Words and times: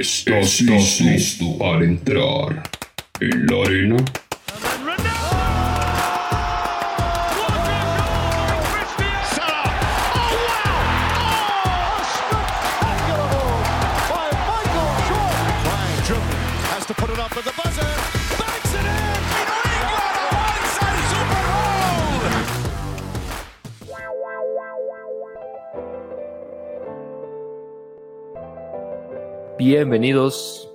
¿Estás 0.00 0.60
listo 0.62 1.58
para 1.58 1.84
entrar 1.84 2.62
en 3.20 3.46
la 3.46 3.62
arena? 3.62 3.96
Bienvenidos, 29.64 30.68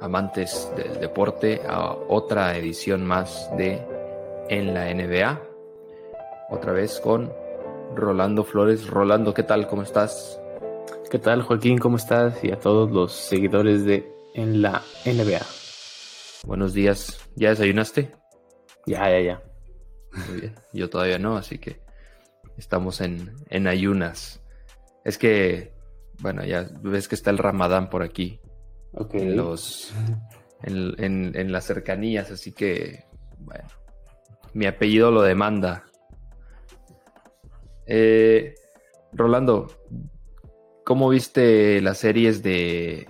amantes 0.00 0.72
del 0.74 0.98
deporte, 0.98 1.60
a 1.68 1.92
otra 1.92 2.56
edición 2.56 3.04
más 3.04 3.50
de 3.58 3.86
En 4.48 4.72
la 4.72 4.86
NBA. 4.94 5.42
Otra 6.48 6.72
vez 6.72 7.00
con 7.00 7.30
Rolando 7.94 8.42
Flores. 8.42 8.86
Rolando, 8.86 9.34
¿qué 9.34 9.42
tal? 9.42 9.68
¿Cómo 9.68 9.82
estás? 9.82 10.40
¿Qué 11.10 11.18
tal, 11.18 11.42
Joaquín? 11.42 11.76
¿Cómo 11.76 11.98
estás? 11.98 12.42
Y 12.42 12.50
a 12.50 12.58
todos 12.58 12.90
los 12.90 13.12
seguidores 13.12 13.84
de 13.84 14.10
En 14.32 14.62
la 14.62 14.80
NBA. 15.04 15.44
Buenos 16.46 16.72
días. 16.72 17.20
¿Ya 17.36 17.50
desayunaste? 17.50 18.10
Ya, 18.86 19.10
ya, 19.10 19.20
ya. 19.20 19.42
Muy 20.30 20.40
bien. 20.40 20.54
Yo 20.72 20.88
todavía 20.88 21.18
no, 21.18 21.36
así 21.36 21.58
que 21.58 21.82
estamos 22.56 23.02
en, 23.02 23.34
en 23.50 23.66
ayunas. 23.66 24.40
Es 25.04 25.18
que 25.18 25.78
bueno, 26.20 26.44
ya 26.44 26.68
ves 26.82 27.08
que 27.08 27.14
está 27.14 27.30
el 27.30 27.38
Ramadán 27.38 27.90
por 27.90 28.02
aquí. 28.02 28.40
En 29.12 29.36
los. 29.36 29.92
En, 30.62 31.52
las 31.52 31.64
cercanías, 31.64 32.30
así 32.30 32.52
que. 32.52 33.04
Bueno. 33.38 33.68
Mi 34.52 34.66
apellido 34.66 35.10
lo 35.10 35.22
demanda. 35.22 35.84
Eh, 37.86 38.54
Rolando, 39.12 39.68
¿cómo 40.84 41.08
viste 41.08 41.80
las 41.80 41.98
series 41.98 42.42
de, 42.42 43.08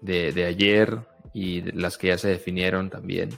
de, 0.00 0.44
ayer 0.44 1.00
y 1.32 1.62
las 1.72 1.98
que 1.98 2.08
ya 2.08 2.18
se 2.18 2.28
definieron 2.28 2.90
también? 2.90 3.30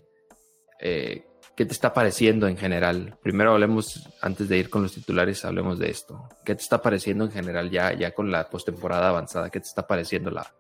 Eh, 0.81 1.27
¿Qué 1.57 1.65
te 1.65 1.73
está 1.73 1.95
pareciendo 1.95 2.49
en 2.49 2.57
general? 2.57 3.17
Primero 3.23 3.53
hablemos, 3.53 4.09
antes 4.21 4.49
de 4.49 4.59
ir 4.59 4.71
con 4.71 4.83
los 4.83 4.93
titulares, 4.93 5.45
hablemos 5.45 5.79
de 5.79 5.89
esto. 5.89 6.29
¿Qué 6.45 6.57
te 6.57 6.63
está 6.63 6.83
pareciendo 6.83 7.25
en 7.25 7.31
general 7.31 7.71
ya, 7.71 7.93
ya 7.93 8.13
con 8.13 8.33
la 8.33 8.51
postemporada 8.51 9.11
avanzada? 9.11 9.51
¿Qué 9.51 9.61
te 9.61 9.69
está 9.69 9.87
pareciendo 9.87 10.33
la, 10.33 10.53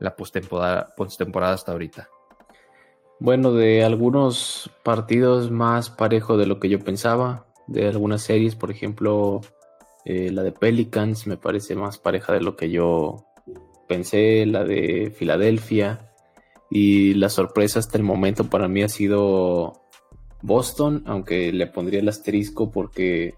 la 0.00 0.14
postemporada, 0.14 1.54
hasta 1.54 1.72
ahorita? 1.72 2.10
Bueno, 3.18 3.52
de 3.52 3.82
algunos 3.82 4.70
partidos 4.82 5.50
más 5.50 5.88
parejo 5.88 6.36
de 6.36 6.46
lo 6.46 6.60
que 6.60 6.68
yo 6.68 6.80
pensaba. 6.80 7.46
De 7.66 7.88
algunas 7.88 8.20
series, 8.20 8.56
por 8.56 8.70
ejemplo, 8.70 9.40
eh, 10.04 10.30
la 10.30 10.42
de 10.42 10.52
Pelicans 10.52 11.26
me 11.26 11.38
parece 11.38 11.76
más 11.76 11.96
pareja 11.96 12.34
de 12.34 12.42
lo 12.42 12.56
que 12.56 12.68
yo 12.68 13.24
pensé. 13.88 14.44
La 14.44 14.64
de 14.64 15.14
Filadelfia. 15.16 16.10
Y 16.70 17.14
la 17.14 17.30
sorpresa 17.30 17.78
hasta 17.78 17.96
el 17.96 18.04
momento 18.04 18.50
para 18.50 18.68
mí 18.68 18.82
ha 18.82 18.88
sido 18.90 19.83
Boston, 20.44 21.02
aunque 21.06 21.52
le 21.52 21.66
pondría 21.66 22.00
el 22.00 22.08
asterisco 22.08 22.70
porque 22.70 23.34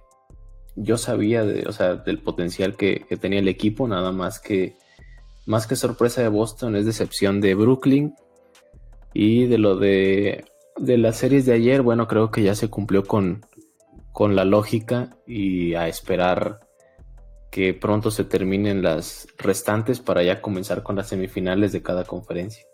yo 0.74 0.98
sabía 0.98 1.44
o 1.68 1.70
sea, 1.70 1.94
del 1.94 2.18
potencial 2.18 2.76
que, 2.76 3.06
tenía 3.20 3.38
el 3.38 3.46
equipo, 3.46 3.86
nada 3.86 4.10
más 4.10 4.40
que 4.40 4.74
más 5.46 5.68
que 5.68 5.76
sorpresa 5.76 6.20
de 6.20 6.28
Boston 6.28 6.74
es 6.74 6.84
decepción 6.84 7.40
de 7.40 7.54
Brooklyn 7.54 8.14
y 9.14 9.46
de 9.46 9.58
lo 9.58 9.76
de, 9.76 10.46
de 10.78 10.98
las 10.98 11.18
series 11.18 11.46
de 11.46 11.52
ayer, 11.52 11.80
bueno, 11.82 12.08
creo 12.08 12.32
que 12.32 12.42
ya 12.42 12.56
se 12.56 12.68
cumplió 12.68 13.04
con, 13.04 13.46
con 14.12 14.34
la 14.34 14.44
lógica 14.44 15.16
y 15.28 15.74
a 15.74 15.86
esperar 15.86 16.58
que 17.52 17.72
pronto 17.72 18.10
se 18.10 18.24
terminen 18.24 18.82
las 18.82 19.28
restantes 19.38 20.00
para 20.00 20.24
ya 20.24 20.42
comenzar 20.42 20.82
con 20.82 20.96
las 20.96 21.08
semifinales 21.08 21.70
de 21.70 21.82
cada 21.82 22.02
conferencia. 22.02 22.66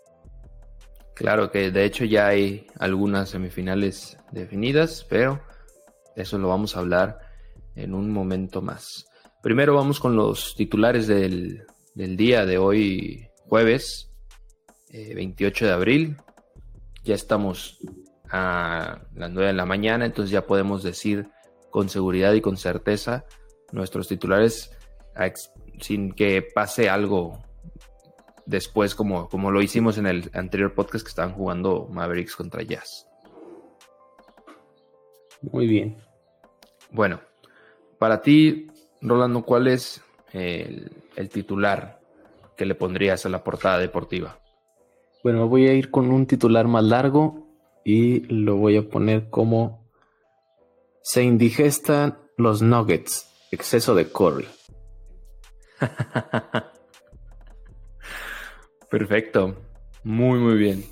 Claro 1.23 1.53
que 1.53 1.71
de 1.71 1.85
hecho 1.85 2.05
ya 2.05 2.27
hay 2.27 2.67
algunas 2.81 3.31
semifinales 3.31 4.19
definidas, 4.33 5.07
pero 5.09 5.41
eso 6.17 6.37
lo 6.37 6.49
vamos 6.49 6.75
a 6.75 6.81
hablar 6.81 7.21
en 7.77 7.95
un 7.95 8.11
momento 8.11 8.61
más. 8.61 9.07
Primero 9.41 9.77
vamos 9.77 10.01
con 10.01 10.17
los 10.17 10.57
titulares 10.57 11.07
del, 11.07 11.65
día 11.95 12.45
de 12.45 12.59
hoy, 12.59 13.29
jueves 13.49 14.11
28 14.91 15.65
eh, 15.65 15.69
de 15.69 15.73
abril. 15.73 16.17
Ya 17.05 17.15
estamos 17.15 17.79
a 18.29 19.03
las 19.15 19.31
9 19.31 19.47
de 19.47 19.53
la 19.53 19.65
mañana, 19.65 20.07
entonces 20.07 20.33
ya 20.33 20.45
podemos 20.45 20.83
decir 20.83 21.29
con 21.71 21.89
seguridad 21.89 22.33
y 22.33 22.41
con 22.41 22.57
certeza 22.57 23.27
nuestros 23.71 24.09
titulares 24.09 24.73
sin 25.81 26.11
que 26.11 26.43
pase 26.43 26.91
algo 26.91 27.39
después 28.47 28.95
como, 28.95 29.29
como 29.29 29.51
lo 29.51 29.63
hicimos 29.63 29.99
en 29.99 30.07
el 30.07 30.31
anterior 30.35 30.75
podcast 30.75 31.05
que 31.05 31.11
estaban 31.11 31.35
jugando 31.35 31.89
Mavericks 31.91 32.37
contra 32.37 32.63
Jazz. 32.63 33.07
Muy 35.43 35.67
bien. 35.67 35.97
Bueno, 36.91 37.21
para 37.99 38.23
ti, 38.23 38.69
Rolando, 39.01 39.43
¿cuál 39.43 39.67
es 39.67 40.03
el, 40.33 40.91
titular 41.31 42.01
que 42.57 42.67
le 42.67 42.75
pondrías 42.75 43.27
a 43.27 43.29
la 43.29 43.43
portada 43.43 43.79
deportiva? 43.79 44.39
Bueno, 45.23 45.49
voy 45.49 45.69
a 45.69 45.75
ir 45.75 45.91
con 45.91 46.11
un 46.11 46.27
titular 46.27 46.67
más 46.69 46.85
largo 46.85 47.47
y 47.85 48.21
lo 48.33 48.57
voy 48.57 48.77
a 48.77 48.89
poner 48.89 49.31
como 49.31 49.89
se 51.03 51.23
indigestan 51.23 52.19
los 52.37 52.63
nuggets, 52.63 53.29
exceso 53.51 53.95
de 53.95 54.07
Curry. 54.07 54.47
Perfecto. 58.93 59.57
Muy, 60.05 60.39
muy 60.39 60.55
bien. 60.59 60.85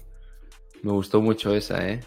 Me 0.83 0.91
gustó 0.91 1.21
mucho 1.21 1.55
esa, 1.55 1.87
¿eh? 1.87 2.00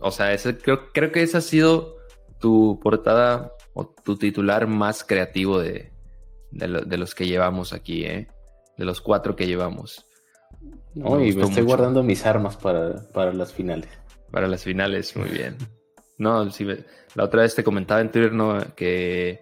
O 0.00 0.10
sea, 0.10 0.34
ese, 0.34 0.58
creo, 0.58 0.92
creo 0.92 1.10
que 1.10 1.22
esa 1.22 1.38
ha 1.38 1.40
sido 1.40 1.96
tu 2.38 2.78
portada 2.82 3.54
o 3.72 3.86
tu 3.86 4.18
titular 4.18 4.66
más 4.66 5.04
creativo 5.04 5.60
de, 5.60 5.94
de, 6.50 6.98
los 6.98 7.14
que 7.14 7.26
llevamos 7.26 7.72
aquí, 7.72 8.04
¿eh? 8.04 8.28
De 8.76 8.84
los 8.84 9.00
cuatro 9.00 9.34
que 9.34 9.46
llevamos. 9.46 10.04
No, 10.94 11.24
y 11.24 11.32
me 11.32 11.44
estoy 11.44 11.64
guardando 11.64 12.02
mis 12.02 12.26
armas 12.26 12.58
para, 12.58 12.96
para, 13.14 13.32
las 13.32 13.54
finales. 13.54 13.88
Para 14.30 14.46
las 14.46 14.62
finales, 14.62 15.16
muy 15.16 15.30
bien. 15.30 15.56
No, 16.18 16.50
si 16.50 16.66
la 16.66 17.24
otra 17.24 17.42
vez 17.42 17.54
te 17.54 17.64
comentaba 17.64 18.02
en 18.02 18.10
Twitter, 18.10 18.34
¿no? 18.34 18.58
Que 18.76 19.40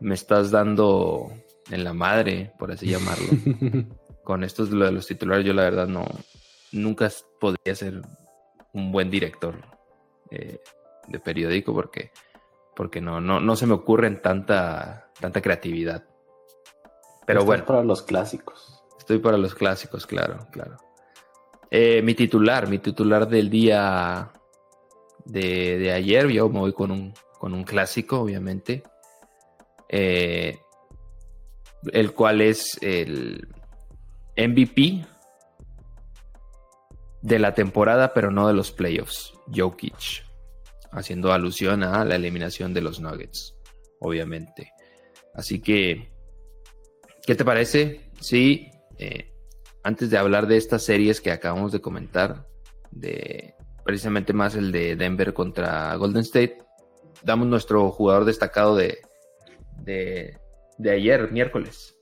me 0.00 0.16
estás 0.16 0.50
dando 0.50 1.30
en 1.70 1.84
la 1.84 1.92
madre, 1.92 2.52
por 2.58 2.72
así 2.72 2.88
llamarlo. 2.88 3.28
con 4.24 4.42
estos 4.42 4.70
de 4.70 4.90
los 4.90 5.06
titulares, 5.06 5.44
yo 5.44 5.52
la 5.52 5.62
verdad 5.62 5.86
no, 5.86 6.04
nunca 6.72 7.10
podría 7.38 7.74
ser 7.74 8.00
un 8.72 8.90
buen 8.90 9.10
director 9.10 9.54
eh, 10.30 10.60
de 11.06 11.20
periódico 11.20 11.72
porque, 11.72 12.10
porque 12.74 13.00
no, 13.00 13.20
no, 13.20 13.38
no 13.38 13.54
se 13.56 13.66
me 13.66 13.74
ocurre 13.74 14.08
en 14.08 14.20
tanta, 14.20 15.12
tanta 15.20 15.40
creatividad. 15.40 16.04
Pero 17.26 17.44
bueno. 17.44 17.64
para 17.64 17.84
los 17.84 18.02
clásicos. 18.02 18.82
Estoy 18.98 19.18
para 19.18 19.36
los 19.36 19.54
clásicos, 19.54 20.06
claro, 20.06 20.46
claro. 20.50 20.76
Eh, 21.70 22.02
mi 22.02 22.14
titular, 22.14 22.68
mi 22.68 22.78
titular 22.78 23.28
del 23.28 23.50
día 23.50 24.32
de, 25.24 25.92
ayer, 25.92 26.28
yo 26.28 26.48
me 26.48 26.60
voy 26.60 26.72
con 26.72 26.90
un, 26.90 27.14
con 27.38 27.54
un 27.54 27.64
clásico, 27.64 28.20
obviamente. 28.20 28.82
Eh, 29.88 30.58
el 31.92 32.12
cual 32.12 32.40
es 32.40 32.78
el, 32.80 33.46
MVP 34.36 35.04
de 37.22 37.38
la 37.38 37.54
temporada, 37.54 38.12
pero 38.12 38.30
no 38.30 38.46
de 38.48 38.54
los 38.54 38.70
playoffs. 38.72 39.32
Jokic. 39.54 40.24
Haciendo 40.92 41.32
alusión 41.32 41.82
a 41.82 42.04
la 42.04 42.16
eliminación 42.16 42.72
de 42.72 42.82
los 42.82 43.00
Nuggets, 43.00 43.56
obviamente. 43.98 44.72
Así 45.34 45.60
que, 45.60 46.12
¿qué 47.26 47.34
te 47.34 47.44
parece? 47.44 48.10
Sí, 48.20 48.70
eh, 48.98 49.32
antes 49.82 50.10
de 50.10 50.18
hablar 50.18 50.46
de 50.46 50.56
estas 50.56 50.82
series 50.82 51.20
que 51.20 51.32
acabamos 51.32 51.72
de 51.72 51.80
comentar, 51.80 52.46
de 52.90 53.54
precisamente 53.84 54.32
más 54.32 54.54
el 54.54 54.70
de 54.70 54.94
Denver 54.96 55.34
contra 55.34 55.94
Golden 55.96 56.22
State, 56.22 56.58
damos 57.22 57.48
nuestro 57.48 57.90
jugador 57.90 58.24
destacado 58.24 58.76
de, 58.76 58.98
de, 59.78 60.38
de 60.78 60.90
ayer, 60.90 61.32
miércoles. 61.32 61.96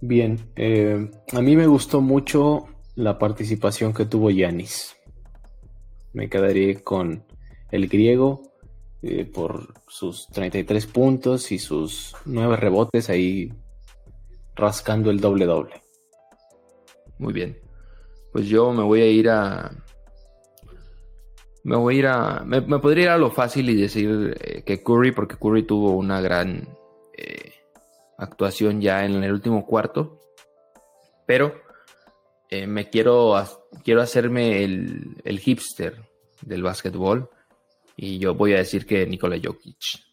Bien, 0.00 0.38
eh, 0.56 1.10
a 1.32 1.40
mí 1.40 1.56
me 1.56 1.66
gustó 1.66 2.00
mucho 2.00 2.66
la 2.96 3.18
participación 3.18 3.94
que 3.94 4.04
tuvo 4.04 4.30
Yanis. 4.30 4.96
Me 6.12 6.28
quedaré 6.28 6.82
con 6.82 7.24
el 7.70 7.88
griego 7.88 8.42
eh, 9.02 9.24
por 9.24 9.74
sus 9.88 10.28
33 10.28 10.86
puntos 10.86 11.52
y 11.52 11.58
sus 11.58 12.14
9 12.24 12.56
rebotes. 12.56 13.08
Ahí 13.10 13.52
rascando 14.54 15.10
el 15.10 15.20
doble 15.20 15.46
doble. 15.46 15.82
Muy 17.18 17.32
bien. 17.32 17.58
Pues 18.32 18.46
yo 18.46 18.72
me 18.72 18.82
voy 18.82 19.00
a 19.00 19.06
ir 19.06 19.30
a. 19.30 19.70
Me 21.64 21.76
voy 21.76 21.96
a 21.96 21.98
ir 21.98 22.06
a. 22.06 22.44
Me, 22.44 22.60
podría 22.62 23.04
ir 23.04 23.10
a 23.10 23.18
lo 23.18 23.30
fácil 23.30 23.70
y 23.70 23.76
decir 23.76 24.36
eh, 24.40 24.62
que 24.64 24.82
Curry, 24.82 25.12
porque 25.12 25.36
Curry 25.36 25.62
tuvo 25.62 25.92
una 25.92 26.20
gran 26.20 26.68
actuación 28.18 28.80
ya 28.80 29.04
en 29.04 29.22
el 29.22 29.32
último 29.32 29.66
cuarto. 29.66 30.20
Pero 31.26 31.54
eh, 32.48 32.66
me 32.66 32.88
quiero, 32.88 33.34
quiero 33.84 34.02
hacerme 34.02 34.62
el, 34.64 35.16
el 35.24 35.38
hipster 35.40 36.02
del 36.42 36.62
básquetbol. 36.62 37.30
Y 37.96 38.18
yo 38.18 38.34
voy 38.34 38.52
a 38.52 38.58
decir 38.58 38.86
que 38.86 39.06
Nikola 39.06 39.38
Jokic. 39.42 40.04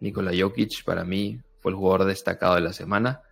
Nikola 0.00 0.32
Jokic 0.38 0.84
para 0.84 1.04
mí 1.04 1.40
fue 1.60 1.72
el 1.72 1.76
jugador 1.76 2.06
destacado 2.06 2.54
de 2.56 2.60
la 2.60 2.72
semana. 2.72 3.22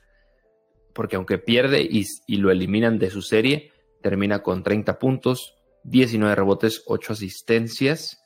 Porque 0.95 1.17
aunque 1.17 1.39
pierde 1.39 1.83
y, 1.83 2.05
lo 2.37 2.51
eliminan 2.51 2.99
de 2.99 3.11
su 3.11 3.23
serie, 3.23 3.73
termina 4.03 4.43
con 4.43 4.63
30 4.63 4.99
puntos, 4.99 5.55
19 5.85 6.35
rebotes, 6.35 6.83
8 6.87 7.13
asistencias, 7.13 8.21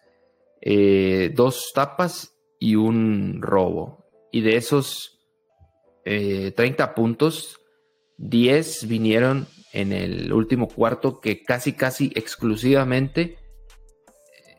eh, 0.61 1.33
dos 1.35 1.73
tapas 1.75 2.35
y 2.59 2.77
un 2.77 3.43
robo. 3.43 4.07
Y 4.31 4.41
de 4.41 4.57
esos 4.57 5.12
30 6.05 6.85
eh, 6.85 6.89
puntos, 6.95 7.61
10 8.19 8.89
vinieron 8.89 9.47
en 9.73 9.93
el 9.93 10.33
último 10.33 10.69
cuarto 10.69 11.21
que 11.21 11.43
casi 11.43 11.73
casi 11.73 12.13
exclusivamente 12.15 13.39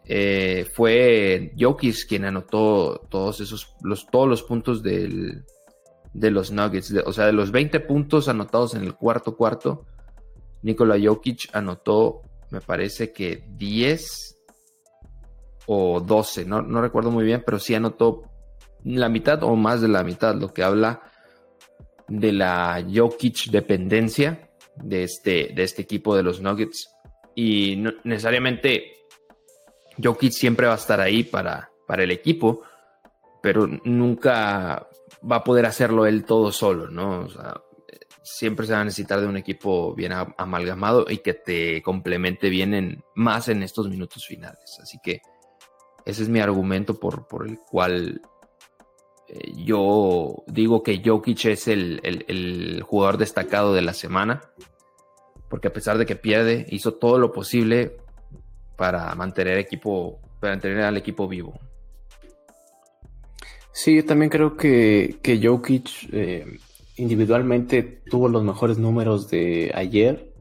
eh, 0.06 0.68
fue 0.74 1.54
Jokic 1.58 2.08
quien 2.08 2.26
anotó 2.26 3.08
todos 3.10 3.40
esos, 3.40 3.74
los, 3.82 4.08
todos 4.08 4.28
los 4.28 4.44
puntos 4.44 4.84
de 4.84 5.44
los 6.14 6.52
Nuggets. 6.52 6.94
o 7.06 7.14
sea, 7.14 7.26
de 7.28 7.34
los 7.34 7.52
20 7.52 7.80
puntos 7.82 8.28
anotados 8.28 8.76
en 8.76 8.84
el 8.84 8.96
cuarto 8.96 9.38
cuarto, 9.38 9.86
Nikola 10.62 10.98
Jokic 11.02 11.50
anotó, 11.54 12.22
me 12.50 12.62
parece 12.62 13.12
que 13.12 13.46
10 13.56 14.38
o 15.68 16.02
12, 16.02 16.46
no, 16.46 16.62
no 16.62 16.82
recuerdo 16.82 17.12
muy 17.12 17.24
bien, 17.24 17.44
pero 17.46 17.60
sí 17.60 17.74
anotó 17.74 18.24
la 18.84 19.08
mitad 19.08 19.44
o 19.44 19.56
más 19.56 19.82
de 19.82 19.88
la 19.88 20.04
mitad, 20.04 20.36
lo 20.36 20.54
que 20.54 20.64
habla 20.64 21.13
de 22.08 22.32
la 22.32 22.86
Jokic 22.94 23.50
dependencia 23.50 24.50
de 24.76 25.04
este, 25.04 25.52
de 25.54 25.64
este 25.64 25.82
equipo 25.82 26.16
de 26.16 26.24
los 26.24 26.42
Nuggets. 26.42 26.90
Y 27.36 27.84
necesariamente 28.04 28.94
Jokic 30.02 30.32
siempre 30.32 30.68
va 30.68 30.74
a 30.74 30.78
estar 30.78 31.00
ahí 31.00 31.24
para, 31.24 31.72
para 31.88 32.04
el 32.04 32.12
equipo, 32.12 32.62
pero 33.42 33.68
nunca 33.68 34.88
va 35.30 35.38
a 35.38 35.44
poder 35.44 35.66
hacerlo 35.66 36.06
él 36.06 36.26
todo 36.26 36.52
solo, 36.52 36.88
¿no? 36.88 37.28
siempre 38.24 38.66
se 38.66 38.74
va 38.74 38.82
a 38.82 38.86
necesitar 38.86 39.20
de 39.20 39.28
un 39.28 39.36
equipo 39.36 39.94
bien 39.94 40.14
amalgamado 40.38 41.06
y 41.10 41.18
que 41.18 41.34
te 41.34 41.82
complemente 41.82 42.50
bien 42.50 43.04
más 43.16 43.50
en 43.50 43.64
estos 43.64 43.90
minutos 43.90 44.26
finales. 44.26 44.80
Así 44.82 44.98
que 45.04 45.22
ese 46.06 46.24
es 46.24 46.30
mi 46.30 46.40
argumento 46.40 47.00
por, 47.00 47.28
por 47.28 47.48
el 47.48 47.60
cual 47.60 48.22
eh, 49.28 49.54
yo 49.56 50.44
digo 50.48 50.84
que 50.84 51.02
Jokic 51.04 51.46
es 51.46 51.68
el, 51.68 52.00
el, 52.04 52.82
jugador 52.84 53.18
destacado 53.18 53.74
de 53.74 53.82
la 53.82 53.94
semana. 53.94 54.42
Porque 55.50 55.68
a 55.68 55.74
pesar 55.74 55.98
de 55.98 56.06
que 56.06 56.16
pierde, 56.16 56.66
hizo 56.70 56.94
todo 56.94 57.20
lo 57.20 57.32
posible 57.32 57.98
para 58.76 59.14
mantener 59.16 59.58
equipo, 59.58 60.20
para 60.40 60.54
mantener 60.54 60.82
al 60.82 60.98
equipo 60.98 61.28
vivo. 61.28 61.60
Sí, 63.72 63.96
yo 63.96 64.06
también 64.06 64.30
creo 64.30 64.56
que, 64.56 65.18
que 65.22 65.40
Jokic 65.46 65.90
eh, 66.12 66.58
individualmente 66.98 67.84
tuvo 67.84 68.30
los 68.30 68.44
mejores 68.44 68.78
números 68.78 69.30
de 69.30 69.72
ayer, 69.74 70.34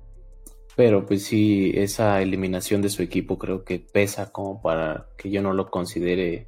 pero 0.76 1.06
pues 1.06 1.24
sí, 1.24 1.72
esa 1.74 2.20
eliminación 2.22 2.82
de 2.82 2.90
su 2.90 3.02
equipo 3.02 3.38
creo 3.38 3.64
que 3.64 3.78
pesa 3.78 4.32
como 4.32 4.60
para 4.60 5.08
que 5.16 5.30
yo 5.30 5.42
no 5.42 5.52
lo 5.52 5.70
considere 5.70 6.46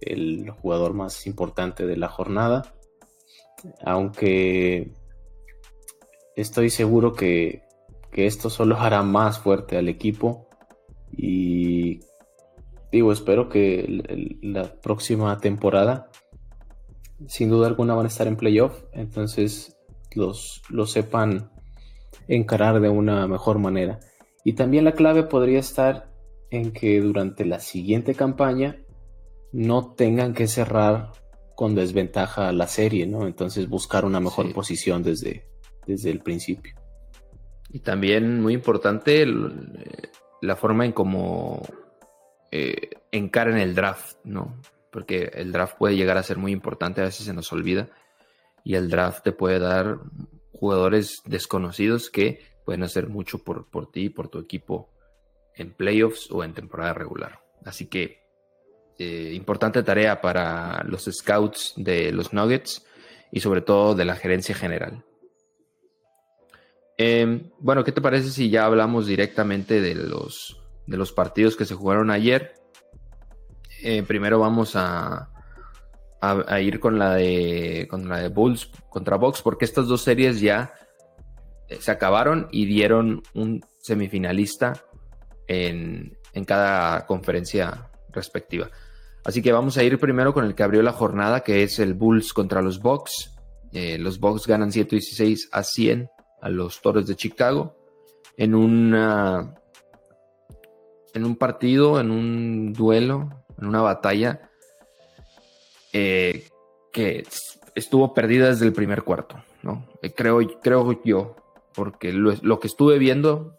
el 0.00 0.50
jugador 0.50 0.94
más 0.94 1.26
importante 1.26 1.86
de 1.86 1.96
la 1.96 2.08
jornada, 2.08 2.74
aunque 3.84 4.92
estoy 6.36 6.70
seguro 6.70 7.14
que, 7.14 7.62
que 8.10 8.26
esto 8.26 8.50
solo 8.50 8.76
hará 8.80 9.02
más 9.02 9.38
fuerte 9.38 9.76
al 9.76 9.88
equipo 9.88 10.48
y 11.12 12.00
digo, 12.92 13.12
espero 13.12 13.48
que 13.48 14.38
la 14.42 14.80
próxima 14.80 15.38
temporada, 15.38 16.10
sin 17.26 17.50
duda 17.50 17.66
alguna, 17.66 17.94
van 17.94 18.06
a 18.06 18.08
estar 18.08 18.26
en 18.26 18.36
playoff. 18.36 18.84
Entonces 18.92 19.76
los, 20.14 20.62
sepan 20.86 21.50
encarar 22.28 22.80
de 22.80 22.88
una 22.88 23.26
mejor 23.26 23.58
manera. 23.58 24.00
Y 24.44 24.54
también 24.54 24.84
la 24.84 24.92
clave 24.92 25.24
podría 25.24 25.58
estar 25.58 26.10
en 26.50 26.72
que 26.72 27.00
durante 27.00 27.44
la 27.44 27.60
siguiente 27.60 28.14
campaña 28.14 28.78
no 29.52 29.94
tengan 29.94 30.34
que 30.34 30.46
cerrar 30.46 31.12
con 31.54 31.74
desventaja 31.74 32.52
la 32.52 32.68
serie, 32.68 33.06
¿no? 33.06 33.26
Entonces 33.26 33.68
buscar 33.68 34.04
una 34.04 34.20
mejor 34.20 34.52
posición 34.52 35.02
desde, 35.02 35.48
desde 35.86 36.10
el 36.10 36.20
principio. 36.20 36.74
Y 37.70 37.80
también 37.80 38.40
muy 38.40 38.54
importante 38.54 39.26
la 40.42 40.56
forma 40.56 40.84
en 40.84 40.92
cómo 40.92 41.62
eh, 42.52 42.90
encaren 43.10 43.56
el 43.56 43.74
draft, 43.74 44.18
¿no? 44.24 44.60
Porque 44.92 45.30
el 45.34 45.52
draft 45.52 45.76
puede 45.78 45.96
llegar 45.96 46.18
a 46.18 46.22
ser 46.22 46.36
muy 46.36 46.52
importante, 46.52 47.00
a 47.00 47.04
veces 47.04 47.26
se 47.26 47.32
nos 47.32 47.52
olvida. 47.52 47.88
Y 48.64 48.74
el 48.74 48.90
draft 48.90 49.24
te 49.24 49.32
puede 49.32 49.58
dar 49.58 49.98
jugadores 50.52 51.22
desconocidos 51.24 52.10
que 52.10 52.40
pueden 52.64 52.82
hacer 52.82 53.08
mucho 53.08 53.38
por, 53.38 53.70
por 53.70 53.90
ti 53.90 54.04
y 54.04 54.10
por 54.10 54.28
tu 54.28 54.38
equipo 54.38 54.90
en 55.54 55.72
playoffs 55.72 56.30
o 56.30 56.44
en 56.44 56.52
temporada 56.52 56.92
regular. 56.92 57.40
Así 57.64 57.86
que 57.86 58.25
eh, 58.98 59.32
importante 59.34 59.82
tarea 59.82 60.20
para 60.20 60.82
los 60.84 61.04
scouts 61.04 61.74
de 61.76 62.12
los 62.12 62.32
Nuggets 62.32 62.84
y 63.30 63.40
sobre 63.40 63.60
todo 63.60 63.94
de 63.94 64.04
la 64.04 64.16
gerencia 64.16 64.54
general. 64.54 65.04
Em, 66.98 67.50
bueno, 67.58 67.84
¿qué 67.84 67.92
te 67.92 68.00
parece 68.00 68.30
si 68.30 68.48
ya 68.48 68.64
hablamos 68.64 69.06
directamente 69.06 69.80
de 69.80 69.94
los, 69.94 70.58
de 70.86 70.96
los 70.96 71.12
partidos 71.12 71.56
que 71.56 71.66
se 71.66 71.74
jugaron 71.74 72.10
ayer? 72.10 72.54
Eh, 73.82 74.02
primero 74.02 74.38
vamos 74.38 74.76
a, 74.76 75.30
a, 76.20 76.60
ir 76.60 76.80
con 76.80 76.98
la, 76.98 77.14
de, 77.14 77.86
con 77.90 78.08
la 78.08 78.20
de 78.20 78.28
Bulls 78.28 78.70
contra 78.88 79.16
Box, 79.16 79.42
porque 79.42 79.66
estas 79.66 79.86
dos 79.86 80.02
series 80.02 80.40
ya 80.40 80.72
eh, 81.68 81.76
se 81.80 81.90
acabaron 81.90 82.48
y 82.50 82.64
dieron 82.64 83.22
un 83.34 83.64
semifinalista 83.78 84.84
en, 85.46 86.16
en 86.32 86.44
cada 86.44 87.04
conferencia 87.06 87.90
respectiva. 88.10 88.70
Así 89.26 89.42
que 89.42 89.50
vamos 89.50 89.76
a 89.76 89.82
ir 89.82 89.98
primero 89.98 90.32
con 90.32 90.44
el 90.44 90.54
que 90.54 90.62
abrió 90.62 90.82
la 90.82 90.92
jornada, 90.92 91.40
que 91.40 91.64
es 91.64 91.80
el 91.80 91.94
Bulls 91.94 92.32
contra 92.32 92.62
los 92.62 92.78
Bucks. 92.80 93.34
Eh, 93.72 93.98
los 93.98 94.20
Bucks 94.20 94.46
ganan 94.46 94.70
116 94.70 95.48
a 95.50 95.64
100 95.64 96.08
a 96.40 96.48
los 96.48 96.80
Toros 96.80 97.08
de 97.08 97.16
Chicago 97.16 97.76
en 98.36 98.54
una 98.54 99.52
en 101.12 101.24
un 101.24 101.34
partido, 101.34 101.98
en 101.98 102.12
un 102.12 102.72
duelo, 102.72 103.44
en 103.60 103.66
una 103.66 103.82
batalla 103.82 104.48
eh, 105.92 106.46
que 106.92 107.26
estuvo 107.74 108.14
perdida 108.14 108.50
desde 108.50 108.66
el 108.66 108.72
primer 108.72 109.02
cuarto, 109.02 109.42
¿no? 109.64 109.88
Eh, 110.02 110.12
creo, 110.14 110.38
creo 110.62 111.02
yo, 111.02 111.34
porque 111.74 112.12
lo, 112.12 112.60
que 112.60 112.68
estuve 112.68 113.00
viendo 113.00 113.58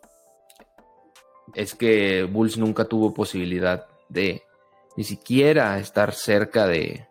es 1.56 1.76
que 1.76 2.24
Bulls 2.24 2.58
nunca 2.58 2.86
tuvo 2.86 3.14
posibilidad 3.14 3.86
de 4.08 4.47
ni 4.98 5.04
siquiera 5.04 5.80
estar 5.80 6.14
cerca 6.14 6.68
de, 6.68 7.08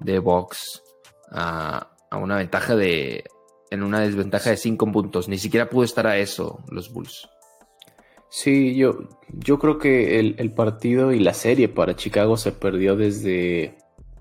de 0.00 0.18
Box 0.18 0.82
a, 1.30 1.90
a 2.10 2.16
una 2.16 2.36
ventaja 2.36 2.74
de 2.74 3.24
en 3.70 3.82
una 3.82 4.00
desventaja 4.00 4.50
de 4.50 4.56
5 4.56 4.92
puntos. 4.92 5.28
Ni 5.28 5.38
siquiera 5.38 5.68
pudo 5.68 5.84
estar 5.84 6.06
a 6.06 6.18
eso 6.18 6.60
los 6.70 6.92
Bulls. 6.92 7.28
Sí, 8.28 8.74
yo, 8.74 9.08
yo 9.32 9.58
creo 9.58 9.78
que 9.78 10.18
el, 10.18 10.52
partido 10.52 11.12
y 11.12 11.20
la 11.20 11.32
serie 11.32 11.68
para 11.68 11.96
Chicago 11.96 12.36
se 12.36 12.52
perdió 12.52 12.96
desde, 12.96 13.76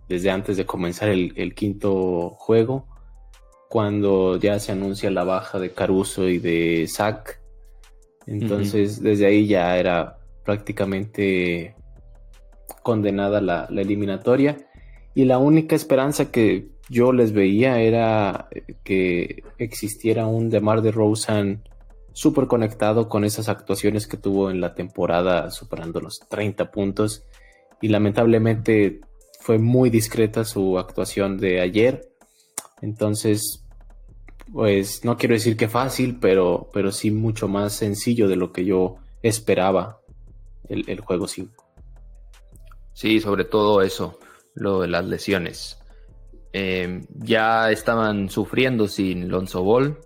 desde 0.08 0.30
antes 0.30 0.58
de 0.58 0.66
comenzar 0.66 1.10
el, 1.10 1.56
quinto 1.56 2.30
juego, 2.38 2.88
cuando 3.70 4.38
ya 4.38 4.60
se 4.60 4.72
anuncia 4.72 5.10
la 5.10 5.24
baja 5.24 5.60
de 5.60 5.72
Caruso 5.72 6.30
y 6.30 6.38
de 6.38 6.88
Zach. 6.88 7.42
Entonces, 8.28 9.02
desde 9.02 9.26
ahí 9.26 9.48
ya 9.48 9.78
era 9.78 10.18
prácticamente 10.44 11.76
condenada 12.84 13.42
la, 13.42 13.68
la 13.70 13.82
eliminatoria. 13.82 14.58
Y 15.14 15.26
la 15.26 15.38
única 15.38 15.76
esperanza 15.76 16.32
que 16.32 16.68
yo 16.90 17.12
les 17.12 17.32
veía 17.32 17.80
era 17.80 18.48
eh, 18.52 18.76
que 18.84 19.44
existiera 19.58 20.28
un 20.28 20.50
Demar 20.50 20.82
de 20.82 20.92
Rosen 20.92 21.64
súper 22.14 22.48
conectado 22.48 23.10
con 23.10 23.26
esas 23.26 23.50
actuaciones 23.50 24.08
que 24.08 24.18
tuvo 24.18 24.50
en 24.50 24.62
la 24.62 24.74
temporada, 24.74 25.52
superando 25.52 26.00
los 26.00 26.20
30 26.30 26.72
puntos. 26.72 27.24
Y 27.82 27.90
lamentablemente 27.90 29.02
fue 29.42 29.60
muy 29.60 29.90
discreta 29.90 30.46
su 30.46 30.80
actuación 30.80 31.38
de 31.38 31.62
ayer. 31.62 32.10
Entonces, 32.82 33.66
pues 34.52 35.04
no 35.04 35.18
quiero 35.18 35.34
decir 35.34 35.58
que 35.58 35.68
fácil, 35.68 36.18
pero, 36.20 36.70
pero 36.74 36.92
sí 36.92 37.12
mucho 37.12 37.48
más 37.48 37.74
sencillo 37.74 38.28
de 38.28 38.38
lo 38.38 38.52
que 38.52 38.64
yo 38.64 38.96
esperaba 39.22 40.00
el, 40.70 41.00
juego 41.02 41.28
5. 41.28 41.65
Sí, 42.96 43.20
sobre 43.20 43.44
todo 43.44 43.82
eso, 43.82 44.20
lo 44.54 44.82
de 44.82 44.88
las 44.88 45.06
lesiones. 45.06 45.78
Em, 46.54 47.06
ya 47.10 47.70
estaban 47.70 48.30
sufriendo 48.30 48.88
sin 48.88 49.28
Lonzo 49.28 49.62
Ball. 49.64 50.00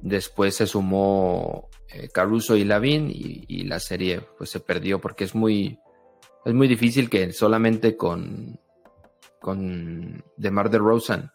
Después 0.00 0.54
se 0.54 0.66
sumó 0.66 1.68
eh, 1.92 2.08
Caruso 2.08 2.56
y 2.56 2.64
Lavin 2.64 3.10
y, 3.10 3.64
la 3.64 3.78
serie 3.80 4.22
pues 4.38 4.48
se 4.50 4.60
perdió 4.60 5.00
porque 5.00 5.24
es 5.24 5.34
muy 5.34 5.78
es 6.44 6.54
muy 6.54 6.68
difícil 6.68 7.08
que 7.10 7.32
solamente 7.32 7.96
con 7.96 8.58
con 9.40 10.24
DeMar 10.36 10.70
DeRozan 10.70 11.30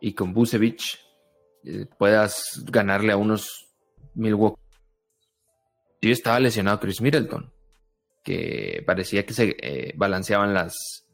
y 0.00 0.14
con 0.14 0.32
Busevich 0.32 1.00
eh, 1.64 1.86
puedas 1.98 2.64
ganarle 2.64 3.12
a 3.12 3.16
unos 3.16 3.68
Milwaukee. 4.14 4.60
Yo 6.00 6.10
estaba 6.10 6.40
lesionado 6.40 6.80
Chris 6.80 7.00
Middleton, 7.00 7.53
que 8.24 8.82
parecía 8.86 9.24
que 9.24 9.34
se 9.34 9.56
eh, 9.60 9.92
balanceaban 9.96 10.54
las, 10.54 11.04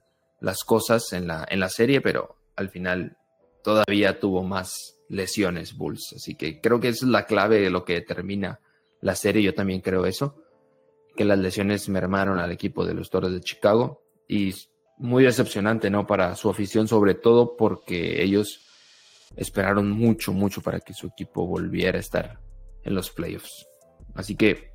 las 0.40 0.64
cosas 0.64 1.12
en 1.12 1.26
la, 1.26 1.46
en 1.50 1.60
la 1.60 1.68
serie, 1.68 2.00
pero 2.00 2.36
al 2.56 2.70
final 2.70 3.18
todavía 3.62 4.18
tuvo 4.18 4.42
más 4.42 4.96
lesiones 5.08 5.76
Bulls. 5.76 6.14
Así 6.16 6.36
que 6.36 6.60
creo 6.60 6.80
que 6.80 6.88
esa 6.88 7.04
es 7.04 7.10
la 7.10 7.26
clave 7.26 7.60
de 7.60 7.70
lo 7.70 7.84
que 7.84 7.94
determina 7.94 8.60
la 9.00 9.16
serie. 9.16 9.42
Yo 9.42 9.54
también 9.54 9.80
creo 9.80 10.06
eso, 10.06 10.36
que 11.16 11.24
las 11.24 11.38
lesiones 11.38 11.88
mermaron 11.88 12.38
al 12.38 12.52
equipo 12.52 12.86
de 12.86 12.94
los 12.94 13.10
Toros 13.10 13.32
de 13.32 13.40
Chicago 13.40 14.02
y 14.28 14.54
muy 14.96 15.24
decepcionante, 15.24 15.90
¿no? 15.90 16.06
Para 16.06 16.36
su 16.36 16.48
afición, 16.48 16.86
sobre 16.86 17.14
todo 17.14 17.56
porque 17.56 18.22
ellos 18.22 18.66
esperaron 19.36 19.90
mucho, 19.90 20.32
mucho 20.32 20.60
para 20.60 20.80
que 20.80 20.94
su 20.94 21.08
equipo 21.08 21.46
volviera 21.46 21.98
a 21.98 22.00
estar 22.00 22.40
en 22.84 22.94
los 22.94 23.10
playoffs. 23.10 23.66
Así 24.14 24.36
que, 24.36 24.72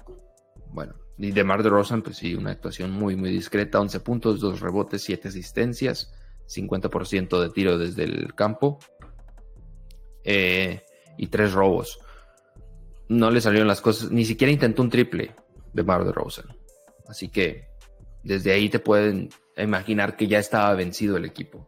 bueno, 0.71 0.95
y 1.17 1.31
de 1.31 1.43
Mar 1.43 1.63
de 1.63 1.69
Rosan, 1.69 2.01
pues 2.01 2.17
sí, 2.17 2.35
una 2.35 2.51
actuación 2.51 2.91
muy, 2.91 3.15
muy 3.15 3.31
discreta, 3.31 3.79
11 3.79 3.99
puntos, 4.01 4.39
2 4.39 4.59
rebotes, 4.59 5.03
7 5.03 5.29
asistencias, 5.29 6.13
50% 6.47 7.41
de 7.41 7.49
tiro 7.49 7.77
desde 7.77 8.03
el 8.03 8.33
campo 8.35 8.79
eh, 10.23 10.83
y 11.17 11.27
3 11.27 11.53
robos. 11.53 11.99
No 13.07 13.31
le 13.31 13.39
salieron 13.39 13.67
las 13.67 13.81
cosas, 13.81 14.11
ni 14.11 14.25
siquiera 14.25 14.51
intentó 14.51 14.81
un 14.81 14.89
triple 14.89 15.35
de 15.73 15.83
Mar 15.83 16.03
de 16.03 16.11
Rosan. 16.11 16.47
Así 17.07 17.29
que 17.29 17.67
desde 18.23 18.51
ahí 18.51 18.69
te 18.69 18.79
pueden 18.79 19.29
imaginar 19.57 20.17
que 20.17 20.27
ya 20.27 20.39
estaba 20.39 20.73
vencido 20.73 21.17
el 21.17 21.25
equipo. 21.25 21.67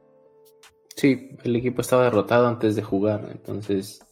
Sí, 0.95 1.37
el 1.43 1.55
equipo 1.55 1.81
estaba 1.81 2.05
derrotado 2.05 2.47
antes 2.47 2.75
de 2.75 2.81
jugar, 2.81 3.29
entonces 3.31 4.03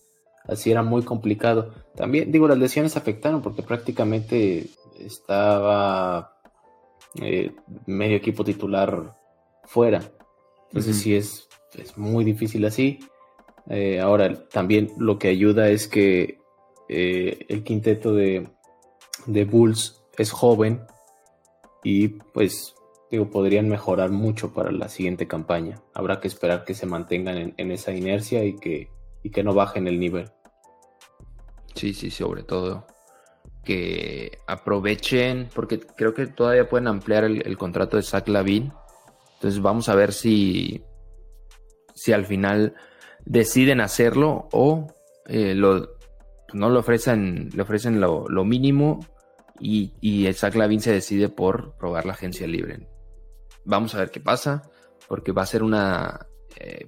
así 0.47 0.69
era 0.71 0.83
muy 0.83 1.01
complicado. 1.01 1.73
También, 1.95 2.31
digo, 2.31 2.47
las 2.47 2.59
lesiones 2.59 2.95
afectaron 2.95 3.41
porque 3.41 3.63
prácticamente 3.63 4.67
estaba 4.99 6.39
eh, 7.21 7.55
medio 7.85 8.17
equipo 8.17 8.43
titular 8.43 9.15
fuera. 9.63 10.01
Entonces 10.67 10.97
sí 10.97 11.15
es, 11.15 11.47
es, 11.77 11.97
muy 11.97 12.23
difícil 12.23 12.65
así. 12.65 12.99
Eh, 13.69 13.99
ahora, 13.99 14.47
también 14.49 14.91
lo 14.97 15.17
que 15.17 15.29
ayuda 15.29 15.69
es 15.69 15.87
que 15.87 16.39
eh, 16.89 17.45
el 17.49 17.63
quinteto 17.63 18.13
de, 18.13 18.47
de 19.25 19.45
Bulls 19.45 20.03
es 20.17 20.31
joven 20.31 20.81
y 21.83 22.09
pues 22.09 22.75
digo, 23.09 23.29
podrían 23.29 23.69
mejorar 23.69 24.11
mucho 24.11 24.53
para 24.53 24.71
la 24.71 24.89
siguiente 24.89 25.27
campaña. 25.27 25.81
Habrá 25.93 26.19
que 26.19 26.27
esperar 26.27 26.65
que 26.65 26.73
se 26.73 26.85
mantengan 26.85 27.53
en, 27.55 27.71
esa 27.71 27.93
inercia 27.93 28.43
y 28.43 28.55
que, 28.55 28.89
que 29.31 29.43
no 29.43 29.53
bajen 29.53 29.87
el 29.87 29.99
nivel. 29.99 30.31
Sí, 31.73 31.93
sí, 31.93 32.09
sobre 32.11 32.43
todo 32.43 32.85
que 33.65 34.39
aprovechen, 34.47 35.49
porque 35.53 35.79
creo 35.79 36.13
que 36.13 36.27
todavía 36.27 36.69
pueden 36.69 36.87
ampliar 36.87 37.25
el, 37.25 37.57
contrato 37.57 37.97
de 37.97 38.03
Zach 38.03 38.27
Lavin. 38.29 38.71
Entonces 39.33 39.61
vamos 39.61 39.89
a 39.89 39.95
ver 39.95 40.13
si, 40.13 40.83
si 41.93 42.13
al 42.13 42.25
final 42.25 42.75
deciden 43.25 43.81
hacerlo 43.81 44.47
o 44.53 44.87
eh, 45.25 45.53
lo, 45.53 45.97
no 46.53 46.69
le 46.69 46.79
ofrecen, 46.79 47.49
le 47.53 47.61
ofrecen 47.61 47.99
lo, 47.99 48.45
mínimo 48.45 49.05
y, 49.59 49.93
y 49.99 50.31
Zach 50.33 50.55
Lavin 50.55 50.79
se 50.79 50.93
decide 50.93 51.27
por 51.27 51.75
probar 51.75 52.05
la 52.05 52.13
agencia 52.13 52.47
libre. 52.47 52.87
Vamos 53.65 53.95
a 53.95 53.99
ver 53.99 54.11
qué 54.11 54.19
pasa, 54.19 54.61
porque 55.07 55.31
va 55.31 55.41
a 55.41 55.47
ser 55.47 55.63
una 55.63 56.27
eh, 56.57 56.85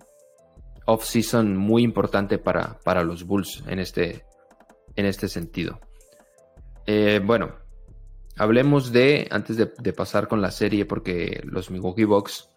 off-season 0.85 1.57
muy 1.57 1.83
importante 1.83 2.37
para, 2.37 2.79
para, 2.83 3.03
los 3.03 3.25
Bulls 3.25 3.63
en 3.67 3.79
este, 3.79 4.25
en 4.95 5.05
este 5.05 5.27
sentido. 5.27 5.79
Eh, 6.89 7.19
bueno, 7.23 7.51
hablemos 8.37 8.93
de, 8.93 9.27
antes 9.29 9.57
de, 9.57 9.93
pasar 9.93 10.29
con 10.29 10.41
la 10.41 10.51
serie, 10.51 10.85
porque 10.85 11.41
los 11.43 11.69
Milwaukee 11.69 12.05
Bucks 12.05 12.49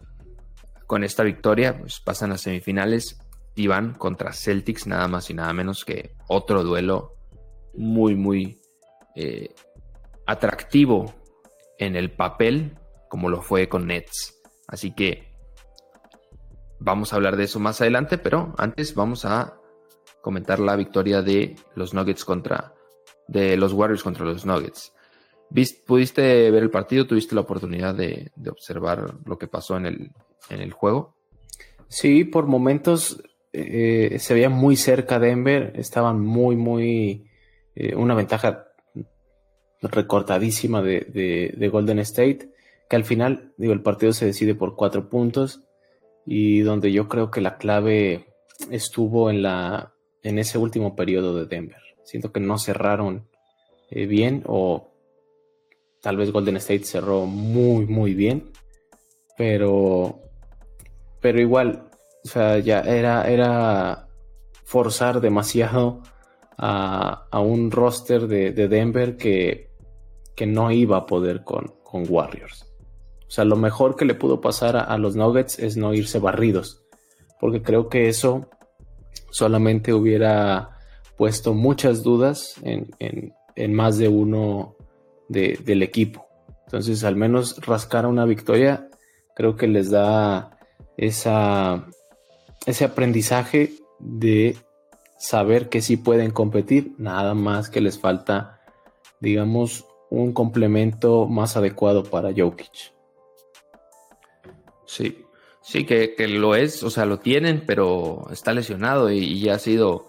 con 0.87 1.03
esta 1.03 1.23
victoria 1.23 1.77
pues, 1.77 1.99
pasan 1.99 2.31
a 2.31 2.37
semifinales 2.37 3.19
y 3.55 3.67
van 3.67 3.93
contra 3.93 4.31
Celtics, 4.31 4.87
nada 4.87 5.09
más 5.09 5.29
y 5.29 5.33
nada 5.33 5.51
menos 5.51 5.83
que 5.83 6.15
otro 6.27 6.63
duelo 6.63 7.17
muy, 7.73 8.15
muy 8.15 8.61
eh, 9.15 9.53
atractivo 10.25 11.13
en 11.77 11.97
el 11.97 12.09
papel, 12.11 12.77
como 13.09 13.29
lo 13.29 13.41
fue 13.41 13.67
con 13.67 13.87
Nets. 13.87 14.41
Así 14.67 14.95
que 14.95 15.33
vamos 16.79 17.11
a 17.11 17.17
hablar 17.17 17.35
de 17.35 17.43
eso 17.43 17.59
más 17.59 17.81
adelante, 17.81 18.17
pero 18.17 18.53
antes 18.57 18.95
vamos 18.95 19.25
a 19.25 19.57
comentar 20.21 20.59
la 20.59 20.77
victoria 20.77 21.21
de 21.21 21.57
los 21.75 21.93
Nuggets 21.93 22.23
contra 22.23 22.73
de 23.31 23.55
los 23.55 23.73
Warriors 23.73 24.03
contra 24.03 24.25
los 24.25 24.45
Nuggets. 24.45 24.93
¿Pudiste 25.85 26.51
ver 26.51 26.63
el 26.63 26.69
partido? 26.69 27.07
¿Tuviste 27.07 27.35
la 27.35 27.41
oportunidad 27.41 27.95
de, 27.95 28.31
observar 28.49 29.15
lo 29.25 29.37
que 29.37 29.47
pasó 29.47 29.77
en 29.77 29.85
el, 29.85 30.11
en 30.49 30.61
el 30.61 30.71
juego? 30.71 31.15
Sí, 31.87 32.23
por 32.23 32.47
momentos 32.47 33.21
eh, 33.53 34.17
se 34.19 34.33
veía 34.33 34.49
muy 34.49 34.75
cerca 34.75 35.19
Denver, 35.19 35.73
estaban 35.75 36.21
muy, 36.21 36.55
muy, 36.55 37.29
eh, 37.75 37.95
una 37.95 38.15
ventaja 38.15 38.67
recortadísima 39.81 40.81
de, 40.81 41.51
de, 41.57 41.67
Golden 41.69 41.99
State 41.99 42.51
que 42.87 42.95
al 42.95 43.03
final, 43.03 43.53
digo, 43.57 43.73
el 43.73 43.81
partido 43.81 44.13
se 44.13 44.25
decide 44.25 44.53
por 44.53 44.75
cuatro 44.75 45.09
puntos 45.09 45.63
y 46.25 46.59
donde 46.59 46.91
yo 46.91 47.07
creo 47.07 47.31
que 47.31 47.41
la 47.41 47.57
clave 47.57 48.27
estuvo 48.69 49.29
en, 49.29 49.41
la, 49.41 49.93
en 50.21 50.37
ese 50.37 50.57
último 50.57 50.95
periodo 50.95 51.35
de 51.35 51.45
Denver. 51.45 51.81
Siento 52.03 52.31
que 52.31 52.39
no 52.39 52.57
cerraron 52.57 53.27
eh, 53.89 54.05
bien 54.05 54.43
o 54.47 54.91
tal 56.01 56.17
vez 56.17 56.31
Golden 56.31 56.57
State 56.57 56.83
cerró 56.83 57.25
muy, 57.25 57.85
muy 57.85 58.13
bien, 58.13 58.51
pero, 59.37 60.19
pero 61.19 61.39
igual, 61.39 61.89
o 62.23 62.27
sea, 62.27 62.59
ya 62.59 62.81
era, 62.81 63.29
era 63.29 64.07
forzar 64.63 65.21
demasiado 65.21 66.01
a, 66.57 67.27
un 67.39 67.71
roster 67.71 68.27
de, 68.27 68.51
Denver 68.51 69.17
que, 69.17 69.71
que, 70.35 70.45
no 70.45 70.71
iba 70.71 70.97
a 70.97 71.05
poder 71.05 71.43
con, 71.43 71.73
con 71.83 72.05
Warriors. 72.07 72.71
O 73.27 73.31
sea, 73.31 73.45
lo 73.45 73.55
mejor 73.55 73.95
que 73.95 74.05
le 74.05 74.13
pudo 74.13 74.41
pasar 74.41 74.75
a, 74.75 74.97
los 74.97 75.15
Nuggets 75.15 75.57
es 75.59 75.77
no 75.77 75.93
irse 75.93 76.19
barridos, 76.19 76.83
porque 77.39 77.61
creo 77.61 77.89
que 77.89 78.09
eso 78.09 78.49
solamente 79.29 79.93
hubiera 79.93 80.77
puesto 81.17 81.53
muchas 81.53 82.03
dudas 82.03 82.55
en, 82.63 83.73
más 83.73 83.97
de 83.97 84.07
uno 84.07 84.75
del 85.29 85.83
equipo. 85.83 86.27
Entonces, 86.65 87.03
al 87.03 87.15
menos 87.15 87.65
rascar 87.65 88.05
una 88.05 88.25
victoria, 88.25 88.89
creo 89.35 89.55
que 89.55 89.67
les 89.67 89.89
da 89.91 90.57
esa, 90.97 91.87
ese 92.65 92.85
aprendizaje 92.85 93.73
de 93.99 94.55
saber 95.17 95.69
que 95.69 95.81
sí 95.81 95.97
pueden 95.97 96.31
competir, 96.31 96.95
nada 96.97 97.33
más 97.33 97.69
que 97.69 97.81
les 97.81 97.99
falta, 97.99 98.61
digamos, 99.19 99.85
un 100.09 100.33
complemento 100.33 101.27
más 101.27 101.55
adecuado 101.55 102.03
para 102.03 102.33
Jokic. 102.35 102.93
Sí, 104.85 105.25
sí, 105.61 105.85
que, 105.85 106.15
lo 106.27 106.55
es, 106.55 106.83
o 106.83 106.89
sea, 106.89 107.05
lo 107.05 107.19
tienen, 107.19 107.63
pero 107.65 108.27
está 108.31 108.53
lesionado 108.53 109.09
y, 109.09 109.39
ya 109.39 109.55
ha 109.55 109.59
sido 109.59 110.07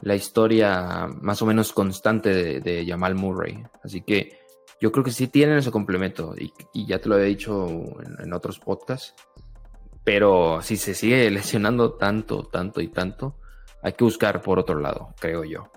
la 0.00 0.14
historia 0.14 1.08
más 1.20 1.40
o 1.42 1.46
menos 1.46 1.72
constante 1.72 2.60
de, 2.60 2.86
Jamal 2.86 3.14
Murray. 3.14 3.64
Así 3.82 4.02
que 4.02 4.38
yo 4.80 4.92
creo 4.92 5.04
que 5.04 5.10
sí 5.10 5.28
tienen 5.28 5.58
ese 5.58 5.70
complemento 5.70 6.34
y, 6.36 6.52
ya 6.86 6.98
te 6.98 7.08
lo 7.08 7.14
había 7.14 7.26
dicho 7.26 7.66
en, 8.22 8.32
otros 8.32 8.58
podcasts. 8.58 9.14
Pero 10.04 10.60
si 10.62 10.76
se 10.76 10.94
sigue 10.94 11.30
lesionando 11.30 11.94
tanto, 11.94 12.44
tanto 12.44 12.80
y 12.80 12.88
tanto, 12.88 13.38
hay 13.82 13.92
que 13.92 14.04
buscar 14.04 14.42
por 14.42 14.58
otro 14.58 14.78
lado, 14.80 15.14
creo 15.20 15.44
yo. 15.44 15.70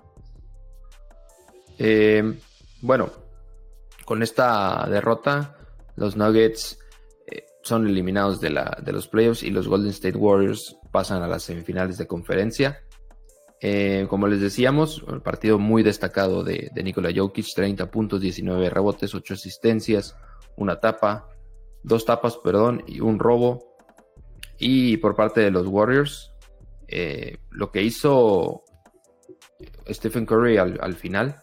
Eh, 1.78 2.38
bueno, 2.82 3.10
con 4.04 4.22
esta 4.22 4.86
derrota, 4.88 5.56
los 5.96 6.16
Nuggets 6.16 6.78
son 7.68 7.86
eliminados 7.86 8.40
de, 8.40 8.50
la, 8.50 8.78
de 8.82 8.92
los 8.92 9.08
playoffs 9.08 9.42
y 9.42 9.50
los 9.50 9.68
Golden 9.68 9.90
State 9.90 10.16
Warriors 10.16 10.76
pasan 10.90 11.22
a 11.22 11.28
las 11.28 11.42
semifinales 11.42 11.98
de 11.98 12.06
conferencia. 12.06 12.80
Eh, 13.60 14.06
como 14.08 14.28
les 14.28 14.40
decíamos, 14.40 15.04
el 15.08 15.20
partido 15.20 15.58
muy 15.58 15.82
destacado 15.82 16.44
de, 16.44 16.70
Nikola 16.76 17.10
Jokic, 17.14 17.46
30 17.54 17.90
puntos, 17.90 18.20
19 18.20 18.70
rebotes, 18.70 19.14
8 19.14 19.34
asistencias, 19.34 20.16
una 20.56 20.78
tapa, 20.78 21.28
dos 21.82 22.04
tapas, 22.04 22.36
perdón, 22.36 22.84
y 22.86 23.00
un 23.00 23.18
robo. 23.18 23.76
Y 24.58 24.96
por 24.98 25.16
parte 25.16 25.40
de 25.40 25.50
los 25.50 25.66
Warriors, 25.66 26.32
eh, 26.86 27.38
lo 27.50 27.70
que 27.70 27.82
hizo 27.82 28.62
Stephen 29.88 30.24
Curry 30.24 30.56
al, 30.58 30.94
final 30.94 31.40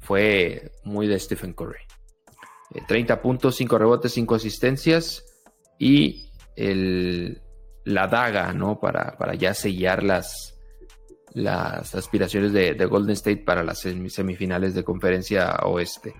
fue 0.00 0.72
muy 0.84 1.06
de 1.06 1.18
Stephen 1.18 1.54
Curry. 1.54 1.80
30 2.86 3.14
eh, 3.14 3.16
puntos, 3.16 3.56
5 3.56 3.78
rebotes, 3.78 4.12
5 4.12 4.34
asistencias 4.34 5.24
y 5.78 6.30
el, 6.54 7.40
la 7.84 8.08
daga, 8.08 8.52
¿no? 8.52 8.78
Para, 8.78 9.16
para 9.16 9.34
ya 9.34 9.54
sellar 9.54 10.02
las, 10.02 10.55
las 11.36 11.94
aspiraciones 11.94 12.54
de, 12.54 12.72
Golden 12.86 13.12
State 13.12 13.42
para 13.44 13.62
las 13.62 13.80
semifinales 13.80 14.74
de 14.74 14.84
conferencia 14.84 15.54
oeste. 15.64 16.14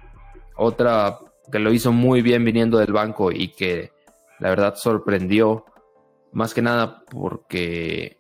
Otra 0.57 1.19
que 1.51 1.59
lo 1.59 1.73
hizo 1.73 1.91
muy 1.91 2.21
bien 2.21 2.45
viniendo 2.45 2.77
del 2.77 2.93
banco 2.93 3.33
y 3.33 3.49
que 3.49 3.93
la 4.41 4.51
verdad 4.51 4.75
sorprendió, 4.75 5.65
más 6.33 6.53
que 6.53 6.61
nada 6.61 7.03
porque 7.11 8.19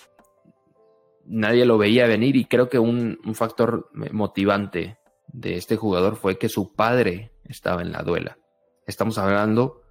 nadie 1.26 1.67
lo 1.67 1.76
veía 1.76 2.07
venir 2.07 2.35
y 2.35 2.47
creo 2.47 2.71
que 2.71 2.79
un, 2.79 3.19
factor 3.35 3.91
motivante 4.12 4.97
de 5.26 5.57
este 5.57 5.76
jugador 5.76 6.17
fue 6.17 6.38
que 6.38 6.49
su 6.49 6.75
padre 6.75 7.33
estaba 7.45 7.83
en 7.83 7.93
la 7.93 8.03
duela. 8.03 8.38
Estamos 8.87 9.19
hablando 9.19 9.83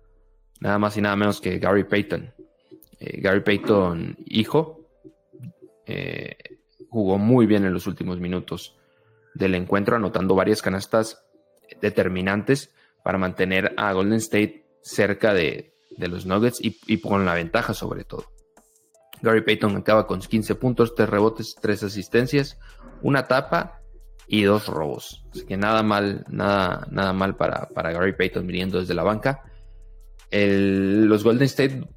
nada 0.60 0.80
más 0.80 0.98
y 0.98 1.02
nada 1.02 1.16
menos 1.16 1.40
que 1.40 1.60
Gary 1.60 1.84
Payton. 1.84 2.34
Eh, 3.00 3.22
Gary 3.22 3.42
Payton, 3.42 4.18
hijo, 4.26 4.80
eh, 5.86 6.36
jugó 6.96 7.18
muy 7.18 7.46
bien 7.46 7.66
en 7.66 7.74
los 7.74 7.88
últimos 7.88 8.22
minutos 8.22 8.78
del 9.34 9.54
encuentro, 9.54 9.98
anotando 9.98 10.34
varias 10.34 10.62
canastas 10.62 11.22
determinantes 11.82 12.74
para 13.04 13.18
mantener 13.18 13.74
a 13.76 13.92
Golden 13.92 14.20
State 14.20 14.66
cerca 14.82 15.34
de, 15.34 15.74
los 15.98 16.26
Nuggets 16.26 16.60
y, 16.62 17.02
con 17.02 17.26
la 17.26 17.34
ventaja 17.34 17.74
sobre 17.74 18.06
todo. 18.06 18.32
Gary 19.22 19.42
Payton 19.42 19.76
acaba 19.76 20.08
con 20.08 20.22
15 20.22 20.56
puntos, 20.56 20.96
3 20.96 21.10
rebotes, 21.10 21.58
3 21.62 21.84
asistencias, 21.84 22.58
una 23.02 23.28
tapa 23.28 23.82
y 24.30 24.44
dos 24.44 24.68
robos. 24.68 25.26
Así 25.32 25.46
que 25.46 25.58
nada 25.58 25.84
mal, 25.84 26.24
nada, 26.30 26.88
nada 26.90 27.12
mal 27.12 27.36
para, 27.36 27.68
Gary 27.76 28.14
Payton 28.14 28.48
viniendo 28.48 28.80
desde 28.80 28.94
la 28.94 29.04
banca. 29.04 29.44
los 30.32 31.26
Golden 31.26 31.44
State, 31.44 31.90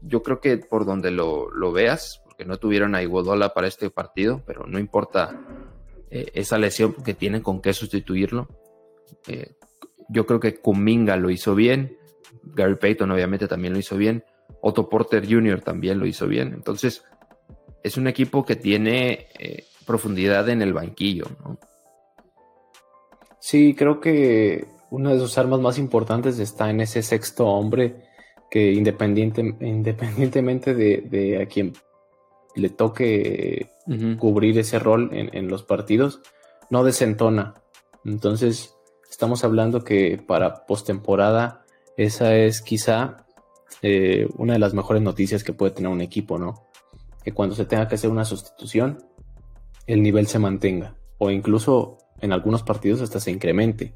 yo 0.00 0.22
creo 0.22 0.40
que 0.40 0.56
por 0.56 0.86
donde 0.86 1.10
lo 1.10 1.72
veas, 1.72 2.22
no 2.44 2.58
tuvieron 2.58 2.94
a 2.94 3.02
Iguodola 3.02 3.54
para 3.54 3.68
este 3.68 3.90
partido, 3.90 4.42
pero 4.46 4.66
no 4.66 4.78
importa 4.78 5.40
eh, 6.10 6.30
esa 6.34 6.58
lesión 6.58 6.94
que 6.94 7.14
tienen 7.14 7.42
con 7.42 7.60
qué 7.60 7.72
sustituirlo. 7.72 8.48
Eh, 9.28 9.52
yo 10.08 10.26
creo 10.26 10.40
que 10.40 10.56
Kuminga 10.56 11.16
lo 11.16 11.30
hizo 11.30 11.54
bien, 11.54 11.96
Gary 12.42 12.76
Payton 12.76 13.10
obviamente 13.10 13.46
también 13.46 13.72
lo 13.72 13.78
hizo 13.78 13.96
bien, 13.96 14.24
Otto 14.60 14.88
Porter 14.88 15.26
Jr. 15.28 15.60
también 15.60 15.98
lo 15.98 16.06
hizo 16.06 16.26
bien. 16.26 16.52
Entonces, 16.52 17.04
es 17.82 17.96
un 17.96 18.08
equipo 18.08 18.44
que 18.44 18.56
tiene 18.56 19.28
eh, 19.38 19.64
profundidad 19.86 20.48
en 20.48 20.62
el 20.62 20.72
banquillo. 20.72 21.26
Sí, 23.38 23.74
creo 23.74 24.00
que 24.00 24.66
una 24.90 25.12
de 25.12 25.20
sus 25.20 25.38
armas 25.38 25.60
más 25.60 25.78
importantes 25.78 26.38
está 26.38 26.70
en 26.70 26.80
ese 26.80 27.02
sexto 27.02 27.46
hombre 27.46 28.04
que 28.50 28.72
independiente, 28.72 29.40
independientemente 29.60 30.74
de, 30.74 31.02
de 31.08 31.42
a 31.42 31.46
quien 31.46 31.72
le 32.54 32.70
toque 32.70 33.70
cubrir 34.18 34.58
ese 34.58 34.78
rol 34.78 35.10
en, 35.12 35.48
los 35.48 35.62
partidos, 35.62 36.20
no 36.70 36.84
desentona. 36.84 37.54
Entonces, 38.04 38.76
estamos 39.10 39.44
hablando 39.44 39.82
que 39.82 40.22
para 40.24 40.66
postemporada, 40.66 41.64
esa 41.96 42.34
es 42.36 42.62
quizá 42.62 43.26
eh, 43.82 44.28
una 44.36 44.52
de 44.54 44.58
las 44.58 44.74
mejores 44.74 45.02
noticias 45.02 45.42
que 45.42 45.52
puede 45.52 45.72
tener 45.72 45.90
un 45.90 46.00
equipo, 46.00 46.38
¿no? 46.38 46.66
Que 47.24 47.32
cuando 47.32 47.54
se 47.54 47.64
tenga 47.64 47.88
que 47.88 47.96
hacer 47.96 48.10
una 48.10 48.24
sustitución, 48.24 49.04
el 49.86 50.02
nivel 50.02 50.26
se 50.26 50.38
mantenga. 50.38 50.94
O 51.18 51.30
incluso 51.30 51.98
en 52.20 52.32
algunos 52.32 52.62
partidos 52.62 53.00
hasta 53.00 53.20
se 53.20 53.30
incremente. 53.30 53.94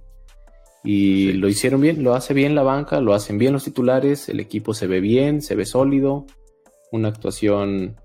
Y 0.83 1.33
lo 1.33 1.48
hicieron 1.48 1.81
bien, 1.81 2.02
lo 2.02 2.14
hace 2.14 2.35
bien 2.35 2.55
la 2.55 2.62
banca, 2.62 3.00
lo 3.00 3.14
hacen 3.14 3.38
bien 3.38 3.55
los 3.55 3.64
titulares, 3.64 4.29
el 4.29 4.40
equipo 4.40 4.74
se 4.74 4.87
ve 4.87 5.00
bien, 5.00 5.40
se 5.40 5.55
ve 5.55 5.64
sólido, 5.64 6.26
una 6.92 7.09
actuación 7.09 7.96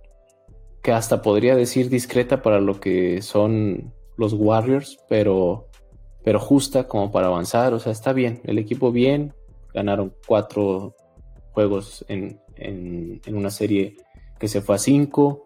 que 0.81 0.91
hasta 0.91 1.21
podría 1.21 1.55
decir 1.55 1.89
discreta 1.89 2.41
para 2.41 2.59
lo 2.59 2.79
que 2.79 3.21
son 3.21 3.93
los 4.17 4.33
Warriors, 4.33 4.99
pero, 5.07 5.67
pero 6.23 6.39
justa 6.39 6.87
como 6.87 7.11
para 7.11 7.27
avanzar. 7.27 7.73
O 7.73 7.79
sea, 7.79 7.91
está 7.91 8.13
bien, 8.13 8.41
el 8.43 8.57
equipo 8.57 8.91
bien, 8.91 9.33
ganaron 9.73 10.13
cuatro 10.27 10.95
juegos 11.51 12.05
en, 12.07 12.39
una 13.27 13.49
serie 13.49 13.95
que 14.39 14.47
se 14.47 14.61
fue 14.61 14.75
a 14.75 14.79
cinco 14.79 15.45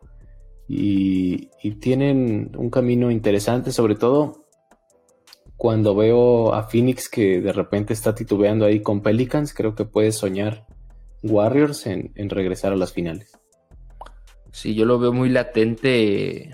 y, 0.67 1.49
y, 1.61 1.75
tienen 1.75 2.51
un 2.57 2.69
camino 2.69 3.11
interesante, 3.11 3.71
sobre 3.71 3.95
todo 3.95 4.45
cuando 5.57 5.95
veo 5.95 6.53
a 6.53 6.63
Phoenix 6.63 7.09
que 7.09 7.39
de 7.39 7.53
repente 7.53 7.93
está 7.93 8.15
titubeando 8.15 8.65
ahí 8.65 8.81
con 8.81 9.01
Pelicans, 9.01 9.53
creo 9.53 9.75
que 9.75 9.85
puede 9.85 10.11
soñar 10.11 10.65
Warriors 11.21 11.85
en 11.85 12.29
regresar 12.29 12.73
a 12.73 12.75
las 12.75 12.93
finales. 12.93 13.42
Sí, 14.53 14.75
yo 14.75 14.85
lo 14.85 14.99
veo 14.99 15.11
muy 15.11 15.29
latente, 15.29 16.51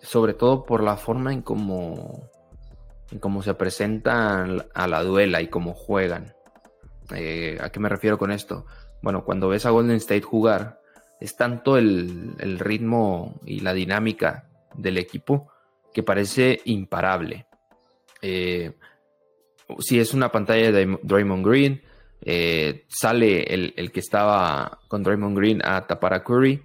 sobre 0.00 0.34
todo 0.34 0.64
por 0.64 0.84
la 0.84 0.96
forma 0.96 1.32
en 1.32 1.42
cómo, 1.42 2.30
en 3.10 3.42
se 3.42 3.54
presentan 3.54 4.64
a 4.72 4.86
la 4.86 5.02
duela 5.02 5.42
y 5.42 5.48
cómo 5.48 5.74
juegan. 5.74 6.32
Eh, 7.12 7.58
¿A 7.60 7.70
qué 7.70 7.80
me 7.80 7.88
refiero 7.88 8.18
con 8.18 8.30
esto? 8.30 8.66
Bueno, 9.02 9.24
cuando 9.24 9.48
ves 9.48 9.66
a 9.66 9.70
Golden 9.70 9.96
State 9.96 10.22
jugar, 10.22 10.80
es 11.20 11.36
tanto 11.36 11.76
el, 11.76 12.36
ritmo 12.60 13.40
y 13.44 13.60
la 13.60 13.74
dinámica 13.74 14.48
del 14.76 14.96
equipo 14.96 15.50
que 15.92 16.04
parece 16.04 16.60
imparable. 16.66 17.48
Eh, 18.22 18.76
si 19.80 19.98
es 19.98 20.14
una 20.14 20.30
pantalla 20.30 20.70
de 20.70 20.98
Draymond 21.02 21.44
Green, 21.44 21.82
eh, 22.20 22.86
sale 22.88 23.42
el, 23.52 23.74
el, 23.76 23.90
que 23.90 24.00
estaba 24.00 24.78
con 24.86 25.02
Draymond 25.02 25.36
Green 25.36 25.62
a 25.64 25.84
tapar 25.84 26.14
a 26.14 26.22
Curry 26.22 26.62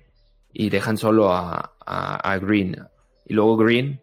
y 0.53 0.69
dejan 0.69 0.97
solo 0.97 1.31
a, 1.31 1.75
Green. 2.41 2.77
Y 3.25 3.33
luego 3.33 3.57
Green 3.57 4.01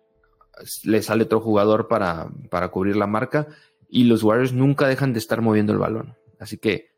le 0.84 1.02
sale 1.02 1.24
otro 1.24 1.40
jugador 1.40 1.88
para, 1.88 2.28
cubrir 2.70 2.96
la 2.96 3.06
marca 3.06 3.46
y 3.88 4.04
los 4.04 4.22
Warriors 4.22 4.52
nunca 4.52 4.88
dejan 4.88 5.12
de 5.12 5.18
estar 5.18 5.40
moviendo 5.42 5.72
el 5.72 5.78
balón. 5.78 6.16
Así 6.38 6.58
que 6.58 6.90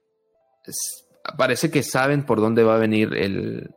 parece 1.37 1.71
que 1.71 1.83
saben 1.83 2.25
por 2.25 2.41
dónde 2.41 2.63
va 2.63 2.77
a 2.77 2.79
venir 2.79 3.15
el, 3.15 3.75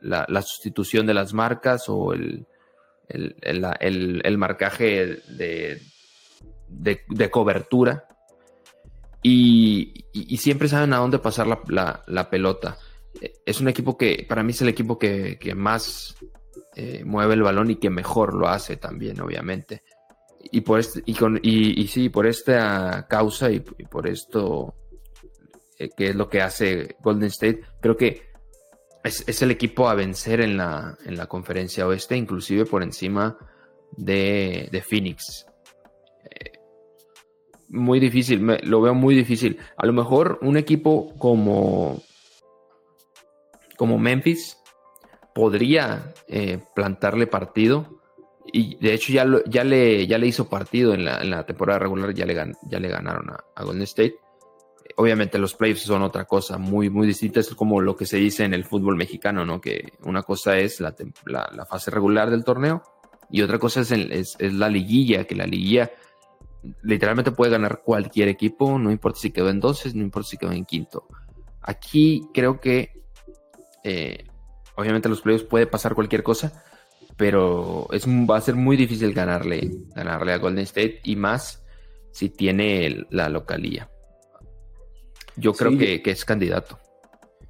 la, 0.00 0.42
sustitución 0.42 1.06
de 1.06 1.14
las 1.14 1.32
marcas 1.32 1.88
o 1.88 2.12
el, 2.12 2.46
el, 3.08 4.38
marcaje 4.38 5.20
de, 5.28 5.80
de, 6.68 7.30
cobertura. 7.30 8.06
Y, 9.22 10.04
siempre 10.38 10.68
saben 10.68 10.92
a 10.92 10.98
dónde 10.98 11.18
pasar 11.18 11.46
la, 11.46 12.02
la 12.06 12.30
pelota 12.30 12.78
es 13.20 13.60
un 13.60 13.68
equipo 13.68 13.96
que 13.96 14.24
para 14.28 14.42
mí 14.42 14.52
es 14.52 14.62
el 14.62 14.68
equipo 14.68 14.98
que, 14.98 15.38
más 15.56 16.16
eh, 16.74 17.02
mueve 17.04 17.34
el 17.34 17.42
balón 17.42 17.70
y 17.70 17.76
que 17.76 17.90
mejor 17.90 18.34
lo 18.34 18.48
hace 18.48 18.76
también, 18.76 19.20
obviamente. 19.20 19.82
Y 20.50 20.60
por 20.60 20.80
este, 20.80 21.02
y 21.06 21.14
con, 21.14 21.40
y, 21.42 21.86
sí, 21.88 22.08
por 22.08 22.26
esta 22.26 23.06
causa 23.08 23.50
y, 23.50 23.60
por 23.60 24.06
esto 24.06 24.74
eh, 25.78 25.88
que 25.96 26.10
es 26.10 26.16
lo 26.16 26.28
que 26.28 26.42
hace 26.42 26.96
Golden 27.00 27.28
State, 27.28 27.62
creo 27.80 27.96
que 27.96 28.34
es, 29.02 29.42
el 29.42 29.50
equipo 29.50 29.88
a 29.88 29.94
vencer 29.94 30.40
en 30.40 30.56
la, 30.56 30.96
en 31.04 31.16
la 31.16 31.26
conferencia 31.26 31.86
oeste, 31.86 32.16
inclusive 32.16 32.64
por 32.64 32.82
encima 32.82 33.36
de, 33.96 34.68
de 34.70 34.82
Phoenix. 34.82 35.46
Eh, 36.24 36.58
muy 37.68 38.00
difícil, 38.00 38.44
lo 38.64 38.80
veo 38.80 38.94
muy 38.94 39.14
difícil. 39.14 39.58
A 39.76 39.86
lo 39.86 39.92
mejor 39.92 40.38
un 40.42 40.56
equipo 40.56 41.14
como 41.18 42.02
como 43.76 43.98
Memphis 43.98 44.58
podría 45.34 46.14
eh, 46.28 46.62
plantarle 46.74 47.26
partido. 47.26 48.00
Y 48.46 48.76
de 48.76 48.94
hecho 48.94 49.12
ya, 49.12 49.26
ya, 49.46 49.64
le, 49.64 50.06
ya 50.06 50.18
le 50.18 50.26
hizo 50.26 50.48
partido 50.48 50.94
en 50.94 51.04
la, 51.04 51.44
temporada 51.44 51.80
regular, 51.80 52.14
ya 52.14 52.24
le, 52.24 52.34
ya 52.68 52.78
le 52.78 52.88
ganaron 52.88 53.30
a, 53.30 53.64
Golden 53.64 53.82
State. 53.82 54.16
Obviamente 54.96 55.38
los 55.38 55.54
playoffs 55.54 55.82
son 55.82 56.02
otra 56.02 56.24
cosa 56.24 56.56
muy, 56.58 56.88
muy 56.88 57.06
distinta. 57.06 57.40
Es 57.40 57.54
como 57.54 57.80
lo 57.80 57.96
que 57.96 58.06
se 58.06 58.18
dice 58.18 58.44
en 58.44 58.54
el 58.54 58.64
fútbol 58.64 58.96
mexicano, 58.96 59.44
¿no? 59.44 59.60
Que 59.60 59.94
una 60.02 60.22
cosa 60.22 60.56
es 60.58 60.80
la, 60.80 60.94
la, 61.24 61.66
fase 61.66 61.90
regular 61.90 62.30
del 62.30 62.44
torneo 62.44 62.82
y 63.30 63.42
otra 63.42 63.58
cosa 63.58 63.80
es, 63.80 63.90
es, 63.90 64.36
es, 64.38 64.52
la 64.52 64.68
liguilla, 64.68 65.24
que 65.24 65.34
la 65.34 65.46
liguilla 65.46 65.90
literalmente 66.82 67.32
puede 67.32 67.52
ganar 67.52 67.82
cualquier 67.82 68.28
equipo, 68.28 68.78
no 68.78 68.90
importa 68.90 69.18
si 69.18 69.30
quedó 69.30 69.50
en 69.50 69.60
12, 69.60 69.94
no 69.94 70.02
importa 70.02 70.28
si 70.28 70.36
quedó 70.36 70.52
en 70.52 70.64
quinto. 70.64 71.08
Aquí 71.60 72.28
creo 72.32 72.60
que 72.60 73.03
eh, 73.84 74.24
obviamente 74.76 75.08
los 75.08 75.20
playoffs 75.20 75.44
puede 75.44 75.66
pasar 75.66 75.94
cualquier 75.94 76.22
cosa, 76.22 76.64
pero 77.16 77.86
es, 77.92 78.06
va 78.06 78.38
a 78.38 78.40
ser 78.40 78.56
muy 78.56 78.76
difícil 78.76 79.12
ganarle, 79.12 79.70
ganarle 79.94 80.32
a 80.32 80.38
Golden 80.38 80.64
State 80.64 81.00
y 81.04 81.16
más 81.16 81.62
si 82.10 82.30
tiene 82.30 83.06
la 83.10 83.28
localía. 83.28 83.88
Yo 85.36 85.52
creo 85.52 85.76
que, 85.76 86.00
es 86.04 86.24
candidato. 86.24 86.78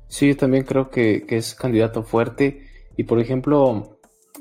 Sí, 0.09 0.29
yo 0.29 0.37
también 0.37 0.65
creo 0.65 0.91
que, 0.91 1.25
es 1.29 1.55
candidato 1.55 2.03
fuerte. 2.03 2.67
Y 2.97 3.05
por 3.05 3.21
ejemplo, 3.21 3.99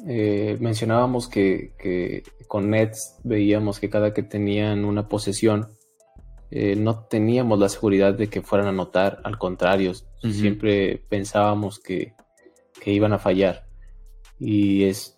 eh, 0.07 0.57
mencionábamos 0.59 1.27
que, 1.27 2.23
con 2.47 2.69
Nets 2.69 3.19
veíamos 3.23 3.79
que 3.79 3.89
cada 3.89 4.13
que 4.13 4.23
tenían 4.23 4.85
una 4.85 5.07
posesión, 5.09 5.69
eh, 6.51 6.75
no 6.75 7.05
teníamos 7.05 7.59
la 7.59 7.67
seguridad 7.67 8.13
de 8.13 8.27
que 8.27 8.41
fueran 8.41 8.67
a 8.67 8.69
anotar. 8.69 9.19
Al 9.25 9.37
contrario, 9.37 9.91
siempre 10.31 11.05
pensábamos 11.09 11.79
que, 11.79 12.13
iban 12.85 13.13
a 13.13 13.19
fallar. 13.19 13.67
Y 14.39 14.83
es 14.83 15.17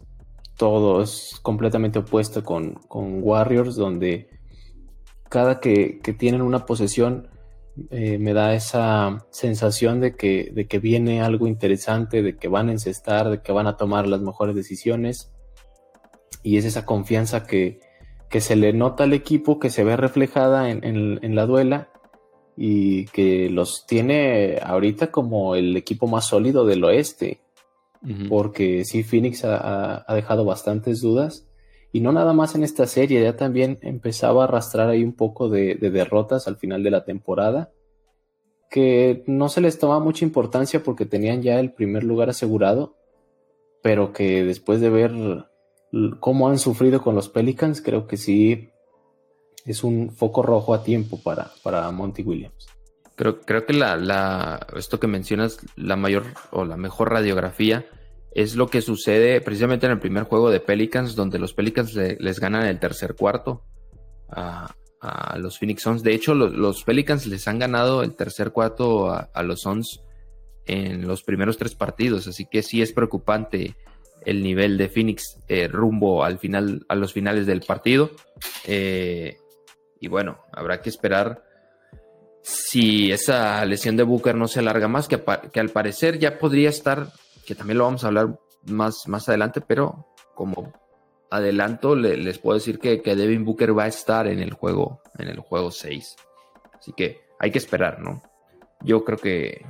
todo, 0.57 1.01
es 1.01 1.39
completamente 1.41 1.99
opuesto 1.99 2.43
con, 2.43 2.79
Warriors, 2.89 3.75
donde 3.75 4.29
cada 5.29 5.59
que, 5.59 5.99
que 5.99 6.13
tienen 6.13 6.41
una 6.41 6.65
posesión, 6.65 7.29
eh, 7.89 8.17
me 8.19 8.33
da 8.33 8.53
esa 8.53 9.25
sensación 9.31 9.99
de 9.99 10.15
que, 10.15 10.49
de 10.53 10.65
que 10.65 10.79
viene 10.79 11.21
algo 11.21 11.45
interesante, 11.45 12.23
de 12.23 12.37
que 12.37 12.47
van 12.47 12.69
a 12.69 12.71
encestar, 12.71 13.29
de 13.29 13.41
que 13.41 13.51
van 13.51 13.67
a 13.67 13.75
tomar 13.75 14.07
las 14.07 14.21
mejores 14.21 14.55
decisiones. 14.55 15.33
Y 16.41 16.57
es 16.57 16.65
esa 16.65 16.85
confianza 16.85 17.45
que, 17.45 17.79
se 18.31 18.55
le 18.55 18.73
nota 18.73 19.05
al 19.05 19.13
equipo, 19.13 19.59
que 19.59 19.69
se 19.69 19.83
ve 19.85 19.95
reflejada 19.95 20.69
en, 20.69 21.35
la 21.35 21.45
duela 21.45 21.89
y 22.57 23.05
que 23.07 23.49
los 23.49 23.85
tiene 23.85 24.59
ahorita 24.61 25.11
como 25.11 25.55
el 25.55 25.75
equipo 25.75 26.07
más 26.07 26.25
sólido 26.25 26.65
del 26.65 26.83
oeste. 26.83 27.39
Porque 28.29 28.85
sí, 28.85 29.01
Phoenix 29.01 29.43
ha, 29.45 30.05
dejado 30.13 30.45
bastantes 30.45 31.01
dudas. 31.01 31.47
Y 31.91 32.01
no 32.01 32.11
nada 32.11 32.33
más 32.33 32.53
en 32.53 32.63
esta 32.63 32.85
serie, 32.85 33.23
ya 33.23 33.35
también 33.35 33.79
empezaba 33.81 34.43
a 34.43 34.47
arrastrar 34.47 34.89
ahí 34.89 35.03
un 35.03 35.13
poco 35.13 35.49
de, 35.49 35.75
derrotas 35.75 36.47
al 36.47 36.57
final 36.57 36.83
de 36.83 36.91
la 36.91 37.03
temporada, 37.03 37.71
que 38.69 39.23
no 39.25 39.49
se 39.49 39.61
les 39.61 39.79
tomaba 39.79 40.01
mucha 40.01 40.23
importancia 40.23 40.83
porque 40.83 41.05
tenían 41.05 41.41
ya 41.41 41.59
el 41.59 41.73
primer 41.73 42.03
lugar 42.03 42.29
asegurado, 42.29 42.95
pero 43.81 44.13
que 44.13 44.43
después 44.43 44.81
de 44.81 44.89
ver 44.89 45.13
cómo 46.19 46.49
han 46.49 46.59
sufrido 46.59 47.01
con 47.01 47.15
los 47.15 47.29
Pelicans, 47.29 47.81
creo 47.81 48.05
que 48.05 48.17
sí 48.17 48.69
es 49.65 49.83
un 49.83 50.11
foco 50.11 50.43
rojo 50.43 50.73
a 50.73 50.83
tiempo 50.83 51.19
para, 51.21 51.51
para 51.63 51.89
Monty 51.91 52.23
Williams. 52.23 52.67
Creo, 53.15 53.41
creo 53.41 53.65
que 53.65 53.73
la, 53.73 53.95
la, 53.95 54.67
esto 54.75 54.99
que 54.99 55.07
mencionas, 55.07 55.59
la 55.75 55.95
mayor 55.95 56.25
o 56.51 56.65
la 56.65 56.77
mejor 56.77 57.11
radiografía 57.11 57.85
es 58.35 58.57
lo 58.57 58.67
que 58.67 58.81
sucede 58.81 59.39
precisamente 59.39 59.85
en 59.85 59.93
el 59.93 59.99
primer 59.99 60.25
juego 60.25 60.51
de 60.51 60.59
Pelicans, 60.59 61.15
donde 61.15 61.39
los 61.39 61.53
Pelicans 61.53 61.95
les 61.95 62.39
ganan 62.39 62.65
el 62.65 62.79
tercer 62.79 63.15
cuarto 63.15 63.63
a, 64.29 64.75
los 65.37 65.57
Phoenix 65.57 65.83
Suns. 65.83 66.03
De 66.03 66.13
hecho, 66.13 66.35
los, 66.35 66.83
Pelicans 66.83 67.25
les 67.27 67.47
han 67.47 67.59
ganado 67.59 68.03
el 68.03 68.15
tercer 68.15 68.51
cuarto 68.51 69.09
a, 69.09 69.43
los 69.43 69.61
Suns 69.61 70.01
en 70.65 71.07
los 71.07 71.23
primeros 71.23 71.57
tres 71.57 71.75
partidos, 71.75 72.27
así 72.27 72.45
que 72.45 72.61
sí 72.61 72.81
es 72.81 72.91
preocupante 72.91 73.75
el 74.25 74.43
nivel 74.43 74.77
de 74.77 74.89
Phoenix 74.89 75.37
eh, 75.47 75.67
rumbo 75.67 76.23
al 76.23 76.39
final, 76.39 76.85
a 76.89 76.95
los 76.95 77.13
finales 77.13 77.45
del 77.45 77.61
partido. 77.61 78.11
Eh, 78.65 79.37
y 79.99 80.07
bueno, 80.07 80.39
habrá 80.51 80.81
que 80.81 80.89
esperar 80.89 81.43
si 82.41 83.11
esa 83.11 83.65
lesión 83.65 83.97
de 83.97 84.03
Booker 84.03 84.35
no 84.35 84.47
se 84.47 84.59
alarga 84.59 84.87
más, 84.87 85.07
que, 85.07 85.21
que 85.51 85.59
al 85.59 85.69
parecer 85.69 86.19
ya 86.19 86.37
podría 86.37 86.69
estar 86.69 87.07
que 87.45 87.55
también 87.55 87.77
lo 87.77 87.85
vamos 87.85 88.03
a 88.03 88.07
hablar 88.07 88.39
más, 88.65 89.07
más 89.07 89.29
adelante, 89.29 89.61
pero 89.61 90.07
como 90.33 90.73
adelanto, 91.29 91.95
les 91.95 92.39
puedo 92.39 92.57
decir 92.57 92.79
que, 92.79 92.97
Devin 92.97 93.45
Booker 93.45 93.77
va 93.77 93.83
a 93.83 93.87
estar 93.87 94.27
en 94.27 94.39
el 94.39 94.53
juego, 94.53 95.01
en 95.17 95.29
el 95.29 95.39
juego 95.39 95.71
6. 95.71 96.15
Así 96.73 96.93
que 96.93 97.21
hay 97.39 97.51
que 97.51 97.57
esperar, 97.57 97.99
¿no? 98.01 98.21
Yo 98.81 99.03
creo 99.03 99.17
que 99.17 99.65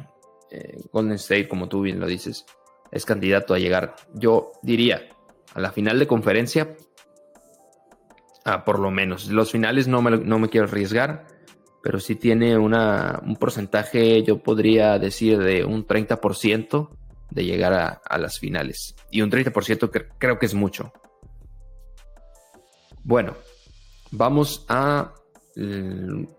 eh, 0.51 0.79
Golden 0.91 1.15
State, 1.15 1.47
como 1.47 1.67
tú 1.67 1.81
bien 1.81 1.99
lo 1.99 2.07
dices, 2.07 2.45
es 2.91 3.05
candidato 3.05 3.53
a 3.53 3.59
llegar, 3.59 3.95
yo 4.13 4.51
diría, 4.61 5.07
a 5.53 5.59
la 5.59 5.71
final 5.71 5.99
de 5.99 6.07
conferencia, 6.07 6.75
por 8.65 8.79
lo 8.79 8.91
menos. 8.91 9.27
Los 9.29 9.51
finales 9.51 9.87
no 9.87 10.01
me, 10.01 10.11
no 10.17 10.39
me 10.39 10.49
quiero 10.49 10.67
arriesgar, 10.67 11.25
pero 11.81 11.99
sí 11.99 12.15
tiene 12.15 12.57
una, 12.57 13.21
un 13.23 13.35
porcentaje, 13.35 14.23
yo 14.23 14.39
podría 14.39 14.97
decir, 14.99 15.39
de 15.39 15.65
un 15.65 15.85
30% 15.85 16.89
de 17.29 17.45
llegar 17.45 17.73
a, 17.73 18.17
las 18.17 18.39
finales. 18.39 18.95
Y 19.11 19.21
un 19.21 19.31
30% 19.31 20.07
creo 20.17 20.39
que 20.39 20.45
es 20.45 20.53
mucho. 20.53 20.93
Bueno, 23.03 23.35
vamos 24.11 24.65
a... 24.67 25.13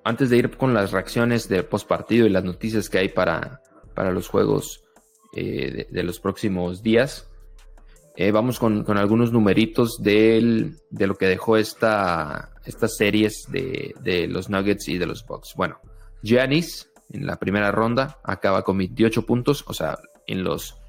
antes 0.05 0.31
de 0.31 0.37
ir 0.37 0.57
con 0.57 0.75
las 0.75 0.93
reacciones 0.93 1.49
de 1.49 1.63
post 1.63 1.89
partido 1.89 2.27
y 2.27 2.31
las 2.31 2.45
noticias 2.45 2.89
que 2.89 2.99
hay 2.99 3.09
para, 3.09 3.61
para 3.95 4.11
los 4.11 4.29
juegos 4.29 4.85
eh, 5.33 5.87
de, 5.91 6.03
los 6.03 6.19
próximos 6.19 6.83
días, 6.83 7.29
eh, 8.17 8.31
vamos 8.31 8.59
con, 8.59 8.85
algunos 8.97 9.31
numeritos 9.31 9.99
de 10.03 10.73
lo 10.91 11.15
que 11.17 11.27
dejó 11.27 11.59
esta, 11.59 12.51
estas 12.65 12.97
series 12.97 13.47
de, 13.51 14.27
los 14.29 14.49
Nuggets 14.49 14.89
y 14.89 14.97
de 14.97 15.07
los 15.07 15.25
Bucks. 15.27 15.55
Bueno, 15.55 15.79
Giannis 16.23 16.91
en 17.11 17.27
la 17.27 17.37
primera 17.37 17.71
ronda 17.71 18.19
acaba 18.25 18.63
con 18.63 18.79
28 18.79 19.27
puntos, 19.27 19.65
o 19.67 19.75
sea, 19.75 19.99
en 20.27 20.45
los 20.45 20.81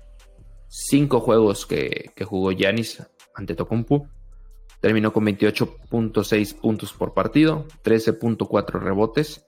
cinco 0.69 1.19
juegos 1.19 1.65
que, 1.65 2.11
jugó 2.25 2.51
Yanis 2.51 3.03
ante 3.35 3.55
Tokumpu. 3.55 4.07
Terminó 4.79 5.11
con 5.11 5.25
28.6 5.25 6.59
puntos 6.59 6.93
por 6.93 7.13
partido, 7.13 7.65
13.4 7.83 8.79
rebotes, 8.79 9.45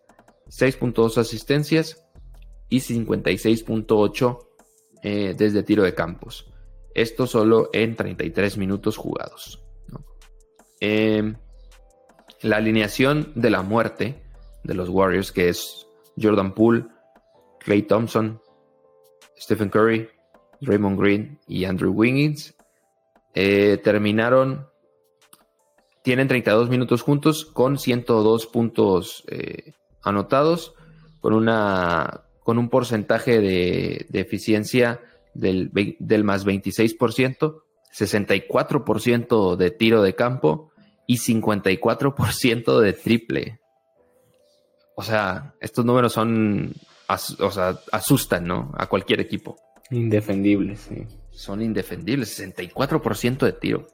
6.2 0.48 1.18
asistencias 1.18 2.04
y 2.68 2.80
56.8 2.80 4.40
eh, 5.04 5.36
desde 5.38 5.64
tiro 5.64 5.84
de 5.84 5.94
campos. 5.94 6.52
Esto 7.00 7.28
solo 7.28 7.70
en 7.72 7.96
33 7.96 8.58
minutos 8.58 8.98
jugados. 8.98 9.64
Em, 10.82 11.38
la 12.42 12.58
alineación 12.58 13.32
de 13.36 13.50
la 13.50 13.62
muerte 13.62 14.22
de 14.66 14.74
los 14.74 14.90
Warriors, 14.90 15.32
que 15.32 15.48
es 15.48 15.88
Jordan 16.22 16.54
Poole, 16.54 16.88
Clay 17.62 17.84
Thompson, 17.84 18.42
Stephen 19.40 19.70
Curry, 19.70 20.10
Raymond 20.60 21.00
Green 21.00 21.40
y 21.48 21.64
Andrew 21.64 21.94
Wiggins. 21.94 22.54
Eh, 23.34 23.80
terminaron, 23.82 24.68
tienen 26.04 26.28
32 26.28 26.70
minutos 26.70 27.02
juntos 27.02 27.46
con 27.46 27.78
102 27.78 28.46
puntos 28.48 29.24
eh, 29.30 29.72
anotados, 30.02 30.74
con, 31.22 31.32
una, 31.32 32.26
con 32.44 32.58
un 32.58 32.68
porcentaje 32.68 33.40
de, 33.40 34.06
eficiencia 34.12 35.00
del, 35.34 35.72
del, 36.00 36.24
más 36.24 36.46
26%, 36.46 37.62
64% 37.94 39.56
de 39.56 39.72
tiro 39.72 40.02
de 40.02 40.16
campo 40.16 40.72
y 41.08 41.18
54% 41.18 42.80
de 42.80 42.94
triple. 42.94 43.60
O 44.96 45.04
sea, 45.04 45.56
estos 45.60 45.86
números 45.86 46.14
son, 46.14 46.74
o 47.40 47.52
sea, 47.52 47.80
asustan, 47.92 48.46
¿no? 48.46 48.72
A 48.78 48.88
cualquier 48.88 49.22
equipo. 49.22 49.58
Indefendibles, 49.92 50.82
sí. 50.82 51.08
Son 51.32 51.62
indefendibles, 51.62 52.38
64% 52.40 53.46
de 53.46 53.54
tiro. 53.54 53.88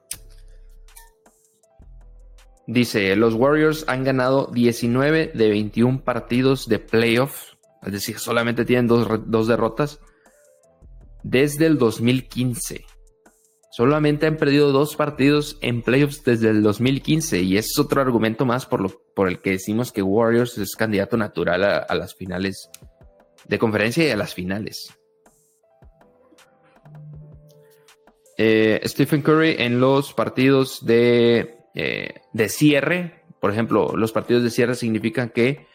Dice, 2.68 3.16
los 3.16 3.36
Warriors 3.36 3.86
han 3.88 4.04
ganado 4.04 4.50
19 4.52 5.32
de 5.34 5.50
21 5.50 6.04
partidos 6.04 6.68
de 6.68 6.80
playoffs, 6.80 7.58
es 7.84 7.94
decir, 7.94 8.18
solamente 8.18 8.66
tienen 8.66 8.88
dos, 8.88 9.48
derrotas 9.48 10.00
desde 11.26 11.66
el 11.66 11.78
2015. 11.78 12.86
Solamente 13.72 14.26
han 14.26 14.38
perdido 14.38 14.72
dos 14.72 14.96
partidos 14.96 15.58
en 15.62 15.82
playoffs 15.82 16.24
desde 16.24 16.50
el 16.50 16.64
2015 16.64 17.42
y 17.42 17.58
es 17.58 17.78
otro 17.78 18.00
argumento 18.00 18.46
más 18.46 18.66
por, 18.66 18.80
lo, 18.80 19.02
por 19.14 19.28
el 19.28 19.42
que 19.42 19.52
decimos 19.52 19.92
que 19.92 20.02
Warriors 20.02 20.58
es 20.58 20.76
candidato 20.76 21.18
natural 21.18 21.64
a 21.64 21.96
las 21.96 22.16
finales 22.16 22.70
de 23.48 23.60
conferencia 23.60 24.08
y 24.08 24.12
a 24.12 24.16
las 24.16 24.34
finales. 24.34 24.96
Eh, 28.38 28.82
Stephen 28.86 29.22
Curry 29.22 29.56
en 29.60 29.80
los 29.80 30.14
partidos 30.14 30.86
de, 30.86 31.58
eh, 31.74 32.16
de, 32.34 32.50
cierre, 32.50 33.24
por 33.40 33.52
ejemplo, 33.52 33.96
los 33.96 34.12
partidos 34.12 34.44
de 34.44 34.50
cierre 34.50 34.76
significan 34.76 35.30
que 35.30 35.68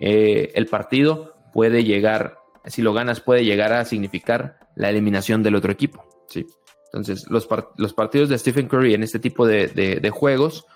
eh, 0.00 0.52
el 0.54 0.66
partido 0.66 1.34
puede 1.52 1.82
llegar, 1.82 2.38
si 2.66 2.82
lo 2.82 2.92
ganas, 2.92 3.20
puede 3.20 3.44
llegar 3.44 3.72
a 3.72 3.84
significar 3.84 4.58
la 4.76 4.90
eliminación 4.90 5.42
del 5.42 5.54
otro 5.54 5.72
equipo. 5.72 6.04
¿sí? 6.28 6.46
Entonces, 6.86 7.26
los, 7.28 7.48
los 7.76 7.94
partidos 7.94 8.28
de 8.28 8.38
Stephen 8.38 8.68
Curry 8.68 8.94
en 8.94 9.02
este 9.02 9.18
tipo 9.18 9.46
de, 9.46 9.68
de, 9.68 10.10
juegos 10.10 10.66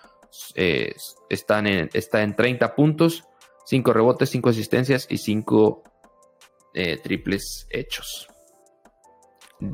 están 0.54 1.66
en, 1.66 1.90
está 1.92 2.22
en 2.22 2.34
30 2.34 2.74
puntos, 2.74 3.24
5 3.66 3.92
rebotes, 3.92 4.30
5 4.30 4.48
asistencias 4.48 5.06
y 5.08 5.18
5 5.18 5.84
triples 7.02 7.66
hechos. 7.70 8.28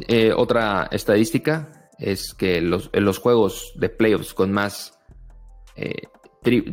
Eh, 0.09 0.33
otra 0.35 0.89
estadística, 0.91 1.91
es 1.99 2.35
que 2.35 2.61
los, 2.61 2.91
en 2.93 3.05
los 3.05 3.19
juegos 3.19 3.73
de 3.77 3.89
playoffs 3.89 4.35
con 4.35 4.53
más, 4.53 4.99
eh, 5.77 6.09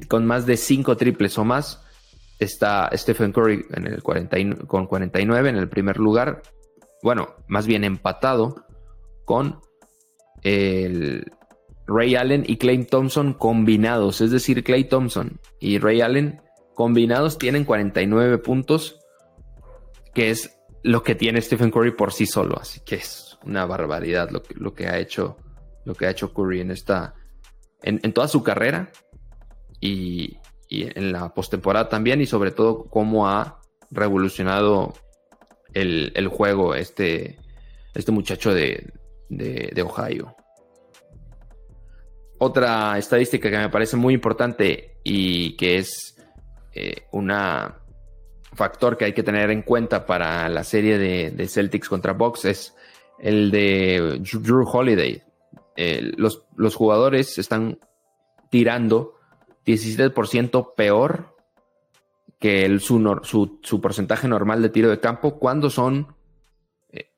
con 0.08 0.26
más 0.26 0.46
de 0.46 0.58
5 0.58 0.98
triples 0.98 1.38
o 1.38 1.46
más, 1.46 1.84
está 2.42 2.90
Stephen 2.94 3.32
Curry 3.32 3.66
en 3.72 3.88
el 3.88 4.02
40, 4.02 4.66
con 4.66 4.88
49 4.88 5.50
en 5.50 5.56
el 5.58 5.70
primer 5.70 5.98
lugar. 5.98 6.42
Bueno, 7.04 7.36
más 7.48 7.68
bien 7.68 7.84
empatado 7.84 8.66
con 9.26 9.60
el 10.42 11.32
Ray 11.86 12.16
Allen 12.16 12.44
y 12.48 12.58
Clay 12.58 12.84
Thompson 12.86 13.34
combinados. 13.34 14.22
Es 14.22 14.32
decir, 14.32 14.64
Clay 14.64 14.86
Thompson 14.86 15.40
y 15.60 15.78
Ray 15.78 16.02
Allen 16.02 16.42
combinados 16.74 17.38
tienen 17.38 17.64
49 17.64 18.40
puntos, 18.40 19.00
que 20.14 20.32
es 20.32 20.58
lo 20.84 21.04
que 21.04 21.14
tiene 21.14 21.42
Stephen 21.42 21.70
Curry 21.70 21.92
por 21.92 22.12
sí 22.12 22.26
solo. 22.26 22.58
Así 22.60 22.82
que 22.84 22.96
es 22.96 23.38
una 23.46 23.66
barbaridad 23.66 24.32
lo 24.32 24.42
que, 24.42 24.56
lo 24.56 24.74
que 24.74 24.88
ha 24.88 24.98
hecho 24.98 25.38
lo 25.86 25.96
que 25.96 26.06
ha 26.06 26.12
hecho 26.12 26.34
Curry 26.34 26.62
en 26.62 26.72
esta 26.72 27.16
en, 27.84 28.14
toda 28.14 28.28
su 28.28 28.44
carrera 28.44 28.92
y, 29.80 30.38
en 30.72 31.12
la 31.12 31.34
postemporada 31.34 31.90
también 31.90 32.22
y 32.22 32.26
sobre 32.26 32.52
todo 32.52 32.86
cómo 32.86 33.28
ha 33.28 33.60
revolucionado 33.92 34.94
el, 35.74 36.28
juego 36.28 36.76
este, 36.76 37.38
este 37.94 38.12
muchacho 38.12 38.54
de, 38.54 38.94
de, 39.30 39.82
Ohio. 39.82 40.34
Otra 42.40 42.98
estadística 42.98 43.52
que 43.52 43.58
me 43.58 43.70
parece 43.70 43.98
muy 43.98 44.14
importante 44.14 44.98
y 45.04 45.58
que 45.58 45.78
es 45.78 46.18
eh, 46.74 47.04
un 47.12 47.32
factor 48.54 48.98
que 48.98 49.06
hay 49.06 49.14
que 49.14 49.24
tener 49.24 49.52
en 49.52 49.64
cuenta 49.64 50.06
para 50.06 50.48
la 50.48 50.64
serie 50.64 50.98
de, 50.98 51.48
Celtics 51.48 51.90
contra 51.90 52.14
Bucks 52.14 52.46
es 52.46 52.76
el 53.20 53.52
de 53.52 54.22
Drew 54.22 54.66
Holiday. 54.66 55.22
los, 56.18 56.46
los, 56.56 56.76
jugadores 56.76 57.38
están 57.38 57.78
tirando 58.50 59.21
17% 59.66 60.74
peor 60.76 61.36
que 62.40 62.66
el, 62.66 62.82
su, 62.82 63.60
su, 63.62 63.82
porcentaje 63.82 64.28
normal 64.28 64.62
de 64.62 64.70
tiro 64.70 64.90
de 64.90 65.00
campo 65.00 65.38
cuando 65.38 65.70
son 65.70 66.16
eh, 66.92 67.12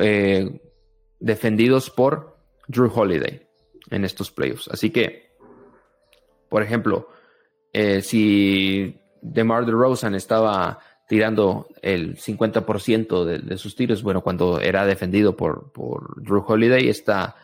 eh, 0.00 0.60
defendidos 1.20 1.90
por 1.90 2.38
Drew 2.66 2.90
Holiday 2.92 3.46
en 3.90 4.04
estos 4.04 4.30
playoffs. 4.30 4.68
Así 4.68 4.90
que, 4.90 5.36
por 6.48 6.62
ejemplo, 6.62 7.08
eh, 7.74 8.00
si 8.00 8.98
DeMar 9.20 9.66
DeRozan 9.66 10.14
estaba 10.14 10.78
tirando 11.08 11.66
el 11.82 12.16
50% 12.16 13.24
de, 13.24 13.58
sus 13.58 13.76
tiros, 13.76 14.02
bueno, 14.02 14.22
cuando 14.22 14.60
era 14.60 14.86
defendido 14.86 15.36
por, 15.36 15.72
por 15.72 16.22
Drew 16.22 16.42
Holiday, 16.46 16.88
esta, 16.88 17.36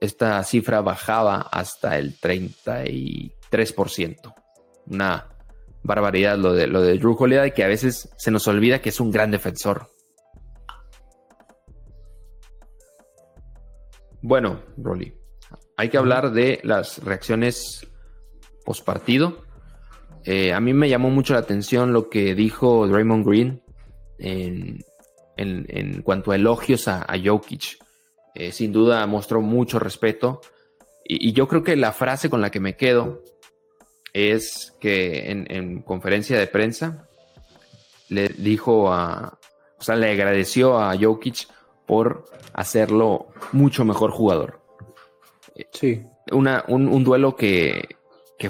esta 0.00 0.42
cifra 0.44 0.80
bajaba 0.80 1.40
hasta 1.40 1.98
el 1.98 2.18
33%. 2.18 4.34
Una 4.86 5.28
barbaridad 5.82 6.38
lo 6.38 6.54
de, 6.54 6.66
lo 6.66 6.80
de 6.82 6.98
Drew 6.98 7.16
Holiday, 7.18 7.52
que 7.52 7.64
a 7.64 7.68
veces 7.68 8.10
se 8.16 8.30
nos 8.30 8.46
olvida 8.48 8.80
que 8.80 8.88
es 8.90 9.00
un 9.00 9.10
gran 9.10 9.30
defensor. 9.30 9.88
Bueno, 14.22 14.60
Rolly, 14.76 15.12
hay 15.76 15.88
que 15.88 15.98
hablar 15.98 16.30
de 16.30 16.60
las 16.62 17.02
reacciones 17.02 17.88
post 18.64 18.84
partido. 18.84 19.42
Eh, 20.24 20.52
a 20.52 20.60
mí 20.60 20.72
me 20.72 20.88
llamó 20.88 21.10
mucho 21.10 21.34
la 21.34 21.40
atención 21.40 21.92
lo 21.92 22.08
que 22.08 22.36
dijo 22.36 22.86
Draymond 22.86 23.26
Green 23.26 23.62
en, 24.18 24.78
cuanto 26.04 26.30
a 26.30 26.36
elogios 26.36 26.86
a, 26.86 27.04
Jokic. 27.22 27.81
Eh, 28.34 28.52
sin 28.52 28.72
duda 28.72 29.06
mostró 29.06 29.40
mucho 29.40 29.78
respeto. 29.78 30.40
Y, 31.04 31.32
yo 31.32 31.48
creo 31.48 31.62
que 31.62 31.76
la 31.76 31.92
frase 31.92 32.30
con 32.30 32.40
la 32.40 32.50
que 32.50 32.60
me 32.60 32.76
quedo 32.76 33.22
es 34.12 34.76
que 34.80 35.30
en, 35.30 35.82
conferencia 35.82 36.38
de 36.38 36.46
prensa 36.46 37.08
le 38.08 38.28
dijo 38.28 38.92
a, 38.92 39.38
o 39.78 39.82
sea, 39.82 39.96
le 39.96 40.10
agradeció 40.10 40.78
a 40.78 40.96
Jokic 40.96 41.48
por 41.86 42.26
hacerlo 42.52 43.28
mucho 43.52 43.84
mejor 43.84 44.10
jugador. 44.10 44.60
Sí. 45.72 46.04
Una, 46.30 46.64
un, 46.68 47.04
duelo 47.04 47.36
que, 47.36 47.96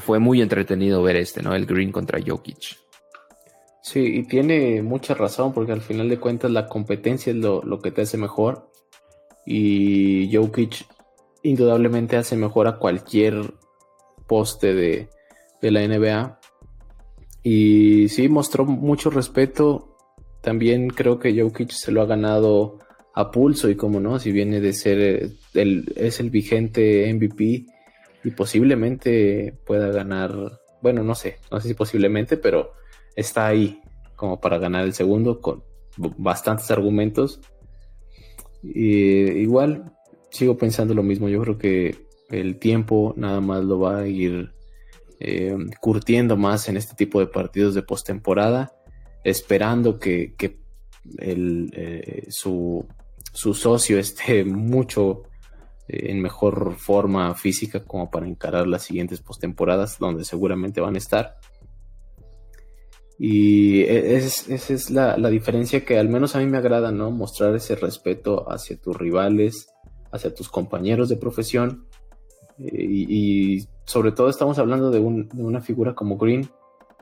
fue 0.01 0.19
muy 0.19 0.41
entretenido 0.41 1.03
ver 1.03 1.17
este, 1.17 1.43
¿no? 1.43 1.55
El 1.55 1.67
Green 1.67 1.93
contra 1.93 2.21
Jokic. 2.25 2.79
Sí, 3.83 4.01
y 4.01 4.23
tiene 4.25 4.81
mucha 4.83 5.15
razón, 5.15 5.53
porque 5.53 5.73
al 5.73 5.83
final 5.83 6.09
de 6.09 6.21
cuentas 6.21 6.51
la 6.51 6.67
competencia 6.67 7.33
es 7.33 7.37
lo, 7.37 7.81
que 7.81 7.91
te 7.91 8.03
hace 8.03 8.17
mejor. 8.17 8.71
Y 9.47 10.35
Jokic 10.35 10.87
indudablemente 11.43 12.17
hace 12.17 12.37
mejor 12.37 12.69
a 12.69 12.79
cualquier 12.79 13.55
poste 14.27 14.75
de, 14.75 15.09
de 15.61 15.71
la 15.71 15.87
NBA. 15.87 16.41
Y 17.43 18.09
sí, 18.09 18.29
mostró 18.29 18.65
mucho 18.65 19.11
respeto. 19.11 19.97
También 20.41 20.91
creo 20.91 21.19
que 21.19 21.41
Jokic 21.41 21.71
se 21.71 21.93
lo 21.93 22.03
ha 22.03 22.07
ganado 22.07 22.79
a 23.15 23.31
pulso 23.31 23.69
y 23.69 23.77
como 23.77 24.01
no, 24.01 24.19
si 24.19 24.33
viene 24.33 24.61
de 24.61 24.73
ser 24.73 25.31
el, 25.55 25.93
es 25.97 26.21
el 26.21 26.31
vigente 26.31 27.13
MVP 27.13 27.67
y 28.25 28.31
posiblemente 28.31 29.59
pueda 29.67 29.89
ganar, 29.89 30.61
bueno, 30.81 31.03
no 31.03 31.15
sé, 31.15 31.39
no 31.51 31.61
sé 31.61 31.69
si 31.69 31.75
posiblemente, 31.75 32.37
pero 32.37 32.73
está 33.15 33.47
ahí 33.47 33.81
como 34.17 34.41
para 34.41 34.59
ganar 34.59 34.85
el 34.85 34.95
segundo 34.95 35.41
con 35.41 35.63
bastantes 35.97 36.71
argumentos. 36.71 37.41
Y, 38.63 39.41
igual 39.41 39.93
sigo 40.31 40.57
pensando 40.57 40.95
lo 40.95 41.03
mismo, 41.03 41.29
yo 41.29 41.41
creo 41.43 41.59
que 41.59 41.97
el 42.31 42.59
tiempo 42.59 43.15
nada 43.17 43.41
más 43.41 43.65
lo 43.65 43.79
va 43.79 43.99
a 43.99 44.09
ir 44.09 44.53
eh, 45.21 45.57
curtiendo 45.81 46.37
más 46.37 46.69
en 46.69 46.77
este 46.77 46.95
tipo 46.95 47.21
de 47.21 47.27
partidos 47.27 47.75
de 47.75 47.83
postemporada, 47.83 48.73
esperando 49.25 49.99
que, 49.99 50.35
el, 51.19 51.71
eh, 51.75 52.27
su 52.31 52.87
su 53.33 53.55
socio 53.55 53.99
esté 53.99 54.45
mucho 54.45 55.23
eh, 55.89 56.11
en 56.11 56.21
mejor 56.21 56.77
forma 56.77 57.35
física 57.35 57.85
como 57.85 58.11
para 58.11 58.29
encarar 58.29 58.67
las 58.67 58.83
siguientes 58.83 59.21
postemporadas 59.21 59.99
donde 59.99 60.25
seguramente 60.25 60.81
van 60.81 60.95
a 60.95 60.99
estar. 60.99 61.37
Y 63.25 63.83
e, 63.83 64.17
esa 64.17 64.75
es 64.75 64.91
la, 64.91 65.17
diferencia 65.31 65.85
que 65.85 65.97
al 65.97 66.09
menos 66.09 66.35
a 66.35 66.41
mí 66.41 66.47
me 66.47 66.59
agrada, 66.59 66.91
¿no? 66.91 67.13
Mostrar 67.13 67.55
ese 67.55 67.77
respeto 67.77 68.51
hacia 68.51 68.77
tus 68.77 68.97
rivales, 68.97 69.69
hacia 70.11 70.35
tus 70.35 70.49
compañeros 70.49 71.09
de 71.09 71.15
profesión. 71.15 71.87
Eh, 72.59 72.73
y, 72.75 73.65
sobre 73.85 74.11
todo 74.11 74.29
estamos 74.29 74.59
hablando 74.59 74.91
de, 74.91 74.99
una 74.99 75.61
figura 75.61 75.95
como 75.95 76.17
Green, 76.17 76.51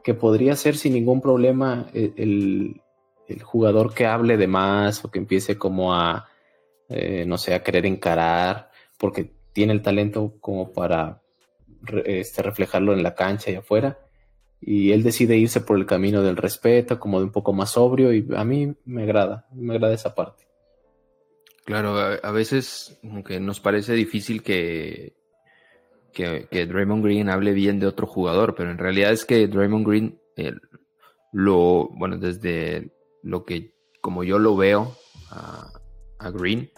que 0.05 0.13
podría 0.13 0.57
ser 0.57 0.77
sin 0.77 0.93
ningún 0.93 1.23
problema 1.23 1.89
eh, 1.95 2.13
el, 2.17 2.83
el 3.27 3.43
jugador 3.43 3.95
que 3.95 4.05
hable 4.05 4.37
de 4.37 4.47
más 4.47 5.03
o 5.03 5.11
que 5.11 5.21
empiece 5.21 5.57
como 5.57 5.95
a, 5.95 6.29
eh, 6.91 7.25
no 7.27 7.39
sé, 7.39 7.55
a 7.55 7.63
querer 7.63 7.87
encarar, 7.87 8.71
porque 8.99 9.33
tiene 9.55 9.73
el 9.73 9.81
talento 9.81 10.35
como 10.39 10.71
para 10.71 11.23
este, 12.05 12.43
reflejarlo 12.43 12.93
en 12.93 13.03
la 13.03 13.15
cancha 13.15 13.51
y 13.51 13.55
afuera. 13.55 13.99
Y 14.61 14.93
él 14.93 15.03
decide 15.03 15.37
irse 15.37 15.61
por 15.61 15.79
el 15.79 15.87
camino 15.87 16.23
del 16.23 16.37
respeto, 16.37 17.01
como 17.01 17.19
de 17.19 17.25
un 17.25 17.33
poco 17.33 17.53
más 17.53 17.71
sobrio, 17.71 18.13
y 18.13 18.27
a 18.37 18.45
mí 18.45 18.75
me 18.85 19.05
agrada, 19.05 19.47
me 19.53 19.75
agrada 19.75 19.95
esa 19.95 20.15
parte. 20.15 20.51
Claro, 21.65 21.97
a, 21.97 22.31
veces 22.33 22.99
como 23.01 23.23
que 23.23 23.39
nos 23.39 23.61
parece 23.61 23.93
difícil 23.93 24.43
que, 24.43 25.15
que, 26.13 26.67
Draymond 26.67 27.05
Green 27.05 27.29
hable 27.29 27.53
bien 27.53 27.79
de 27.79 27.87
otro 27.87 28.07
jugador, 28.07 28.55
pero 28.55 28.71
en 28.71 28.79
realidad 28.79 29.13
es 29.13 29.25
que 29.25 29.47
Draymond 29.47 29.87
Green, 29.87 30.21
lo, 31.33 31.89
bueno, 31.93 32.19
desde 32.19 32.93
lo 33.23 33.45
que, 33.45 33.75
como 34.01 34.25
yo 34.25 34.39
lo 34.39 34.57
veo 34.57 34.97
a, 35.31 36.31
Green, 36.33 36.71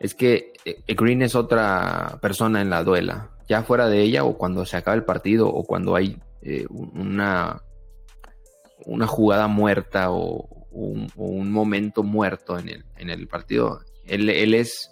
es 0.00 0.14
que 0.14 0.52
eh, 0.64 0.82
Green 0.88 1.22
es 1.22 1.34
otra 1.34 2.18
persona 2.22 2.62
en 2.62 2.70
la 2.70 2.82
duela, 2.82 3.30
ya 3.48 3.62
fuera 3.62 3.88
de 3.88 4.00
ella 4.00 4.24
o 4.24 4.38
cuando 4.38 4.64
se 4.64 4.76
acaba 4.76 4.96
el 4.96 5.04
partido 5.04 5.48
o 5.48 5.64
cuando 5.64 5.94
hay 5.94 6.18
eh, 6.42 6.66
una, 6.70 7.62
una 8.86 9.06
jugada 9.06 9.46
muerta 9.46 10.10
o, 10.10 10.48
un, 10.70 11.50
momento 11.50 12.02
muerto 12.02 12.58
en 12.58 12.68
el, 12.68 12.84
en 12.96 13.10
el 13.10 13.26
partido. 13.26 13.80
Él, 14.06 14.54
es, 14.54 14.90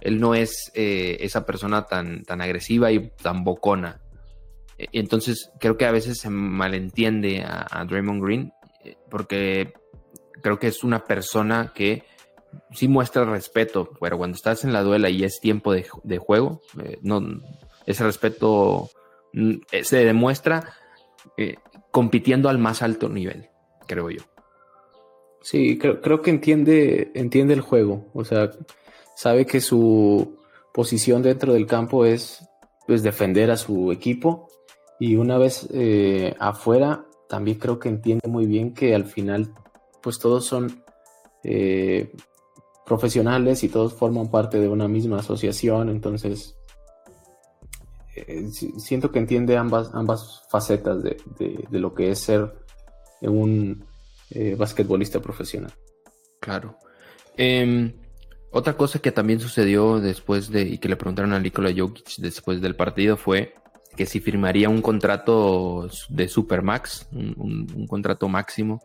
él 0.00 0.20
no 0.20 0.34
es 0.34 0.72
eh, 0.74 1.18
esa 1.20 1.46
persona 1.46 1.86
tan, 1.86 2.24
tan 2.24 2.40
agresiva 2.40 2.90
y 2.90 3.10
tan 3.22 3.44
bocona. 3.44 4.00
E, 4.76 4.88
entonces 4.92 5.52
creo 5.60 5.76
que 5.76 5.86
a 5.86 5.92
veces 5.92 6.18
se 6.18 6.30
malentiende 6.30 7.44
a, 7.46 7.84
Draymond 7.84 8.22
Green 8.22 8.52
porque 9.08 9.72
creo 10.42 10.58
que 10.58 10.68
es 10.68 10.82
una 10.84 11.04
persona 11.04 11.72
que 11.74 12.04
sí 12.72 12.88
muestra 12.88 13.24
respeto, 13.24 13.90
pero 14.00 14.18
cuando 14.18 14.34
estás 14.36 14.64
en 14.64 14.72
la 14.72 14.82
duela 14.82 15.10
y 15.10 15.24
es 15.24 15.40
tiempo 15.40 15.72
de, 15.72 16.18
juego, 16.18 16.60
eh, 16.82 16.98
no, 17.02 17.22
ese 17.86 18.04
respeto 18.04 18.90
mm, 19.32 19.54
eh, 19.72 19.84
se 19.84 20.04
demuestra 20.04 20.72
eh, 21.36 21.56
compitiendo 21.90 22.48
al 22.48 22.58
más 22.58 22.82
alto 22.82 23.08
nivel, 23.08 23.48
creo 23.86 24.10
yo. 24.10 24.22
Sí, 25.42 25.78
creo, 25.78 26.00
creo, 26.00 26.20
que 26.20 26.30
entiende, 26.30 27.12
entiende 27.14 27.54
el 27.54 27.62
juego, 27.62 28.10
o 28.12 28.24
sea, 28.24 28.50
sabe 29.16 29.46
que 29.46 29.60
su, 29.60 30.40
posición 30.72 31.22
dentro 31.22 31.52
del 31.52 31.66
campo 31.66 32.04
es 32.04 32.46
pues, 32.86 33.02
defender 33.02 33.50
a 33.50 33.56
su 33.56 33.92
equipo. 33.92 34.48
Y 34.98 35.16
una 35.16 35.38
vez 35.38 35.66
eh, 35.72 36.34
afuera 36.38 37.06
también 37.28 37.58
creo 37.58 37.78
que 37.78 37.88
entiende 37.88 38.28
muy 38.28 38.46
bien 38.46 38.74
que 38.74 38.94
al 38.94 39.04
final 39.04 39.54
pues 40.02 40.18
todos 40.18 40.44
son 40.44 40.82
eh, 41.42 42.12
profesionales 42.84 43.62
y 43.62 43.68
todos 43.68 43.94
forman 43.94 44.30
parte 44.30 44.58
de 44.58 44.68
una 44.68 44.88
misma 44.88 45.20
asociación, 45.20 45.88
entonces 45.88 46.58
eh, 48.26 48.48
siento 48.50 49.10
que 49.10 49.18
entiende 49.18 49.56
ambas, 49.56 49.90
ambas 49.94 50.42
facetas 50.50 51.02
de, 51.02 51.16
lo 51.70 51.94
que 51.94 52.10
es 52.10 52.18
ser 52.18 52.52
un 53.22 53.84
basquetbolista 54.56 55.20
profesional. 55.20 55.72
Claro. 56.40 56.76
Em, 57.36 57.92
otra 58.52 58.76
cosa 58.76 58.98
que 58.98 59.12
también 59.12 59.40
sucedió 59.40 60.00
después 60.00 60.50
de, 60.50 60.62
y 60.62 60.78
que 60.78 60.88
le 60.88 60.96
preguntaron 60.96 61.32
a 61.32 61.38
Nikola 61.38 61.72
Jokic 61.76 62.16
después 62.18 62.60
del 62.60 62.74
partido 62.74 63.16
fue 63.16 63.54
que 63.96 64.06
si 64.06 64.20
firmaría 64.20 64.68
un 64.68 64.82
contrato 64.82 65.88
de 66.08 66.28
Supermax, 66.28 67.08
un, 67.12 67.86
contrato 67.86 68.28
máximo 68.28 68.80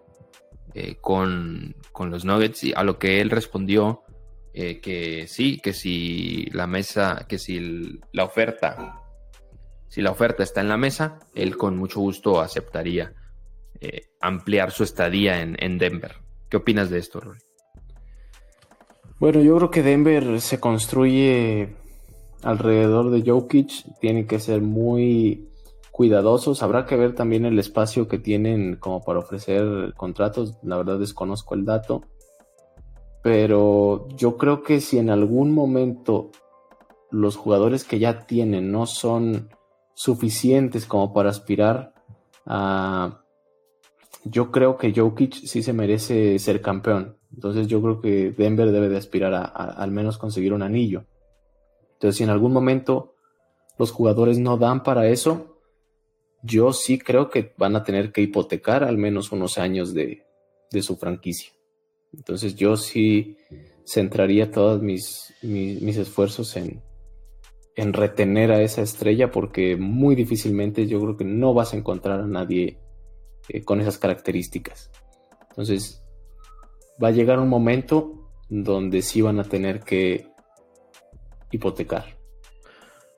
eh, 0.73 0.97
con, 0.99 1.75
los 1.99 2.25
Nuggets, 2.25 2.63
y 2.65 2.73
a 2.75 2.83
lo 2.83 2.99
que 2.99 3.21
él 3.21 3.29
respondió 3.29 4.03
eh, 4.53 4.79
que 4.81 5.27
sí, 5.27 5.59
que 5.59 5.73
si 5.73 6.45
la 6.51 6.67
mesa, 6.67 7.25
que 7.27 7.37
si 7.37 7.99
la 8.11 8.23
oferta, 8.25 9.01
si 9.87 10.01
la 10.01 10.11
oferta 10.11 10.43
está 10.43 10.61
en 10.61 10.69
la 10.69 10.77
mesa, 10.77 11.19
él 11.33 11.57
con 11.57 11.77
mucho 11.77 11.99
gusto 11.99 12.41
aceptaría 12.41 13.13
eh, 13.79 14.03
ampliar 14.19 14.71
su 14.71 14.83
estadía 14.83 15.41
en, 15.41 15.55
en 15.59 15.77
Denver. 15.77 16.15
¿Qué 16.49 16.57
opinas 16.57 16.89
de 16.89 16.99
esto, 16.99 17.19
Rory? 17.19 17.39
Bueno, 19.19 19.41
yo 19.41 19.55
creo 19.57 19.71
que 19.71 19.83
Denver 19.83 20.41
se 20.41 20.59
construye 20.59 21.75
alrededor 22.43 23.11
de 23.11 23.29
Jokic. 23.29 23.99
Tienen 23.99 24.27
que 24.27 24.39
ser 24.39 24.61
muy 24.61 25.49
cuidadosos. 25.91 26.61
Habrá 26.61 26.85
que 26.85 26.97
ver 26.97 27.15
también 27.15 27.45
el 27.45 27.57
espacio 27.57 28.07
que 28.07 28.19
tienen 28.19 28.75
como 28.75 29.03
para 29.03 29.19
ofrecer 29.19 29.93
contratos. 29.95 30.57
La 30.61 30.77
verdad 30.77 30.99
desconozco 30.99 31.55
el 31.55 31.63
dato. 31.63 32.03
Pero 33.23 34.07
yo 34.17 34.37
creo 34.37 34.61
que 34.61 34.81
si 34.81 34.97
en 34.97 35.09
algún 35.09 35.51
momento 35.51 36.31
los 37.09 37.37
jugadores 37.37 37.85
que 37.85 37.99
ya 37.99 38.27
tienen 38.27 38.71
no 38.71 38.85
son 38.85 39.49
suficientes 39.95 40.85
como 40.85 41.11
para 41.11 41.31
aspirar 41.31 41.95
a... 42.45 43.23
Yo 44.23 44.51
creo 44.51 44.77
que 44.77 44.93
Jokic 44.93 45.33
sí 45.33 45.63
se 45.63 45.73
merece 45.73 46.37
ser 46.37 46.61
campeón. 46.61 47.17
Entonces 47.33 47.67
yo 47.67 47.81
creo 47.81 48.01
que 48.01 48.31
Denver 48.31 48.71
debe 48.71 48.89
de 48.89 48.97
aspirar 48.97 49.33
a, 49.33 49.43
al 49.43 49.91
menos 49.91 50.17
conseguir 50.17 50.53
un 50.53 50.61
anillo. 50.61 51.05
Entonces 51.93 52.17
si 52.17 52.23
en 52.23 52.29
algún 52.29 52.53
momento 52.53 53.15
los 53.77 53.91
jugadores 53.91 54.37
no 54.37 54.57
dan 54.57 54.83
para 54.83 55.07
eso, 55.07 55.59
yo 56.43 56.73
sí 56.73 56.99
creo 56.99 57.29
que 57.29 57.53
van 57.57 57.75
a 57.75 57.83
tener 57.83 58.11
que 58.11 58.21
hipotecar 58.21 58.83
al 58.83 58.97
menos 58.97 59.31
unos 59.31 59.57
años 59.57 59.93
de, 59.93 60.23
su 60.81 60.97
franquicia. 60.97 61.51
Entonces 62.13 62.55
yo 62.55 62.77
sí 62.77 63.37
centraría 63.85 64.51
todos 64.51 64.81
mis, 64.81 65.33
mis, 65.41 65.97
esfuerzos 65.97 66.55
en, 66.57 66.81
en 67.75 67.93
retener 67.93 68.51
a 68.51 68.61
esa 68.61 68.81
estrella 68.81 69.31
porque 69.31 69.75
muy 69.75 70.15
difícilmente 70.15 70.87
yo 70.87 71.01
creo 71.01 71.17
que 71.17 71.25
no 71.25 71.53
vas 71.53 71.73
a 71.73 71.77
encontrar 71.77 72.21
a 72.21 72.27
nadie 72.27 72.79
eh, 73.49 73.63
con 73.63 73.81
esas 73.81 73.97
características. 73.97 74.91
Entonces 75.49 76.03
va 77.03 77.09
a 77.09 77.11
llegar 77.11 77.39
un 77.39 77.49
momento 77.49 78.31
donde 78.49 79.01
sí 79.01 79.21
van 79.21 79.39
a 79.39 79.43
tener 79.43 79.81
que 79.81 80.29
hipotecar. 81.51 82.17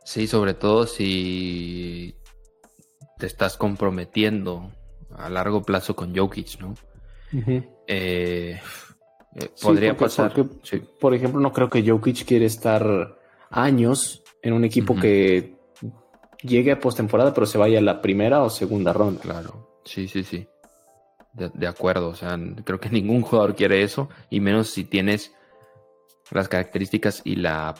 Sí, 0.03 0.25
sobre 0.25 0.53
todo 0.53 0.87
si 0.87 2.15
te 3.17 3.25
estás 3.25 3.57
comprometiendo 3.57 4.71
a 5.15 5.29
largo 5.29 5.63
plazo 5.63 5.95
con 5.95 6.15
Jokic, 6.15 6.59
¿no? 6.59 6.75
Eh, 7.87 8.59
eh, 9.35 9.49
podría 9.61 9.97
pasar. 9.97 10.33
Por 10.99 11.13
ejemplo, 11.13 11.39
no 11.39 11.51
creo 11.51 11.69
que 11.69 11.87
Jokic 11.87 12.25
quiere 12.25 12.45
estar 12.45 13.17
años 13.49 14.23
en 14.47 14.53
un 14.53 14.63
equipo 14.63 14.95
que 14.95 15.55
llegue 16.43 16.71
a 16.71 16.79
postemporada, 16.79 17.33
pero 17.33 17.45
se 17.45 17.57
vaya 17.57 17.79
a 17.79 17.81
la 17.81 18.01
primera 18.01 18.43
o 18.43 18.49
segunda 18.49 18.93
ronda. 18.93 19.21
Claro, 19.21 19.81
sí, 19.83 20.07
sí, 20.07 20.23
sí 20.23 20.47
de, 21.37 21.67
acuerdo. 21.67 22.09
O 22.09 22.15
sea, 22.15 22.37
creo 22.63 22.79
que 22.79 22.89
ningún 22.89 23.21
jugador 23.21 23.55
quiere 23.55 23.83
eso, 23.83 24.09
y 24.29 24.39
menos 24.39 24.69
si 24.69 24.83
tienes 24.83 25.33
las 26.31 26.49
características 26.49 27.21
y 27.23 27.35
la, 27.37 27.75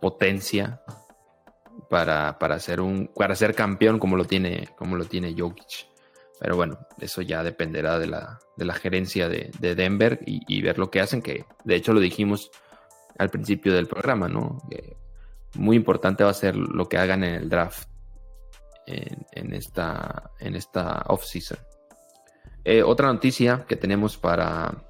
potencia 0.00 0.82
para, 1.88 2.38
para, 2.38 2.58
ser 2.58 2.80
un, 2.80 3.10
para 3.14 3.34
ser 3.34 3.54
campeón 3.54 3.98
como 3.98 4.16
lo 4.16 4.24
tiene, 4.24 4.68
como 4.76 4.96
lo 4.96 5.04
tiene 5.04 5.34
Jokic. 5.36 5.86
Pero 6.40 6.56
bueno, 6.56 6.78
eso 7.00 7.22
ya 7.22 7.44
dependerá 7.44 7.98
de 7.98 8.08
la, 8.08 8.40
de 8.56 8.64
la 8.64 8.74
gerencia 8.74 9.28
de, 9.28 9.50
Denver 9.60 10.20
y, 10.26 10.60
ver 10.62 10.78
lo 10.78 10.90
que 10.90 11.00
hacen, 11.00 11.22
que 11.22 11.44
de 11.64 11.76
hecho 11.76 11.92
lo 11.92 12.00
dijimos 12.00 12.50
al 13.18 13.30
principio 13.30 13.72
del 13.72 13.86
programa, 13.86 14.28
¿no? 14.28 14.60
Muy 15.54 15.76
importante 15.76 16.24
va 16.24 16.30
a 16.30 16.34
ser 16.34 16.56
lo 16.56 16.88
que 16.88 16.98
hagan 16.98 17.24
en 17.24 17.34
el 17.34 17.48
draft 17.48 17.88
en, 18.86 19.54
esta, 19.54 20.30
en 20.38 20.56
esta 20.56 21.04
off-season. 21.08 21.58
Eh, 22.64 22.82
otra 22.82 23.12
noticia 23.12 23.64
que 23.68 23.76
tenemos 23.76 24.16
para, 24.16 24.86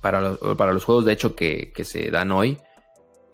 para, 0.00 0.20
los 0.20 0.84
juegos, 0.84 1.04
de 1.04 1.12
hecho, 1.12 1.34
que, 1.34 1.72
se 1.82 2.10
dan 2.10 2.30
hoy, 2.30 2.58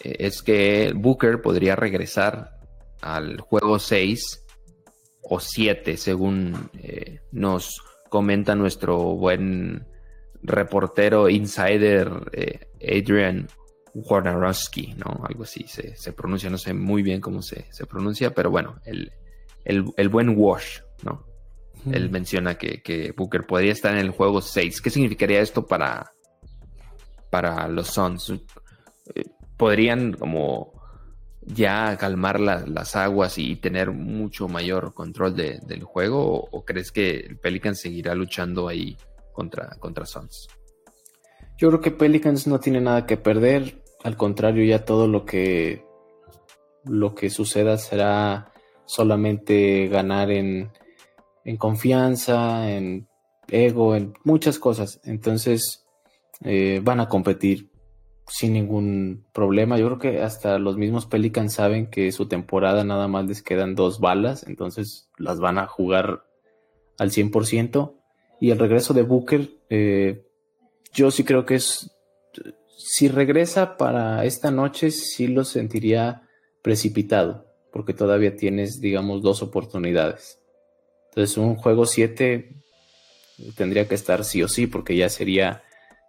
eh, 0.02 0.16
es 0.20 0.42
que 0.42 0.92
Booker 0.94 1.42
podría 1.42 1.76
regresar 1.76 2.58
al 3.00 3.40
juego 3.40 3.78
6 3.78 4.46
o 5.22 5.40
7, 5.40 5.96
según 5.96 6.70
eh, 6.82 7.20
nos 7.32 7.82
comenta 8.08 8.54
nuestro 8.54 8.98
buen 8.98 9.86
reportero 10.42 11.28
insider 11.28 12.08
Adrian 12.80 13.46
Warnarowski, 13.94 14.94
¿no? 14.94 15.24
Algo 15.24 15.44
así 15.44 15.66
se, 15.66 16.12
pronuncia, 16.12 16.50
no 16.50 16.58
sé 16.58 16.74
muy 16.74 17.02
bien 17.02 17.20
cómo 17.20 17.42
se, 17.42 17.66
pronuncia, 17.88 18.34
pero 18.34 18.50
bueno, 18.50 18.80
el, 18.84 19.12
el 19.64 20.08
buen 20.08 20.34
Wash, 20.36 20.80
¿no? 21.02 21.30
Él 21.90 22.10
menciona 22.10 22.56
que, 22.56 23.14
Booker 23.16 23.46
podría 23.46 23.72
estar 23.72 23.92
en 23.92 24.00
el 24.00 24.10
juego 24.10 24.40
6. 24.40 24.80
¿Qué 24.80 24.90
significaría 24.90 25.40
esto 25.40 25.66
para, 25.66 26.12
para 27.30 27.68
los 27.68 27.88
Suns? 27.88 28.30
Eh, 29.14 29.24
¿Podrían 29.56 30.12
como 30.12 30.72
ya 31.42 31.96
calmar 31.96 32.38
las 32.38 32.96
aguas 32.96 33.38
y 33.38 33.56
tener 33.56 33.92
mucho 33.92 34.48
mayor 34.48 34.92
control 34.94 35.34
del 35.34 35.82
juego? 35.84 36.48
O, 36.50 36.64
crees 36.64 36.92
que 36.92 37.16
el 37.16 37.38
Pelicans 37.38 37.80
seguirá 37.80 38.14
luchando 38.14 38.68
ahí 38.68 38.96
contra, 39.32 39.70
contra 39.78 40.04
Suns? 40.06 40.48
Yo 41.60 41.68
creo 41.68 41.82
que 41.82 41.90
Pelicans 41.90 42.46
no 42.46 42.58
tiene 42.58 42.80
nada 42.80 43.04
que 43.04 43.18
perder. 43.18 43.82
Al 44.02 44.16
contrario, 44.16 44.64
ya 44.64 44.86
todo 44.86 45.06
lo 45.06 45.26
que, 45.26 45.84
lo 46.86 47.14
que 47.14 47.28
suceda 47.28 47.76
será 47.76 48.50
solamente 48.86 49.86
ganar 49.88 50.30
en, 50.30 50.70
en 51.44 51.56
confianza, 51.58 52.70
en 52.70 53.08
ego, 53.48 53.94
en 53.94 54.14
muchas 54.24 54.58
cosas. 54.58 55.02
Entonces 55.04 55.86
eh, 56.42 56.80
van 56.82 56.98
a 56.98 57.10
competir 57.10 57.70
sin 58.26 58.54
ningún 58.54 59.26
problema. 59.34 59.76
Yo 59.76 59.84
creo 59.88 59.98
que 59.98 60.22
hasta 60.22 60.58
los 60.58 60.78
mismos 60.78 61.04
Pelicans 61.04 61.52
saben 61.52 61.90
que 61.90 62.10
su 62.10 62.26
temporada 62.26 62.84
nada 62.84 63.06
más 63.06 63.26
les 63.26 63.42
quedan 63.42 63.74
dos 63.74 64.00
balas, 64.00 64.46
entonces 64.46 65.10
las 65.18 65.40
van 65.40 65.58
a 65.58 65.66
jugar 65.66 66.24
al 66.98 67.10
100%. 67.10 67.96
Y 68.40 68.50
el 68.50 68.58
regreso 68.58 68.94
de 68.94 69.02
Booker, 69.02 69.50
eh, 69.68 70.24
yo 70.92 71.10
sí 71.10 71.24
creo 71.24 71.46
que 71.46 71.56
es, 71.56 71.90
si 72.76 73.08
regresa 73.08 73.76
para 73.76 74.24
esta 74.24 74.50
noche, 74.50 74.90
sí 74.90 75.26
lo 75.26 75.44
sentiría 75.44 76.22
precipitado, 76.62 77.46
porque 77.72 77.94
todavía 77.94 78.36
tienes, 78.36 78.80
digamos, 78.80 79.22
dos 79.22 79.42
oportunidades. 79.42 80.38
Entonces 81.10 81.36
un 81.38 81.56
juego 81.56 81.86
7 81.86 82.54
tendría 83.56 83.88
que 83.88 83.94
estar 83.94 84.24
sí 84.24 84.42
o 84.42 84.48
sí, 84.48 84.66
porque 84.66 84.96
ya 84.96 85.08
sería 85.08 85.62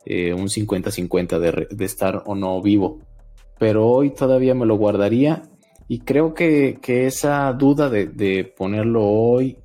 eh, 0.05 0.33
un 0.33 0.47
50-50 0.47 1.67
de, 1.69 1.85
estar 1.85 2.23
o 2.25 2.35
no 2.35 2.61
vivo. 2.61 3.01
Pero 3.59 3.87
hoy 3.87 4.11
todavía 4.11 4.55
me 4.55 4.65
lo 4.65 4.75
guardaría 4.75 5.43
y 5.87 5.99
creo 5.99 6.33
que, 6.33 6.79
esa 6.87 7.51
duda 7.53 7.89
de, 7.89 8.53
ponerlo 8.57 9.05
hoy 9.05 9.57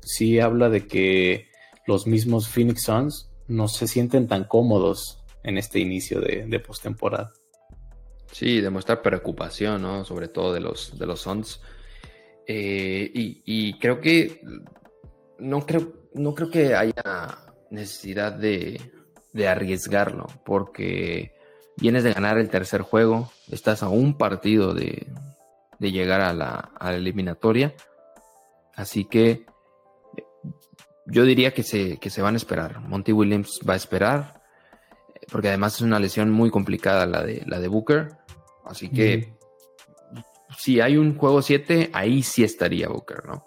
sí 0.00 0.40
habla 0.40 0.68
de 0.68 0.86
que 0.86 1.46
los 1.86 2.06
mismos 2.06 2.48
Phoenix 2.48 2.84
Suns 2.84 3.31
no 3.52 3.68
se 3.68 3.86
sienten 3.86 4.26
tan 4.28 4.44
cómodos 4.44 5.22
en 5.44 5.58
este 5.58 5.78
inicio 5.78 6.20
de, 6.20 6.46
de 6.46 6.60
postemporada. 6.60 7.32
Sí, 8.32 8.62
demostrar 8.62 9.02
preocupación, 9.02 9.82
¿no? 9.82 10.04
Sobre 10.04 10.28
todo 10.28 10.54
de 10.54 10.60
los, 10.60 10.98
de 10.98 11.06
los 11.06 11.20
Suns. 11.20 11.60
Eh, 12.46 13.10
y, 13.14 13.78
creo 13.78 14.00
que 14.00 14.40
no 15.38 15.64
creo, 15.66 15.92
no 16.14 16.34
creo 16.34 16.50
que 16.50 16.74
haya 16.74 17.38
necesidad 17.70 18.32
de, 18.32 18.80
arriesgarlo, 19.46 20.26
porque 20.44 21.34
vienes 21.76 22.04
de 22.04 22.12
ganar 22.12 22.38
el 22.38 22.48
tercer 22.48 22.82
juego, 22.82 23.30
estás 23.50 23.82
a 23.82 23.88
un 23.88 24.16
partido 24.18 24.74
de, 24.74 25.06
llegar 25.78 26.20
a 26.22 26.32
la, 26.32 26.72
eliminatoria. 26.94 27.74
Así 28.74 29.04
que 29.04 29.44
yo 31.12 31.24
diría 31.24 31.52
que 31.52 31.62
se, 31.62 31.98
que 31.98 32.08
se 32.08 32.22
van 32.22 32.34
a 32.34 32.38
esperar. 32.38 32.80
Monty 32.80 33.12
Williams 33.12 33.60
va 33.68 33.74
a 33.74 33.76
esperar, 33.76 34.42
porque 35.30 35.48
además 35.48 35.74
es 35.74 35.82
una 35.82 36.00
lesión 36.00 36.30
muy 36.30 36.50
complicada 36.50 37.04
la 37.04 37.22
de, 37.22 37.42
la 37.46 37.60
de 37.60 37.68
Booker. 37.68 38.08
Así 38.64 38.88
que 38.88 39.34
si 40.56 40.80
hay 40.80 40.96
un 40.96 41.14
juego 41.16 41.42
7, 41.42 41.90
ahí 41.92 42.22
sí 42.22 42.42
estaría 42.42 42.88
Booker, 42.88 43.26
¿no? 43.26 43.46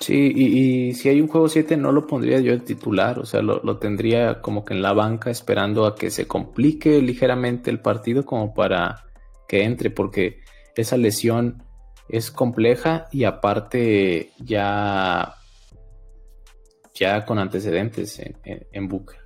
Sí, 0.00 0.32
y, 0.34 0.94
si 0.94 1.10
hay 1.10 1.20
un 1.20 1.28
juego 1.28 1.48
7 1.48 1.76
no 1.76 1.92
lo 1.92 2.06
pondría 2.06 2.40
yo 2.40 2.54
el 2.54 2.62
titular, 2.62 3.18
o 3.18 3.26
sea, 3.26 3.42
lo, 3.42 3.76
tendría 3.76 4.40
como 4.40 4.64
que 4.64 4.72
en 4.72 4.80
la 4.80 4.94
banca 4.94 5.30
esperando 5.30 5.84
a 5.84 5.94
que 5.94 6.10
se 6.10 6.26
complique 6.26 7.02
ligeramente 7.02 7.70
el 7.70 7.80
partido 7.80 8.24
como 8.24 8.54
para 8.54 9.04
que 9.46 9.64
entre, 9.64 9.90
porque 9.90 10.40
esa 10.74 10.96
lesión 10.96 11.62
es 12.08 12.30
compleja 12.30 13.08
y 13.12 13.24
aparte 13.24 14.30
ya, 14.38 15.34
ya 17.00 17.24
con 17.24 17.40
antecedentes 17.40 18.20
en, 18.20 18.36
en 18.44 18.86
Booker. 18.86 19.18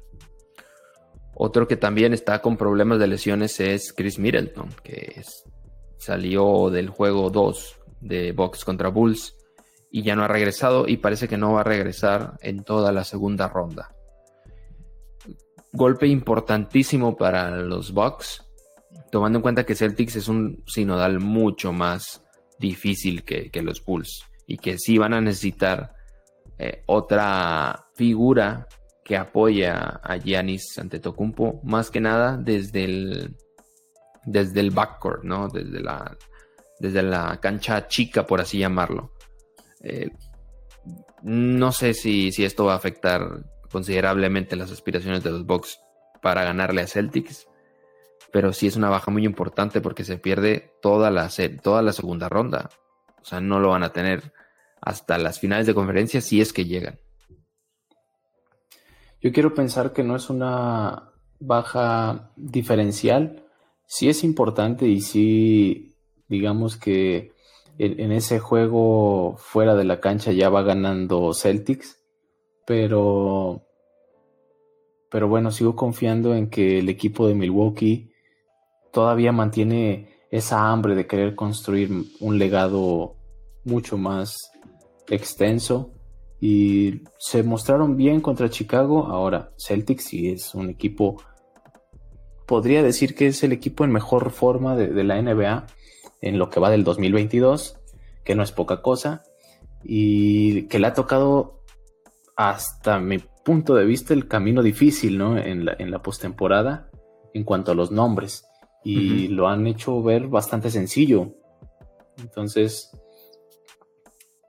Otro 1.35 1.67
que 1.69 1.77
también 1.77 2.15
está 2.15 2.41
con 2.41 2.57
problemas 2.57 3.01
de 3.01 3.09
lesiones 3.09 3.59
es 3.61 3.93
Chris 3.93 4.19
Middleton, 4.19 4.71
que 4.83 5.21
salió 5.99 6.71
del 6.71 6.89
juego 6.89 7.29
2 7.29 7.81
de 8.01 8.33
Box 8.33 8.65
contra 8.65 8.89
Bulls 8.89 9.37
y 9.91 10.03
ya 10.03 10.15
no 10.15 10.25
ha 10.25 10.29
regresado 10.29 10.87
y 10.87 10.99
parece 10.99 11.29
que 11.29 11.37
no 11.37 11.55
va 11.55 11.61
a 11.61 11.65
regresar 11.65 12.37
en 12.41 12.63
toda 12.63 12.93
la 12.93 13.05
segunda 13.05 13.49
ronda. 13.49 13.95
Golpe 15.73 16.07
importantísimo 16.07 17.17
para 17.17 17.51
los 17.57 17.93
Bucks, 17.93 18.45
tomando 19.11 19.39
en 19.39 19.43
cuenta 19.43 19.65
que 19.65 19.75
Celtics 19.75 20.17
es 20.17 20.29
un 20.29 20.63
sinodal 20.67 21.19
mucho 21.21 21.73
más 21.73 22.25
difícil 22.59 23.25
que, 23.25 23.51
los 23.63 23.85
Bulls 23.85 24.25
y 24.47 24.59
que 24.59 24.79
sí 24.79 24.99
van 24.99 25.15
a 25.15 25.21
necesitar 25.21 25.94
eh, 26.59 26.83
otra 26.87 27.87
figura 27.95 28.67
que 29.05 29.17
apoya 29.17 30.01
a 30.03 30.17
Giannis 30.17 30.79
Antetokounmpo 30.79 31.61
más 31.65 31.91
que 31.91 32.01
nada 32.01 32.37
desde 32.37 32.85
el 32.85 33.37
desde 34.25 34.61
el 34.61 34.71
backcourt, 34.71 35.25
¿no? 35.25 35.49
Desde 35.49 35.81
la 35.81 36.17
desde 36.79 37.03
la 37.03 37.39
cancha 37.41 37.87
chica 37.89 38.27
por 38.27 38.41
así 38.41 38.59
llamarlo. 38.59 39.13
Eh, 39.83 40.11
no 41.23 41.73
sé 41.73 41.95
si, 41.95 42.31
esto 42.39 42.67
va 42.67 42.75
a 42.75 42.77
afectar 42.77 43.45
considerablemente 43.71 44.57
las 44.57 44.71
aspiraciones 44.71 45.25
de 45.25 45.31
los 45.31 45.47
Bucks 45.47 45.81
para 46.21 46.45
ganarle 46.45 46.83
a 46.83 46.87
Celtics, 46.87 47.49
pero 48.31 48.53
sí 48.53 48.67
es 48.67 48.77
una 48.77 48.91
baja 48.91 49.11
muy 49.11 49.25
importante 49.25 49.81
porque 49.81 50.05
se 50.05 50.19
pierde 50.19 50.75
toda 50.83 51.11
la, 51.11 51.31
toda 51.63 51.83
la 51.83 51.93
segunda 51.93 52.29
ronda. 52.29 52.69
O 53.23 53.25
sea, 53.25 53.41
no 53.41 53.59
lo 53.59 53.71
van 53.71 53.85
a 53.85 53.93
tener 53.93 54.35
hasta 54.85 55.17
las 55.17 55.41
finales 55.41 55.67
de 55.67 55.75
conferencia 55.75 56.21
si 56.21 56.41
es 56.41 56.53
que 56.53 56.67
llegan. 56.67 57.01
Yo 59.21 59.33
quiero 59.33 59.55
pensar 59.55 59.95
que 59.95 60.05
no 60.05 60.15
es 60.15 60.29
una 60.29 61.11
baja 61.41 62.33
diferencial. 62.37 63.47
Sí 63.87 64.11
es 64.11 64.23
importante 64.23 64.87
y 64.87 65.01
sí, 65.01 65.97
digamos 66.29 66.77
que 66.77 67.33
en, 67.79 68.13
ese 68.13 68.39
juego 68.39 69.37
fuera 69.39 69.75
de 69.75 69.85
la 69.85 70.01
cancha 70.01 70.33
ya 70.33 70.51
va 70.51 70.63
ganando 70.63 71.33
Celtics, 71.33 71.99
pero, 72.67 73.63
pero 75.11 75.29
bueno, 75.29 75.51
sigo 75.51 75.75
confiando 75.75 76.35
en 76.35 76.51
que 76.51 76.79
el 76.79 76.91
equipo 76.91 77.27
de 77.27 77.35
Milwaukee 77.35 78.13
todavía 78.93 79.33
mantiene 79.33 80.11
esa 80.31 80.71
hambre 80.71 80.95
de 80.95 81.07
querer 81.07 81.35
construir 81.35 81.91
un 82.21 82.39
legado 82.39 83.17
mucho 83.65 83.97
más 83.97 84.51
extenso 85.09 85.93
y 86.41 87.03
se 87.19 87.43
mostraron 87.43 87.97
bien 87.97 88.21
contra 88.21 88.51
Chicago. 88.51 89.07
Ahora, 89.07 89.53
Celtics 89.59 90.05
sí 90.05 90.31
es 90.31 90.55
un 90.55 90.71
equipo, 90.71 91.17
podría 92.47 92.83
decir 92.83 93.15
que 93.15 93.29
es 93.29 93.43
el 93.43 93.53
equipo 93.53 93.85
en 93.85 93.93
mejor 93.93 94.31
forma 94.31 94.77
de, 94.77 94.89
de 94.89 95.05
la 95.05 95.21
NBA 95.21 95.67
en 96.21 96.39
lo 96.39 96.51
que 96.51 96.61
va 96.61 96.71
del 96.71 96.85
2022, 96.85 97.79
que 98.25 98.35
no 98.35 98.43
es 98.43 98.53
poca 98.53 98.83
cosa, 98.83 99.25
y 99.83 100.63
que 100.69 100.79
le 100.79 100.87
ha 100.87 100.95
tocado 100.95 101.61
hasta 102.37 102.99
mi 102.99 103.19
punto 103.19 103.75
de 103.75 103.85
vista 103.85 104.15
el 104.15 104.27
camino 104.27 104.63
difícil 104.63 105.19
¿no? 105.19 105.37
en 105.37 105.67
la, 105.67 105.77
en 105.79 105.91
la 105.91 106.03
postemporada 106.03 106.91
en 107.35 107.45
cuanto 107.45 107.73
a 107.73 107.75
los 107.75 107.91
nombres, 107.91 108.47
y 108.85 109.29
lo 109.29 109.49
han 109.49 109.67
hecho 109.67 110.03
ver 110.03 110.29
bastante 110.29 110.71
sencillo. 110.71 111.35
Entonces, 112.19 112.97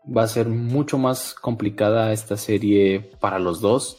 va 0.05 0.23
a 0.23 0.27
ser 0.27 0.47
mucho 0.47 0.97
más 0.97 1.33
complicada 1.33 2.11
esta 2.11 2.37
serie 2.37 3.11
para 3.19 3.39
los 3.39 3.61
dos. 3.61 3.97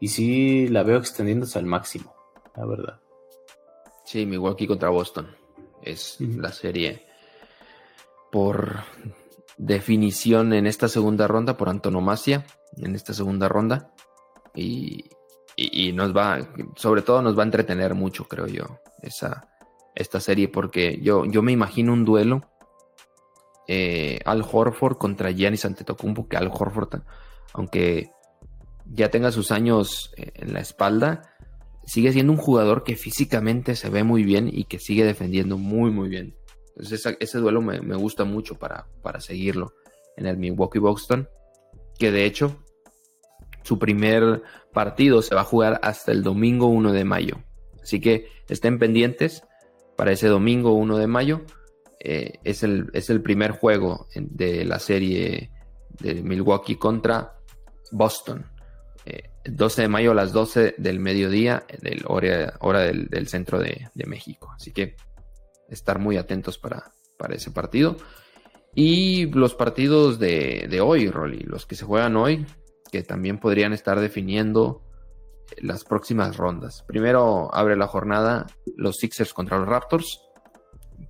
Y 0.00 0.08
sí 0.08 0.68
la 0.68 0.82
veo 0.82 0.98
extendiéndose 0.98 1.58
al 1.58 1.66
máximo, 1.66 2.14
la 2.56 2.66
verdad. 2.66 3.00
Sí, 4.04 4.26
Milwaukee 4.26 4.66
contra 4.66 4.90
Boston 4.90 5.28
es 5.82 6.20
la 6.20 6.52
serie 6.52 7.06
por 8.30 8.80
definición 9.56 10.52
en 10.52 10.66
esta 10.66 10.88
segunda 10.88 11.26
ronda, 11.26 11.56
por 11.56 11.68
antonomasia 11.68 12.44
en 12.76 12.94
esta 12.94 13.14
segunda 13.14 13.48
ronda. 13.48 13.92
Y, 14.54 15.04
nos 15.94 16.14
va, 16.14 16.38
sobre 16.74 17.02
todo 17.02 17.22
nos 17.22 17.38
va 17.38 17.42
a 17.42 17.46
entretener 17.46 17.94
mucho, 17.94 18.24
creo 18.24 18.46
yo, 18.46 18.80
esa, 19.02 19.48
esta 19.94 20.18
serie, 20.18 20.48
porque 20.48 20.98
yo, 21.00 21.24
yo 21.26 21.42
me 21.42 21.52
imagino 21.52 21.92
un 21.92 22.04
duelo 22.04 22.42
eh, 23.68 24.20
Al 24.24 24.44
Horford 24.50 24.96
contra 24.96 25.30
Giannis 25.30 25.64
Antetokounmpo, 25.64 26.28
que 26.28 26.36
Al 26.36 26.50
Horford, 26.52 27.02
aunque 27.52 28.10
ya 28.86 29.10
tenga 29.10 29.32
sus 29.32 29.50
años 29.50 30.12
eh, 30.16 30.30
en 30.34 30.52
la 30.52 30.60
espalda, 30.60 31.34
sigue 31.86 32.12
siendo 32.12 32.32
un 32.32 32.38
jugador 32.38 32.84
que 32.84 32.96
físicamente 32.96 33.76
se 33.76 33.90
ve 33.90 34.04
muy 34.04 34.24
bien 34.24 34.48
y 34.52 34.64
que 34.64 34.78
sigue 34.78 35.04
defendiendo 35.04 35.58
muy, 35.58 35.90
muy 35.90 36.08
bien. 36.08 36.36
Entonces 36.76 37.16
ese 37.20 37.38
duelo 37.38 37.62
me, 37.62 37.96
gusta 37.96 38.24
mucho 38.24 38.56
para, 38.56 38.86
para, 39.02 39.20
seguirlo 39.20 39.74
en 40.16 40.26
el 40.26 40.36
Milwaukee 40.36 40.80
Buxton, 40.80 41.28
que 41.98 42.10
de 42.10 42.24
hecho 42.24 42.64
su 43.62 43.78
primer 43.78 44.42
partido 44.72 45.22
se 45.22 45.34
va 45.34 45.42
a 45.42 45.44
jugar 45.44 45.78
hasta 45.82 46.12
el 46.12 46.22
domingo 46.22 46.66
1 46.66 46.92
de 46.92 47.04
mayo. 47.04 47.44
Así 47.80 48.00
que 48.00 48.28
estén 48.48 48.78
pendientes 48.78 49.44
para 49.96 50.12
ese 50.12 50.26
domingo 50.28 50.72
1 50.72 50.98
de 50.98 51.06
mayo. 51.06 51.42
Eh, 52.06 52.38
es, 52.44 52.62
el, 52.62 52.90
es, 52.92 53.08
el, 53.08 53.22
primer 53.22 53.52
juego 53.52 54.06
de 54.14 54.64
la 54.66 54.78
serie 54.78 55.50
de 56.00 56.22
Milwaukee 56.22 56.76
contra 56.76 57.38
Boston. 57.90 58.44
12 59.46 59.82
de 59.82 59.88
mayo 59.88 60.12
a 60.12 60.14
las 60.14 60.32
12 60.32 60.76
del 60.78 61.00
mediodía, 61.00 61.64
del 61.80 62.04
hora, 62.06 62.54
hora 62.60 62.80
del, 62.80 63.28
centro 63.28 63.58
de, 63.58 63.90
México. 64.06 64.50
Así 64.54 64.72
que 64.72 64.96
estar 65.68 65.98
muy 65.98 66.16
atentos 66.16 66.58
para, 66.58 66.92
para 67.18 67.34
ese 67.34 67.50
partido. 67.50 67.96
Y 68.74 69.26
los 69.26 69.54
partidos 69.54 70.18
de, 70.18 70.80
hoy, 70.82 71.08
Rolly, 71.10 71.40
los 71.40 71.66
que 71.66 71.76
se 71.76 71.84
juegan 71.84 72.16
hoy, 72.16 72.46
que 72.90 73.02
también 73.02 73.38
podrían 73.38 73.72
estar 73.72 74.00
definiendo 74.00 74.82
las 75.58 75.84
próximas 75.84 76.36
rondas. 76.36 76.82
Primero 76.86 77.54
abre 77.54 77.76
la 77.76 77.86
jornada 77.86 78.46
los 78.76 78.96
Sixers 78.96 79.34
contra 79.34 79.58
los 79.58 79.68
Raptors, 79.68 80.20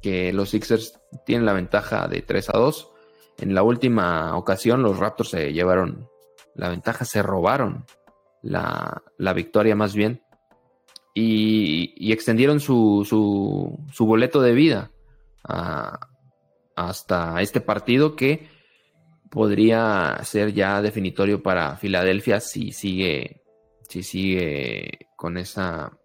que 0.00 0.32
los 0.32 0.50
Sixers 0.50 1.00
tienen 1.24 1.46
la 1.46 1.52
ventaja 1.52 2.08
de 2.08 2.22
3 2.22 2.50
a 2.50 2.58
2. 2.58 2.90
En 3.38 3.54
la 3.54 3.62
última 3.62 4.36
ocasión 4.36 4.82
los 4.82 4.98
Raptors 4.98 5.30
se 5.30 5.52
llevaron 5.52 6.08
la 6.54 6.68
ventaja, 6.68 7.04
se 7.04 7.22
robaron 7.22 7.84
la, 8.42 9.02
victoria 9.34 9.74
más 9.74 9.94
bien, 9.94 10.22
y, 11.14 12.12
extendieron 12.12 12.60
su, 12.60 13.04
su, 13.06 14.06
boleto 14.06 14.40
de 14.40 14.52
vida 14.52 14.90
hasta 16.76 17.40
este 17.42 17.60
partido 17.60 18.16
que 18.16 18.48
podría 19.30 20.18
ser 20.22 20.52
ya 20.52 20.80
definitorio 20.80 21.42
para 21.42 21.76
Filadelfia 21.76 22.40
si 22.40 22.72
sigue, 22.72 23.42
si 23.88 24.02
sigue 24.02 25.08
con 25.16 25.36
esa 25.36 25.98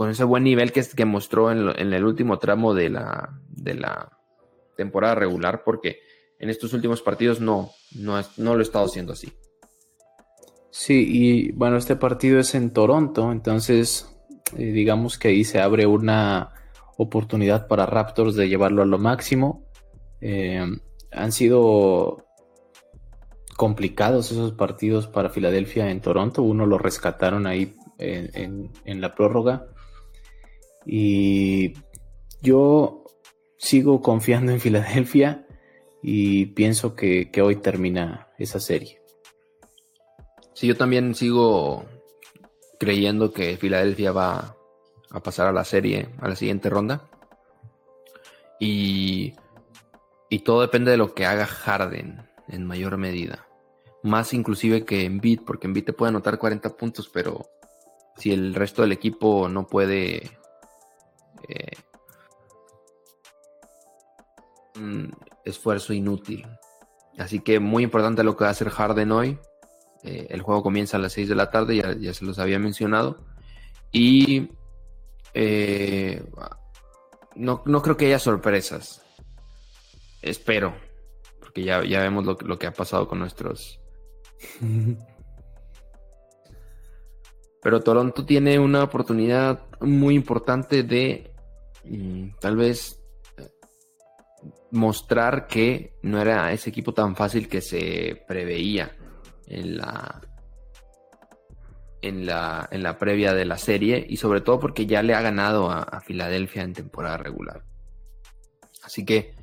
con 0.00 0.08
ese 0.08 0.24
buen 0.24 0.44
nivel 0.44 0.72
que, 0.72 0.82
que 0.96 1.04
mostró 1.04 1.52
en, 1.52 1.78
en, 1.78 1.92
el 1.92 2.06
último 2.06 2.38
tramo 2.38 2.72
de 2.72 2.88
la, 2.88 3.38
de 3.50 3.74
la 3.74 4.18
temporada 4.74 5.14
regular, 5.14 5.62
porque 5.62 5.98
en 6.38 6.48
estos 6.48 6.72
últimos 6.72 7.02
partidos 7.02 7.42
no, 7.42 7.72
no, 7.96 8.18
no 8.38 8.54
lo 8.54 8.60
he 8.60 8.62
estado 8.62 8.86
haciendo 8.86 9.12
así. 9.12 9.30
Sí, 10.70 11.04
y 11.06 11.52
bueno, 11.52 11.76
este 11.76 11.96
partido 11.96 12.40
es 12.40 12.54
en 12.54 12.70
Toronto, 12.70 13.30
entonces 13.30 14.10
eh, 14.56 14.72
digamos 14.72 15.18
que 15.18 15.28
ahí 15.28 15.44
se 15.44 15.60
abre 15.60 15.84
una 15.84 16.54
oportunidad 16.96 17.68
para 17.68 17.84
Raptors 17.84 18.36
de 18.36 18.48
llevarlo 18.48 18.80
a 18.80 18.86
lo 18.86 18.96
máximo. 18.98 19.66
Eh, 20.22 20.64
han 21.12 21.32
sido 21.32 22.24
complicados 23.54 24.32
esos 24.32 24.52
partidos 24.52 25.08
para 25.08 25.28
Filadelfia 25.28 25.90
en 25.90 26.00
Toronto, 26.00 26.42
uno 26.42 26.64
lo 26.64 26.78
rescataron 26.78 27.46
ahí 27.46 27.76
en, 28.00 29.00
la 29.00 29.14
prórroga. 29.14 29.66
Y 30.86 31.74
yo 32.42 33.04
sigo 33.58 34.00
confiando 34.00 34.52
en 34.52 34.60
Filadelfia 34.60 35.46
y 36.02 36.46
pienso 36.46 36.94
que, 36.94 37.30
hoy 37.42 37.56
termina 37.56 38.28
esa 38.38 38.60
serie. 38.60 39.00
Sí, 40.54 40.66
yo 40.66 40.76
también 40.76 41.14
sigo 41.14 41.84
creyendo 42.78 43.32
que 43.32 43.56
Filadelfia 43.56 44.12
va 44.12 44.56
a 45.10 45.22
pasar 45.22 45.46
a 45.46 45.52
la 45.52 45.64
serie, 45.64 46.08
a 46.18 46.28
la 46.28 46.36
siguiente 46.36 46.70
ronda. 46.70 47.08
Y, 48.58 49.34
y 50.28 50.40
todo 50.40 50.60
depende 50.60 50.90
de 50.90 50.96
lo 50.96 51.14
que 51.14 51.24
haga 51.24 51.46
Harden 51.46 52.28
en 52.48 52.66
mayor 52.66 52.96
medida. 52.98 53.46
Más 54.02 54.32
inclusive 54.32 54.84
que 54.84 55.04
en 55.04 55.20
Beat, 55.20 55.44
porque 55.44 55.66
en 55.66 55.74
Beat 55.74 55.86
te 55.86 55.92
puede 55.92 56.10
anotar 56.10 56.38
40 56.38 56.70
puntos, 56.76 57.10
pero 57.12 57.46
si 58.16 58.32
el 58.32 58.54
resto 58.54 58.82
del 58.82 58.92
equipo 58.92 59.48
no 59.48 59.66
puede 59.66 60.30
eh, 61.48 61.72
esfuerzo 65.44 65.92
inútil. 65.92 66.46
Así 67.18 67.40
que 67.40 67.60
muy 67.60 67.82
importante 67.82 68.24
lo 68.24 68.36
que 68.36 68.44
va 68.44 68.48
a 68.48 68.52
hacer 68.52 68.70
Harden 68.70 69.12
hoy. 69.12 69.38
Eh, 70.02 70.28
el 70.30 70.42
juego 70.42 70.62
comienza 70.62 70.96
a 70.96 71.00
las 71.00 71.12
6 71.12 71.28
de 71.28 71.34
la 71.34 71.50
tarde, 71.50 71.98
ya, 72.00 72.14
se 72.14 72.24
los 72.24 72.38
había 72.38 72.58
mencionado. 72.58 73.24
Y 73.92 74.48
eh, 75.34 76.24
no, 77.34 77.62
creo 77.62 77.96
que 77.96 78.06
haya 78.06 78.18
sorpresas. 78.18 79.02
Espero. 80.22 80.74
Porque 81.40 81.64
ya, 81.64 81.84
ya 81.84 82.00
vemos 82.00 82.24
lo, 82.24 82.38
lo 82.40 82.58
que 82.58 82.66
ha 82.66 82.72
pasado 82.72 83.08
con 83.08 83.18
nuestros. 83.18 83.80
Pero 87.62 87.80
Toronto 87.80 88.24
tiene 88.24 88.58
una 88.58 88.82
oportunidad 88.84 89.60
muy 89.80 90.14
importante 90.14 90.82
de 90.82 91.32
mm, 91.84 92.38
tal 92.40 92.56
vez 92.56 93.00
mostrar 94.70 95.46
que 95.46 95.94
no 96.02 96.20
era 96.20 96.52
ese 96.52 96.70
equipo 96.70 96.94
tan 96.94 97.16
fácil 97.16 97.48
que 97.48 97.60
se 97.60 98.22
preveía 98.26 98.96
en 99.46 99.78
la, 99.78 100.20
en 102.02 102.26
la, 102.26 102.68
en 102.70 102.82
la 102.82 102.98
previa 102.98 103.34
de 103.34 103.44
la 103.44 103.58
serie 103.58 104.04
y 104.08 104.16
sobre 104.16 104.40
todo 104.40 104.60
porque 104.60 104.86
ya 104.86 105.02
le 105.02 105.14
ha 105.14 105.20
ganado 105.20 105.70
a, 105.70 106.00
Filadelfia 106.00 106.62
en 106.62 106.72
temporada 106.72 107.16
regular. 107.18 107.64
Así 108.82 109.04
que 109.04 109.34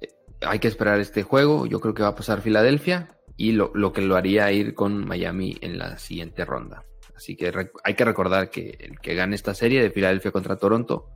eh, 0.00 0.08
hay 0.40 0.58
que 0.58 0.68
esperar 0.68 0.98
este 1.00 1.22
juego. 1.22 1.66
Yo 1.66 1.80
creo 1.80 1.94
que 1.94 2.02
va 2.02 2.08
a 2.08 2.14
pasar 2.14 2.40
Filadelfia 2.40 3.16
y 3.36 3.52
lo, 3.52 3.70
lo, 3.74 3.92
que 3.92 4.02
lo 4.02 4.16
haría 4.16 4.50
ir 4.50 4.74
con 4.74 5.06
Miami 5.06 5.56
en 5.60 5.78
la 5.78 5.98
siguiente 5.98 6.44
ronda. 6.44 6.84
Así 7.18 7.34
que 7.34 7.52
hay 7.82 7.94
que 7.94 8.04
recordar 8.04 8.48
que 8.48 8.76
el 8.78 9.00
que 9.00 9.16
gane 9.16 9.34
esta 9.34 9.52
serie 9.52 9.82
de 9.82 9.90
Filadelfia 9.90 10.30
contra 10.30 10.54
Toronto 10.54 11.10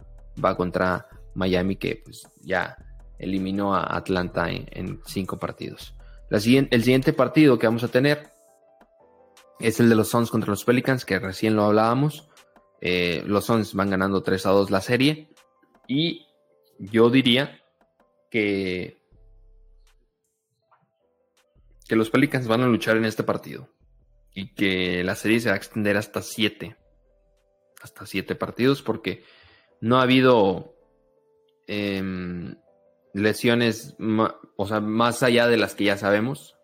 va 0.45 0.57
contra 0.57 1.07
Miami, 1.37 1.77
que 1.77 2.03
pues 2.05 2.27
ya 2.41 2.77
eliminó 3.21 3.77
a 3.77 3.97
Atlanta 3.97 4.51
en, 4.51 5.01
cinco 5.07 5.39
partidos. 5.39 5.95
el 6.29 6.83
siguiente 6.83 7.13
partido 7.13 7.57
que 7.57 7.69
vamos 7.69 7.85
a 7.85 7.89
tener 7.89 8.31
es 9.61 9.79
el 9.79 9.89
de 9.89 9.95
los 9.95 10.09
Suns 10.09 10.29
contra 10.29 10.51
los 10.51 10.65
Pelicans, 10.65 11.05
que 11.05 11.21
recién 11.21 11.55
lo 11.55 11.67
hablábamos. 11.67 12.29
Eh, 12.81 13.23
los 13.25 13.45
Suns 13.45 13.73
van 13.75 13.91
ganando 13.91 14.25
3 14.25 14.45
a 14.47 14.51
2 14.51 14.73
la 14.73 14.81
serie. 14.81 15.29
Y 15.87 16.27
yo 16.81 17.11
diría 17.11 17.61
que, 18.29 19.01
que 21.87 21.95
los 21.95 22.11
Pelicans 22.11 22.49
van 22.49 22.63
a 22.63 22.67
luchar 22.67 22.97
en 22.97 23.05
este 23.05 23.23
partido. 23.23 23.69
Y 24.35 24.55
que 24.55 25.05
la 25.05 25.15
serie 25.15 25.41
se 25.41 25.49
va 25.49 25.55
a 25.55 25.59
extender 25.59 25.97
hasta 25.97 26.23
7. 26.23 26.77
Hasta 27.83 28.07
7 28.07 28.35
partidos 28.35 28.83
porque 28.83 29.25
no 29.81 29.99
ha 29.99 30.03
habido 30.03 30.75
em, 31.67 32.57
lesiones, 33.13 33.97
o 34.57 34.67
sea, 34.67 34.81
más 34.81 35.23
allá 35.23 35.49
de 35.49 35.57
las 35.57 35.75
que 35.75 35.85
ya 35.85 35.99
sabemos. 35.99 36.57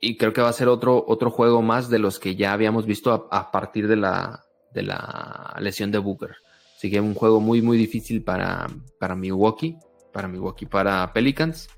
Y 0.00 0.16
creo 0.16 0.32
que 0.32 0.42
va 0.42 0.48
a 0.48 0.54
ser 0.54 0.68
otro, 0.68 1.04
otro 1.06 1.30
juego 1.30 1.62
más 1.62 1.88
de 1.88 1.98
los 1.98 2.18
que 2.18 2.36
ya 2.36 2.52
habíamos 2.52 2.86
visto 2.86 3.28
a, 3.30 3.50
partir 3.50 3.88
de 3.88 3.96
la, 3.96 4.44
de 4.72 4.82
la 4.82 5.56
lesión 5.60 5.90
de 5.90 5.98
Booker. 5.98 6.36
Así 6.76 6.90
que 6.90 7.00
un 7.00 7.14
juego 7.14 7.40
muy, 7.40 7.62
muy 7.62 7.78
difícil 7.78 8.22
para, 8.22 8.66
para 8.98 9.14
Milwaukee, 9.14 9.78
para 10.12 10.28
Milwaukee, 10.28 10.66
para 10.66 11.12
Pelicans, 11.12 11.68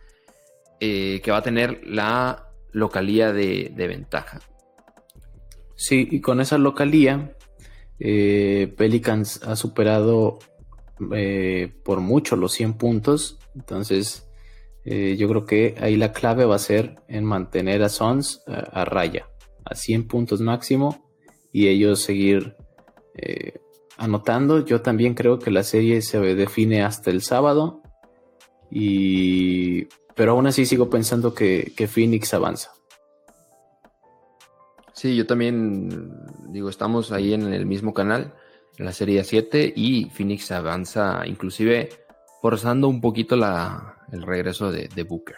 eh, 0.80 1.20
que 1.22 1.30
va 1.30 1.38
a 1.38 1.42
tener 1.42 1.80
la 1.84 2.52
localía 2.72 3.32
de, 3.32 3.72
ventaja. 3.76 4.40
Sí, 5.80 6.08
y 6.10 6.20
con 6.20 6.40
esa 6.40 6.58
localía, 6.58 7.36
eh, 8.00 8.74
Pelicans 8.76 9.40
ha 9.44 9.54
superado 9.54 10.40
eh, 11.14 11.72
por 11.84 12.00
mucho 12.00 12.34
los 12.34 12.52
100 12.52 12.74
puntos 12.74 13.38
entonces, 13.54 14.28
eh, 14.84 15.16
yo 15.16 15.28
creo 15.28 15.44
que 15.46 15.76
ahí 15.80 15.96
la 15.96 16.12
clave 16.12 16.44
va 16.44 16.56
a 16.56 16.60
ser 16.60 16.96
en 17.06 17.24
mantener 17.24 17.84
a 17.84 17.88
Sons 17.88 18.42
a, 18.46 18.84
raya, 18.84 19.28
a 19.64 19.76
100 19.76 20.08
puntos 20.08 20.40
máximo 20.40 21.08
y 21.52 21.68
ellos 21.68 22.00
seguir 22.00 22.56
anotando. 23.96 24.64
Yo 24.64 24.80
también 24.80 25.14
creo 25.14 25.38
que 25.38 25.50
la 25.52 25.62
serie 25.62 26.02
se 26.02 26.20
define 26.20 26.82
hasta 26.82 27.10
el 27.10 27.22
sábado, 27.22 27.82
y, 28.70 29.86
pero 30.14 30.32
aún 30.32 30.46
así 30.46 30.66
sigo 30.66 30.88
pensando 30.90 31.34
que 31.34 31.88
Phoenix 31.92 32.32
avanza. 32.34 32.77
Sí, 34.98 35.14
yo 35.14 35.28
también 35.28 36.10
digo, 36.48 36.68
estamos 36.68 37.12
ahí 37.12 37.32
en 37.32 37.52
el 37.52 37.66
mismo 37.66 37.94
canal, 37.94 38.34
en 38.78 38.84
la 38.84 38.90
serie 38.90 39.22
7, 39.22 39.72
y 39.76 40.10
Phoenix 40.10 40.50
avanza 40.50 41.22
inclusive 41.24 41.90
forzando 42.42 42.88
un 42.88 43.00
poquito 43.00 43.36
el 43.36 44.22
regreso 44.22 44.72
de, 44.72 45.02
Booker. 45.04 45.36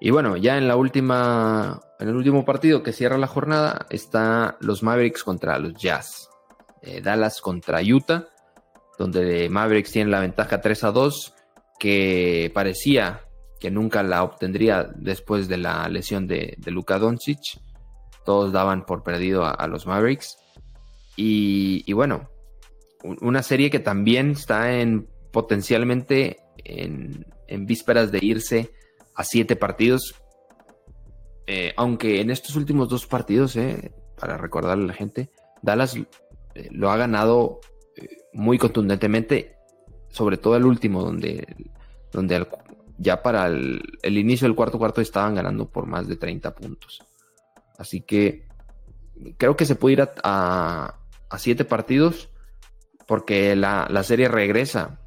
Y 0.00 0.10
bueno, 0.10 0.36
ya 0.36 0.56
en 0.56 0.68
la 0.68 0.76
última, 0.76 1.80
en 1.98 2.10
el 2.10 2.14
último 2.14 2.44
partido 2.44 2.84
que 2.84 2.92
cierra 2.92 3.18
la 3.18 3.26
jornada 3.26 3.86
está 3.90 4.56
los 4.60 4.84
Mavericks 4.84 5.24
contra 5.24 5.58
los 5.58 5.74
Jazz. 5.74 6.30
Eh, 6.80 7.00
Dallas 7.00 7.40
contra 7.40 7.80
Utah, 7.82 8.28
donde 9.00 9.48
Mavericks 9.48 9.90
tiene 9.90 10.12
la 10.12 10.20
ventaja 10.20 10.60
3 10.60 10.84
a 10.84 10.92
2, 10.92 11.34
que 11.80 12.52
parecía 12.54 13.22
que 13.58 13.72
nunca 13.72 14.04
la 14.04 14.22
obtendría 14.22 14.88
después 14.94 15.48
de 15.48 15.56
la 15.56 15.88
lesión 15.88 16.28
de, 16.28 16.54
de 16.56 16.70
Luka 16.70 17.00
Doncic. 17.00 17.58
Todos 18.24 18.52
daban 18.52 18.84
por 18.84 19.02
perdido 19.02 19.44
a, 19.44 19.66
los 19.66 19.86
Mavericks. 19.86 20.38
Y, 21.16 21.92
bueno, 21.92 22.30
una 23.02 23.42
serie 23.42 23.70
que 23.70 23.80
también 23.80 24.30
está 24.30 24.80
en 24.80 25.08
potencialmente 25.32 26.38
en, 26.64 27.26
vísperas 27.66 28.12
de 28.12 28.18
irse 28.22 28.72
a 29.14 29.24
siete 29.24 29.56
partidos. 29.56 30.14
Eh, 31.46 31.72
aunque 31.76 32.20
en 32.20 32.30
estos 32.30 32.54
últimos 32.56 32.88
dos 32.88 33.06
partidos, 33.06 33.56
eh, 33.56 33.92
para 34.16 34.36
recordarle 34.36 34.84
a 34.84 34.88
la 34.88 34.94
gente, 34.94 35.30
Dallas 35.62 35.96
eh, 35.96 36.68
lo 36.70 36.90
ha 36.90 36.96
ganado 36.96 37.60
muy 38.32 38.58
contundentemente, 38.58 39.56
sobre 40.10 40.36
todo 40.36 40.56
el 40.56 40.64
último, 40.64 41.02
donde, 41.02 41.44
donde 42.12 42.46
ya 42.98 43.22
para 43.22 43.46
el, 43.46 43.82
inicio 44.04 44.46
del 44.46 44.54
cuarto 44.54 44.78
cuarto 44.78 45.00
estaban 45.00 45.34
ganando 45.34 45.68
por 45.68 45.86
más 45.86 46.06
de 46.06 46.16
30 46.16 46.54
puntos. 46.54 47.02
Así 47.80 48.02
que 48.02 48.46
creo 49.38 49.56
que 49.56 49.64
se 49.64 49.74
puede 49.74 49.94
ir 49.94 50.08
a, 50.22 50.96
siete 51.38 51.64
partidos 51.64 52.28
porque 53.06 53.56
la, 53.56 53.86
la, 53.88 54.02
serie 54.02 54.28
regresa 54.28 55.00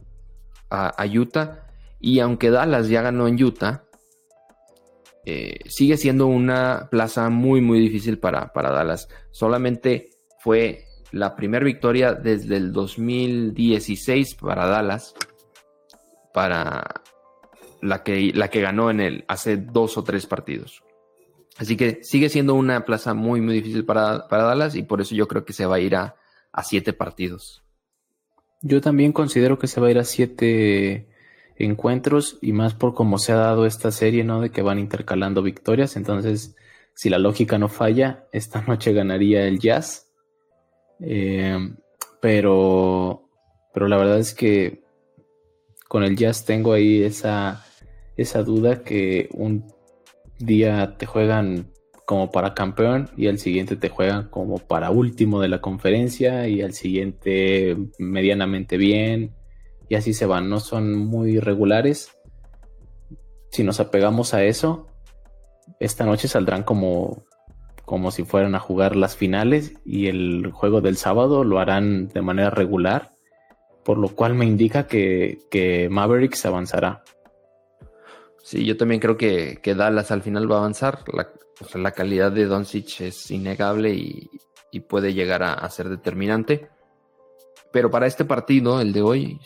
a, 0.71 1.05
Utah. 1.05 1.67
Y 1.99 2.19
aunque 2.19 2.49
Dallas 2.49 2.89
ya 2.89 3.03
ganó 3.03 3.27
en 3.27 3.41
Utah, 3.41 3.83
eh, 5.23 5.59
sigue 5.67 5.97
siendo 5.97 6.25
una 6.25 6.89
plaza 6.89 7.29
muy, 7.29 7.61
muy 7.61 7.79
difícil 7.79 8.17
para, 8.17 8.51
para 8.51 8.71
Dallas. 8.71 9.07
Solamente 9.29 10.09
fue 10.39 10.87
la 11.11 11.35
primera 11.35 11.63
victoria 11.63 12.15
desde 12.15 12.57
el 12.57 12.73
2016 12.73 14.33
para 14.33 14.65
Dallas, 14.65 15.13
para 16.33 17.03
la 17.81 18.01
que, 18.01 18.31
la 18.33 18.49
que 18.49 18.61
ganó 18.61 18.89
en 18.89 18.99
el, 18.99 19.25
hace 19.27 19.57
dos 19.57 19.95
o 19.95 20.03
tres 20.03 20.25
partidos. 20.25 20.83
Así 21.57 21.77
que 21.77 22.03
sigue 22.03 22.29
siendo 22.29 22.55
una 22.55 22.83
plaza 22.85 23.13
muy, 23.13 23.41
muy 23.41 23.55
difícil 23.55 23.85
para, 23.85 24.27
para 24.27 24.43
Dallas 24.43 24.75
y 24.75 24.83
por 24.83 25.01
eso 25.01 25.13
yo 25.13 25.27
creo 25.27 25.45
que 25.45 25.53
se 25.53 25.65
va 25.65 25.75
a 25.75 25.79
ir 25.79 25.95
a, 25.95 26.15
a 26.51 26.63
siete 26.63 26.93
partidos. 26.93 27.63
Yo 28.61 28.81
también 28.81 29.11
considero 29.11 29.59
que 29.59 29.67
se 29.67 29.79
va 29.79 29.87
a 29.87 29.91
ir 29.91 29.99
a 29.99 30.03
siete 30.03 31.09
encuentros 31.57 32.39
y 32.41 32.53
más 32.53 32.73
por 32.73 32.93
cómo 32.93 33.17
se 33.17 33.33
ha 33.33 33.35
dado 33.35 33.65
esta 33.65 33.91
serie, 33.91 34.23
¿no? 34.23 34.41
De 34.41 34.49
que 34.49 34.61
van 34.61 34.79
intercalando 34.79 35.43
victorias. 35.43 35.95
Entonces, 35.95 36.55
si 36.95 37.09
la 37.09 37.19
lógica 37.19 37.57
no 37.57 37.69
falla, 37.69 38.27
esta 38.31 38.61
noche 38.67 38.93
ganaría 38.93 39.45
el 39.45 39.59
Jazz. 39.59 40.09
Eh, 40.99 41.57
pero, 42.21 43.29
pero 43.73 43.87
la 43.87 43.97
verdad 43.97 44.19
es 44.19 44.33
que 44.33 44.83
con 45.87 46.03
el 46.03 46.15
Jazz 46.15 46.45
tengo 46.45 46.73
ahí 46.73 47.03
esa, 47.03 47.65
esa 48.15 48.43
duda 48.43 48.83
que 48.83 49.29
un 49.33 49.67
día 50.45 50.95
te 50.97 51.05
juegan 51.05 51.71
como 52.05 52.31
para 52.31 52.53
campeón 52.53 53.09
y 53.15 53.27
al 53.27 53.39
siguiente 53.39 53.75
te 53.75 53.89
juegan 53.89 54.29
como 54.29 54.57
para 54.57 54.91
último 54.91 55.39
de 55.39 55.47
la 55.47 55.61
conferencia 55.61 56.47
y 56.47 56.61
al 56.61 56.73
siguiente 56.73 57.77
medianamente 57.97 58.77
bien 58.77 59.33
y 59.89 59.95
así 59.95 60.13
se 60.13 60.25
van, 60.25 60.49
no 60.49 60.59
son 60.59 60.95
muy 60.95 61.39
regulares. 61.39 62.17
Si 63.51 63.63
nos 63.63 63.79
apegamos 63.79 64.33
a 64.33 64.43
eso, 64.43 64.87
esta 65.79 66.05
noche 66.05 66.27
saldrán 66.27 66.63
como 66.63 67.25
como 67.85 68.11
si 68.11 68.23
fueran 68.23 68.55
a 68.55 68.59
jugar 68.59 68.95
las 68.95 69.15
finales 69.15 69.73
y 69.85 70.07
el 70.07 70.51
juego 70.51 70.81
del 70.81 70.97
sábado 70.97 71.43
lo 71.43 71.59
harán 71.59 72.07
de 72.07 72.21
manera 72.21 72.49
regular, 72.49 73.11
por 73.83 73.97
lo 73.97 74.09
cual 74.09 74.35
me 74.35 74.45
indica 74.45 74.87
que, 74.87 75.39
que 75.51 75.89
Mavericks 75.89 76.45
avanzará. 76.45 77.03
Sí, 78.43 78.65
yo 78.65 78.75
también 78.77 78.99
creo 78.99 79.17
que, 79.17 79.59
que 79.63 79.73
Dallas 79.73 80.11
al 80.11 80.21
final 80.21 80.51
va 80.51 80.57
a 80.57 80.59
avanzar. 80.59 80.99
La, 81.73 81.91
calidad 81.91 82.31
de 82.31 82.45
Doncic 82.45 83.01
es 83.01 83.31
innegable 83.31 83.93
y, 83.93 84.29
y 84.69 84.81
puede 84.81 85.13
llegar 85.13 85.43
a, 85.43 85.69
ser 85.69 85.87
determinante. 85.87 86.69
Pero 87.71 87.89
para 87.89 88.05
este 88.05 88.25
partido, 88.25 88.81
el 88.81 88.91
de 88.91 89.01
hoy, 89.01 89.39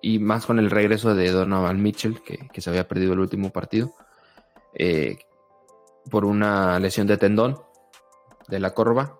y 0.00 0.20
más 0.20 0.46
con 0.46 0.60
el 0.60 0.70
regreso 0.70 1.14
de 1.14 1.30
Donovan 1.30 1.82
Mitchell, 1.82 2.22
que, 2.22 2.48
que 2.52 2.60
se 2.60 2.70
había 2.70 2.86
perdido 2.86 3.12
el 3.14 3.18
último 3.18 3.50
partido, 3.50 3.94
eh, 4.74 5.18
por 6.08 6.24
una 6.24 6.78
lesión 6.78 7.08
de 7.08 7.16
tendón 7.16 7.60
de 8.48 8.60
la 8.60 8.70
corva. 8.70 9.18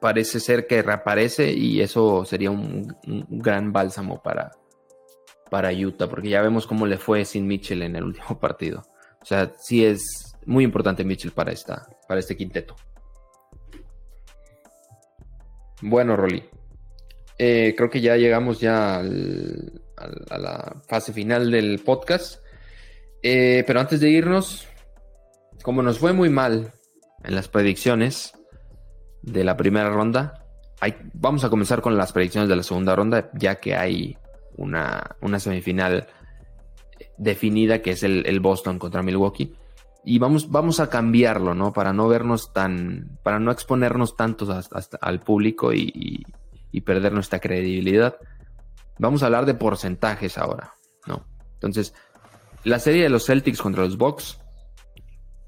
Parece 0.00 0.40
ser 0.40 0.66
que 0.66 0.82
reaparece 0.82 1.52
y 1.52 1.80
eso 1.80 2.24
sería 2.24 2.50
un, 2.50 2.96
gran 3.28 3.72
bálsamo 3.72 4.22
para, 4.22 4.52
para 5.54 5.70
Utah, 5.70 6.08
porque 6.08 6.30
ya 6.30 6.42
vemos 6.42 6.66
cómo 6.66 6.84
le 6.84 6.98
fue 6.98 7.24
sin 7.24 7.46
Mitchell 7.46 7.82
en 7.82 7.94
el 7.94 8.02
último 8.02 8.40
partido. 8.40 8.82
O 9.22 9.24
sea, 9.24 9.52
sí 9.56 9.84
es 9.84 10.34
muy 10.46 10.64
importante 10.64 11.04
Mitchell 11.04 11.30
para, 11.30 11.52
esta, 11.52 11.86
para 12.08 12.18
este 12.18 12.36
quinteto. 12.36 12.74
Bueno, 15.80 16.16
Rolly. 16.16 16.42
Eh, 17.38 17.72
creo 17.76 17.88
que 17.88 18.00
ya 18.00 18.16
llegamos 18.16 18.58
ya 18.58 18.96
al, 18.96 19.80
a 20.28 20.38
la 20.38 20.82
fase 20.88 21.12
final 21.12 21.52
del 21.52 21.78
podcast. 21.78 22.44
Eh, 23.22 23.62
pero 23.64 23.78
antes 23.78 24.00
de 24.00 24.10
irnos, 24.10 24.66
como 25.62 25.82
nos 25.84 26.00
fue 26.00 26.12
muy 26.12 26.30
mal 26.30 26.72
en 27.22 27.34
las 27.36 27.46
predicciones 27.46 28.32
de 29.22 29.44
la 29.44 29.56
primera 29.56 29.88
ronda, 29.88 30.44
vamos 31.12 31.44
a 31.44 31.48
comenzar 31.48 31.80
con 31.80 31.96
las 31.96 32.12
predicciones 32.12 32.48
de 32.48 32.56
la 32.56 32.64
segunda 32.64 32.96
ronda, 32.96 33.30
ya 33.34 33.54
que 33.54 33.76
hay 33.76 34.18
una, 34.56 35.16
una 35.20 35.38
semifinal 35.38 36.06
definida 37.18 37.82
que 37.82 37.92
es 37.92 38.02
el, 38.02 38.26
el, 38.26 38.40
Boston 38.40 38.78
contra 38.78 39.02
Milwaukee. 39.02 39.54
Y 40.04 40.18
vamos, 40.18 40.50
vamos 40.50 40.80
a 40.80 40.90
cambiarlo, 40.90 41.54
¿no? 41.54 41.72
Para 41.72 41.92
no 41.92 42.08
vernos 42.08 42.52
tan, 42.52 43.18
para 43.22 43.38
no 43.38 43.50
exponernos 43.50 44.16
tantos 44.16 44.50
hasta, 44.50 44.78
hasta 44.78 44.98
al 44.98 45.20
público 45.20 45.72
y, 45.72 45.90
y, 45.94 46.22
y, 46.70 46.80
perder 46.82 47.12
nuestra 47.12 47.40
credibilidad. 47.40 48.16
Vamos 48.98 49.22
a 49.22 49.26
hablar 49.26 49.46
de 49.46 49.54
porcentajes 49.54 50.36
ahora, 50.36 50.74
¿no? 51.06 51.26
Entonces, 51.54 51.94
la 52.64 52.78
serie 52.78 53.02
de 53.02 53.08
los 53.08 53.24
Celtics 53.24 53.62
contra 53.62 53.84
los 53.84 53.96
Bucks 53.96 54.38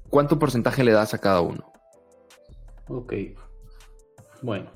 ¿Cuánto 0.09 0.39
porcentaje 0.39 0.83
le 0.83 0.91
das 0.91 1.13
a 1.13 1.19
cada 1.19 1.41
uno? 1.41 1.71
Ok. 2.87 3.13
Bueno. 4.41 4.71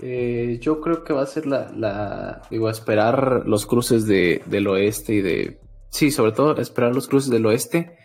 Eh, 0.00 0.58
yo 0.60 0.80
creo 0.80 1.04
que 1.04 1.12
va 1.12 1.22
a 1.22 1.26
ser 1.26 1.46
la, 1.46 1.70
la 1.76 2.42
digo, 2.50 2.70
esperar 2.70 3.42
los 3.46 3.66
cruces 3.66 4.06
de, 4.06 4.42
del 4.46 4.68
oeste 4.68 5.14
y 5.14 5.20
de... 5.20 5.60
Sí, 5.90 6.10
sobre 6.10 6.32
todo 6.32 6.56
esperar 6.58 6.94
los 6.94 7.08
cruces 7.08 7.30
del 7.30 7.46
oeste. 7.46 7.96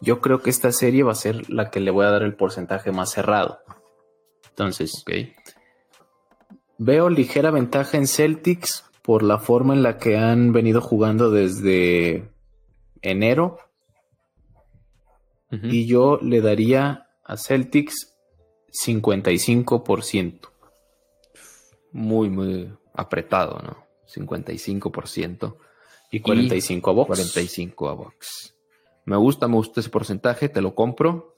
Yo 0.00 0.20
creo 0.20 0.42
que 0.42 0.50
esta 0.50 0.72
serie 0.72 1.02
va 1.02 1.12
a 1.12 1.16
ser 1.16 1.50
la 1.50 1.70
que 1.70 1.80
le 1.80 1.90
voy 1.90 2.06
a 2.06 2.10
dar 2.10 2.22
el 2.22 2.34
porcentaje 2.34 2.92
más 2.92 3.10
cerrado. 3.10 3.60
Entonces, 4.50 5.02
okay. 5.02 5.34
veo 6.78 7.08
ligera 7.08 7.50
ventaja 7.50 7.96
en 7.96 8.06
Celtics 8.06 8.84
por 9.02 9.22
la 9.22 9.38
forma 9.38 9.74
en 9.74 9.82
la 9.82 9.96
que 9.96 10.16
han 10.18 10.52
venido 10.52 10.80
jugando 10.80 11.30
desde 11.30 12.28
enero 13.00 13.58
Uh 15.50 15.56
-huh. 15.56 15.74
Y 15.74 15.86
yo 15.86 16.18
le 16.22 16.40
daría 16.40 17.08
a 17.24 17.36
Celtics 17.36 18.14
55%. 18.72 20.49
Muy, 21.92 22.30
muy 22.30 22.72
apretado, 22.94 23.60
¿no? 23.62 23.86
55%. 24.12 25.56
Y 26.12 26.20
45 26.20 26.90
y 26.90 26.92
a 26.92 26.94
Box. 26.94 27.06
45 27.06 27.88
a 27.88 27.94
Box. 27.94 28.54
Me 29.04 29.16
gusta, 29.16 29.48
me 29.48 29.54
gusta 29.54 29.80
ese 29.80 29.90
porcentaje, 29.90 30.48
te 30.48 30.60
lo 30.60 30.74
compro. 30.74 31.36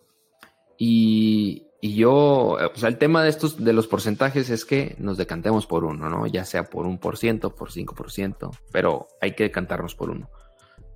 Y, 0.79 1.67
y 1.81 1.95
yo, 1.97 2.13
o 2.13 2.77
sea, 2.77 2.89
el 2.89 2.99
tema 2.99 3.23
de 3.23 3.31
estos, 3.31 3.63
de 3.63 3.73
los 3.73 3.87
porcentajes 3.87 4.51
es 4.51 4.65
que 4.65 4.97
nos 4.99 5.19
decantemos 5.19 5.67
por 5.67 5.85
uno, 5.85 6.09
¿no? 6.09 6.27
Ya 6.27 6.45
sea 6.45 6.65
por 6.65 6.87
un 6.87 6.99
por 6.99 7.19
ciento, 7.19 7.55
por 7.55 7.71
5%, 7.71 8.51
pero 8.73 9.09
hay 9.21 9.35
que 9.35 9.45
decantarnos 9.45 9.95
por 9.95 10.11
uno. 10.11 10.31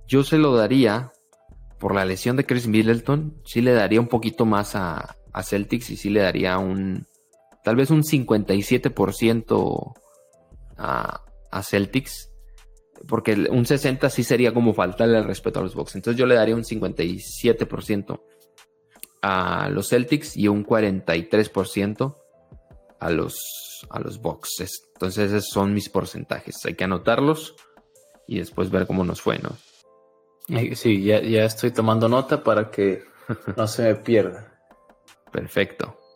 Yo 0.07 0.23
se 0.23 0.37
lo 0.37 0.55
daría 0.55 1.11
por 1.77 1.93
la 1.93 2.05
lesión 2.05 2.37
de 2.37 2.45
Chris 2.45 2.67
Middleton, 2.67 3.41
sí 3.45 3.61
le 3.61 3.73
daría 3.73 3.99
un 3.99 4.07
poquito 4.07 4.45
más 4.45 4.75
a, 4.75 5.17
a 5.31 5.43
Celtics 5.43 5.89
y 5.91 5.97
sí 5.97 6.09
le 6.09 6.21
daría 6.21 6.57
un, 6.57 7.05
tal 7.67 7.75
vez 7.75 7.89
un 7.89 8.01
57% 8.01 9.93
a, 10.77 11.21
a, 11.51 11.63
Celtics, 11.63 12.31
porque 13.09 13.33
un 13.33 13.65
60% 13.65 14.09
sí 14.09 14.23
sería 14.23 14.53
como 14.53 14.73
faltarle 14.73 15.17
el 15.17 15.25
respeto 15.25 15.59
a 15.59 15.63
los 15.63 15.75
Bucks. 15.75 15.95
Entonces 15.95 16.17
yo 16.17 16.25
le 16.27 16.35
daría 16.35 16.55
un 16.55 16.63
57% 16.63 18.21
a 19.21 19.67
los 19.67 19.89
Celtics 19.89 20.37
y 20.37 20.47
un 20.47 20.65
43% 20.65 22.15
a 23.01 23.09
los, 23.09 23.85
a 23.89 23.99
los 23.99 24.21
Bucks. 24.21 24.63
Entonces 24.93 25.33
esos 25.33 25.49
son 25.49 25.73
mis 25.73 25.89
porcentajes. 25.89 26.55
Hay 26.63 26.75
que 26.75 26.85
anotarlos 26.85 27.53
y 28.29 28.39
después 28.39 28.71
ver 28.71 28.87
cómo 28.87 29.03
nos 29.03 29.19
fue, 29.19 29.39
¿no? 29.39 29.57
Sí, 30.73 31.03
ya, 31.03 31.21
ya 31.21 31.43
estoy 31.43 31.71
tomando 31.71 32.07
nota 32.07 32.41
para 32.45 32.71
que 32.71 33.03
no 33.57 33.67
se 33.67 33.83
me 33.83 33.95
pierda. 33.95 34.57
Perfecto. 35.33 36.06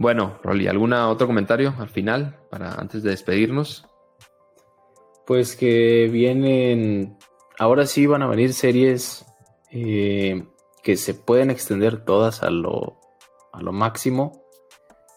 Bueno, 0.00 0.38
Rolly, 0.42 0.66
¿algún 0.66 0.94
otro 0.94 1.26
comentario 1.26 1.74
al 1.78 1.90
final 1.90 2.38
para 2.48 2.72
antes 2.72 3.02
de 3.02 3.10
despedirnos? 3.10 3.84
Pues 5.26 5.54
que 5.54 6.08
vienen, 6.10 7.18
ahora 7.58 7.84
sí 7.84 8.06
van 8.06 8.22
a 8.22 8.26
venir 8.26 8.54
series 8.54 9.26
eh, 9.70 10.46
que 10.82 10.96
se 10.96 11.12
pueden 11.12 11.50
extender 11.50 12.02
todas 12.02 12.42
a 12.42 12.48
lo, 12.48 12.98
a 13.52 13.60
lo 13.60 13.72
máximo. 13.72 14.42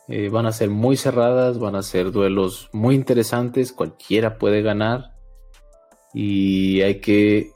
Eh, 0.10 0.28
van 0.28 0.48
a 0.48 0.52
ser 0.52 0.70
muy 0.70 0.98
cerradas, 0.98 1.60
van 1.60 1.76
a 1.78 1.82
ser 1.82 2.12
duelos 2.12 2.68
muy 2.74 2.96
interesantes, 2.96 3.72
cualquiera 3.72 4.38
puede 4.38 4.62
ganar 4.64 5.14
y 6.14 6.82
hay 6.82 7.00
que 7.00 7.54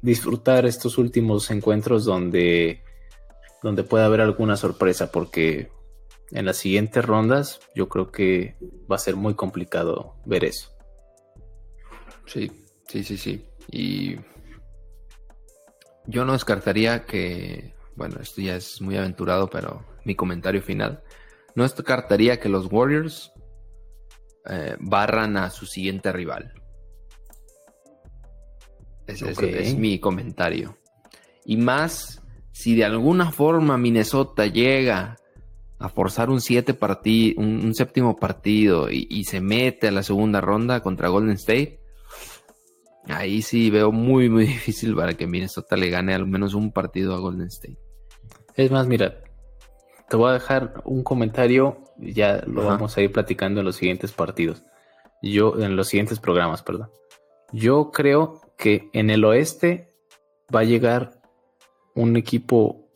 disfrutar 0.00 0.64
estos 0.64 0.96
últimos 0.96 1.50
encuentros 1.50 2.06
donde, 2.06 2.82
donde 3.62 3.84
pueda 3.84 4.06
haber 4.06 4.22
alguna 4.22 4.56
sorpresa, 4.56 5.12
porque 5.12 5.68
en 6.32 6.46
las 6.46 6.58
siguientes 6.58 7.04
rondas 7.04 7.60
yo 7.74 7.88
creo 7.88 8.10
que 8.10 8.56
va 8.90 8.96
a 8.96 8.98
ser 8.98 9.16
muy 9.16 9.34
complicado 9.34 10.14
ver 10.24 10.44
eso. 10.44 10.70
Sí, 12.26 12.50
sí, 12.88 13.02
sí, 13.02 13.16
sí. 13.16 13.46
Y 13.70 14.16
yo 16.06 16.24
no 16.24 16.32
descartaría 16.32 17.04
que, 17.04 17.74
bueno, 17.96 18.20
esto 18.20 18.40
ya 18.40 18.56
es 18.56 18.80
muy 18.80 18.96
aventurado, 18.96 19.48
pero 19.50 19.84
mi 20.04 20.14
comentario 20.14 20.62
final, 20.62 21.02
no 21.54 21.64
descartaría 21.64 22.38
que 22.38 22.48
los 22.48 22.66
Warriors 22.70 23.32
eh, 24.48 24.76
barran 24.80 25.36
a 25.36 25.50
su 25.50 25.66
siguiente 25.66 26.12
rival. 26.12 26.54
Ese, 29.06 29.32
okay. 29.32 29.54
es 29.54 29.74
mi 29.74 29.98
comentario. 29.98 30.78
Y 31.44 31.56
más, 31.56 32.22
si 32.52 32.76
de 32.76 32.84
alguna 32.84 33.32
forma 33.32 33.76
Minnesota 33.76 34.46
llega 34.46 35.16
a 35.80 35.88
forzar 35.88 36.28
un, 36.28 36.40
siete 36.40 36.74
partid 36.74 37.38
un, 37.38 37.64
un 37.64 37.74
séptimo 37.74 38.16
partido 38.16 38.90
y, 38.90 39.06
y, 39.10 39.24
se 39.24 39.40
mete 39.40 39.88
a 39.88 39.90
la 39.90 40.02
segunda 40.02 40.40
ronda 40.40 40.82
contra 40.82 41.08
Golden 41.08 41.34
State, 41.34 41.80
ahí 43.08 43.40
sí 43.42 43.70
veo 43.70 43.90
muy, 43.90 44.28
muy 44.28 44.46
difícil 44.46 44.94
para 44.94 45.14
que 45.14 45.26
Minnesota 45.26 45.76
le 45.76 45.88
gane 45.88 46.14
al 46.14 46.26
menos 46.26 46.54
un 46.54 46.70
partido 46.70 47.14
a 47.14 47.18
Golden 47.18 47.48
State. 47.48 47.78
Es 48.56 48.70
más, 48.70 48.86
mira, 48.86 49.22
te 50.08 50.16
voy 50.16 50.30
a 50.30 50.34
dejar 50.34 50.82
un 50.84 51.02
comentario, 51.02 51.82
ya 51.98 52.42
lo 52.46 52.60
Ajá. 52.60 52.70
vamos 52.72 52.96
a 52.96 53.00
ir 53.00 53.10
platicando 53.10 53.60
en 53.60 53.66
los 53.66 53.76
siguientes 53.76 54.12
partidos. 54.12 54.62
Yo, 55.22 55.58
en 55.58 55.76
los 55.76 55.88
siguientes 55.88 56.20
programas, 56.20 56.62
perdón. 56.62 56.90
Yo 57.52 57.90
creo 57.90 58.40
que 58.56 58.90
en 58.92 59.10
el 59.10 59.24
oeste 59.24 59.94
va 60.54 60.60
a 60.60 60.64
llegar 60.64 61.20
un 61.94 62.16
equipo 62.16 62.88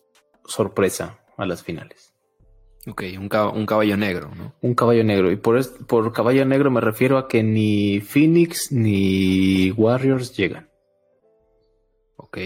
sorpresa 0.45 1.18
a 1.37 1.47
las 1.47 1.62
finales. 1.62 2.14
Ok, 2.87 3.03
un, 3.18 3.28
cab 3.28 3.55
un 3.55 3.64
caballo 3.64 3.97
negro, 3.97 4.30
¿no? 4.35 4.55
Un 4.61 4.74
caballo 4.74 5.05
negro. 5.05 5.30
Y 5.32 5.37
por, 5.37 5.87
por 5.87 6.12
caballo 6.12 6.45
negro 6.45 6.70
me 6.70 6.80
refiero 6.80 7.16
a 7.16 7.28
que 7.28 7.43
ni 7.43 8.01
Phoenix 8.01 8.70
ni 8.72 9.70
Warriors 9.72 10.37
llegan. 10.37 10.68
Ok. 12.16 12.39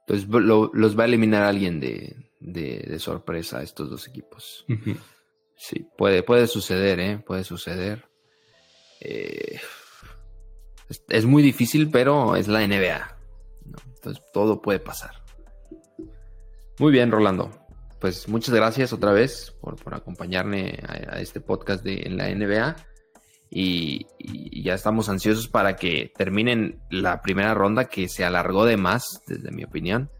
Entonces 0.00 0.28
lo, 0.28 0.70
los 0.72 0.98
va 0.98 1.02
a 1.02 1.06
eliminar 1.06 1.42
alguien 1.42 1.80
de, 1.80 2.16
de, 2.40 2.98
sorpresa 2.98 3.58
a 3.58 3.62
estos 3.62 3.90
dos 3.90 4.06
equipos. 4.08 4.64
Sí, 5.56 5.86
puede, 5.96 6.22
puede 6.22 6.46
suceder, 6.46 7.00
¿eh? 7.00 7.18
Puede 7.18 7.44
suceder. 7.44 8.08
Eh, 9.00 9.58
es, 11.08 11.24
muy 11.24 11.42
difícil, 11.42 11.90
pero 11.90 12.36
es 12.36 12.48
la 12.48 12.66
NBA. 12.66 13.18
Entonces 13.96 14.22
todo 14.32 14.62
puede 14.62 14.78
pasar. 14.78 15.22
Muy 16.78 16.92
bien, 16.92 17.10
Rolando. 17.10 17.65
Pues 18.00 18.28
muchas 18.28 18.54
gracias 18.54 18.92
otra 18.92 19.12
vez 19.12 19.54
por, 19.60 19.76
acompañarme 19.94 20.78
a, 20.86 21.20
este 21.20 21.40
podcast 21.40 21.82
de 21.82 22.02
en 22.04 22.16
la 22.16 22.28
NBA. 22.28 22.76
Y, 23.50 24.06
ya 24.62 24.74
estamos 24.74 25.08
ansiosos 25.08 25.48
para 25.48 25.76
que 25.76 26.12
terminen 26.16 26.80
la 26.90 27.22
primera 27.22 27.54
ronda 27.54 27.86
que 27.86 28.08
se 28.08 28.24
alargó 28.24 28.64
de 28.64 28.76
más, 28.76 29.22
desde 29.26 29.50
mi 29.50 29.64
opinión. 29.64 30.10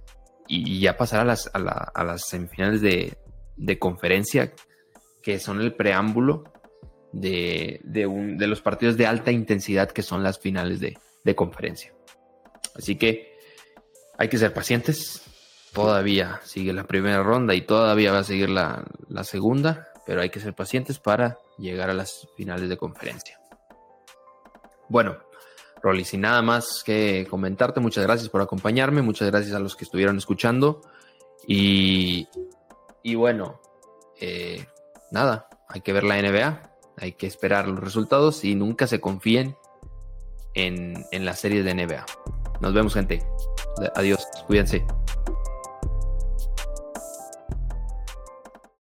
Y, 0.49 0.81
ya 0.81 0.97
pasar 0.97 1.21
a 1.21 1.25
las, 1.25 1.51
a, 1.53 2.05
las 2.05 2.27
semifinales 2.29 2.81
de, 2.81 3.17
de 3.57 3.79
conferencia, 3.79 4.53
que 5.23 5.39
son 5.39 5.61
el 5.61 5.75
preámbulo 5.75 6.45
de, 7.13 7.81
de, 7.85 8.47
los 8.47 8.61
partidos 8.61 8.97
de 8.97 9.07
alta 9.07 9.33
intensidad 9.33 9.91
que 9.91 10.03
son 10.03 10.23
las 10.23 10.39
finales 10.39 10.81
de, 10.81 10.99
conferencia. 11.35 11.93
Así 12.75 12.97
que 12.97 13.37
hay 14.19 14.29
que 14.29 14.39
ser 14.39 14.53
pacientes. 14.53 15.23
Todavía 15.77 16.41
sigue 16.43 16.73
la 16.73 16.85
primera 16.85 17.23
ronda 17.23 17.55
y 17.55 17.61
todavía 17.61 18.11
va 18.11 18.21
a 18.21 18.25
seguir 18.25 18.49
la, 18.49 18.85
segunda, 19.25 19.89
pero 20.07 20.23
hay 20.23 20.31
que 20.31 20.41
ser 20.41 20.55
pacientes 20.55 20.99
para 20.99 21.39
llegar 21.59 21.91
a 21.91 21.95
las 21.95 22.27
finales 22.37 22.69
de 22.69 22.77
conferencia. 22.77 23.39
Bueno, 24.89 25.19
Rolly, 25.83 26.05
sin 26.05 26.23
nada 26.23 26.41
más 26.41 26.83
que 26.85 27.27
comentarte, 27.29 27.81
muchas 27.81 28.05
gracias 28.05 28.29
por 28.31 28.41
acompañarme, 28.41 29.03
muchas 29.03 29.29
gracias 29.31 29.55
a 29.55 29.59
los 29.59 29.77
que 29.77 29.85
estuvieron 29.85 30.17
escuchando 30.17 30.81
y, 31.47 32.27
y 33.03 33.15
bueno, 33.15 33.61
eh, 34.21 34.67
nada, 35.11 35.49
hay 35.69 35.83
que 35.83 35.93
ver 35.93 36.05
la 36.05 36.21
NBA, 36.21 36.73
hay 36.97 37.13
que 37.13 37.27
esperar 37.27 37.69
los 37.69 37.81
resultados 37.81 38.45
y 38.45 38.55
nunca 38.55 38.87
se 38.87 39.01
confíen 39.01 39.57
en, 40.55 41.05
en 41.11 41.25
las 41.25 41.41
series 41.41 41.65
de 41.65 41.75
NBA. 41.75 42.07
Nos 42.61 42.73
vemos, 42.73 42.95
gente. 42.95 43.23
Adiós. 43.95 44.27
Cuídense. 44.47 44.85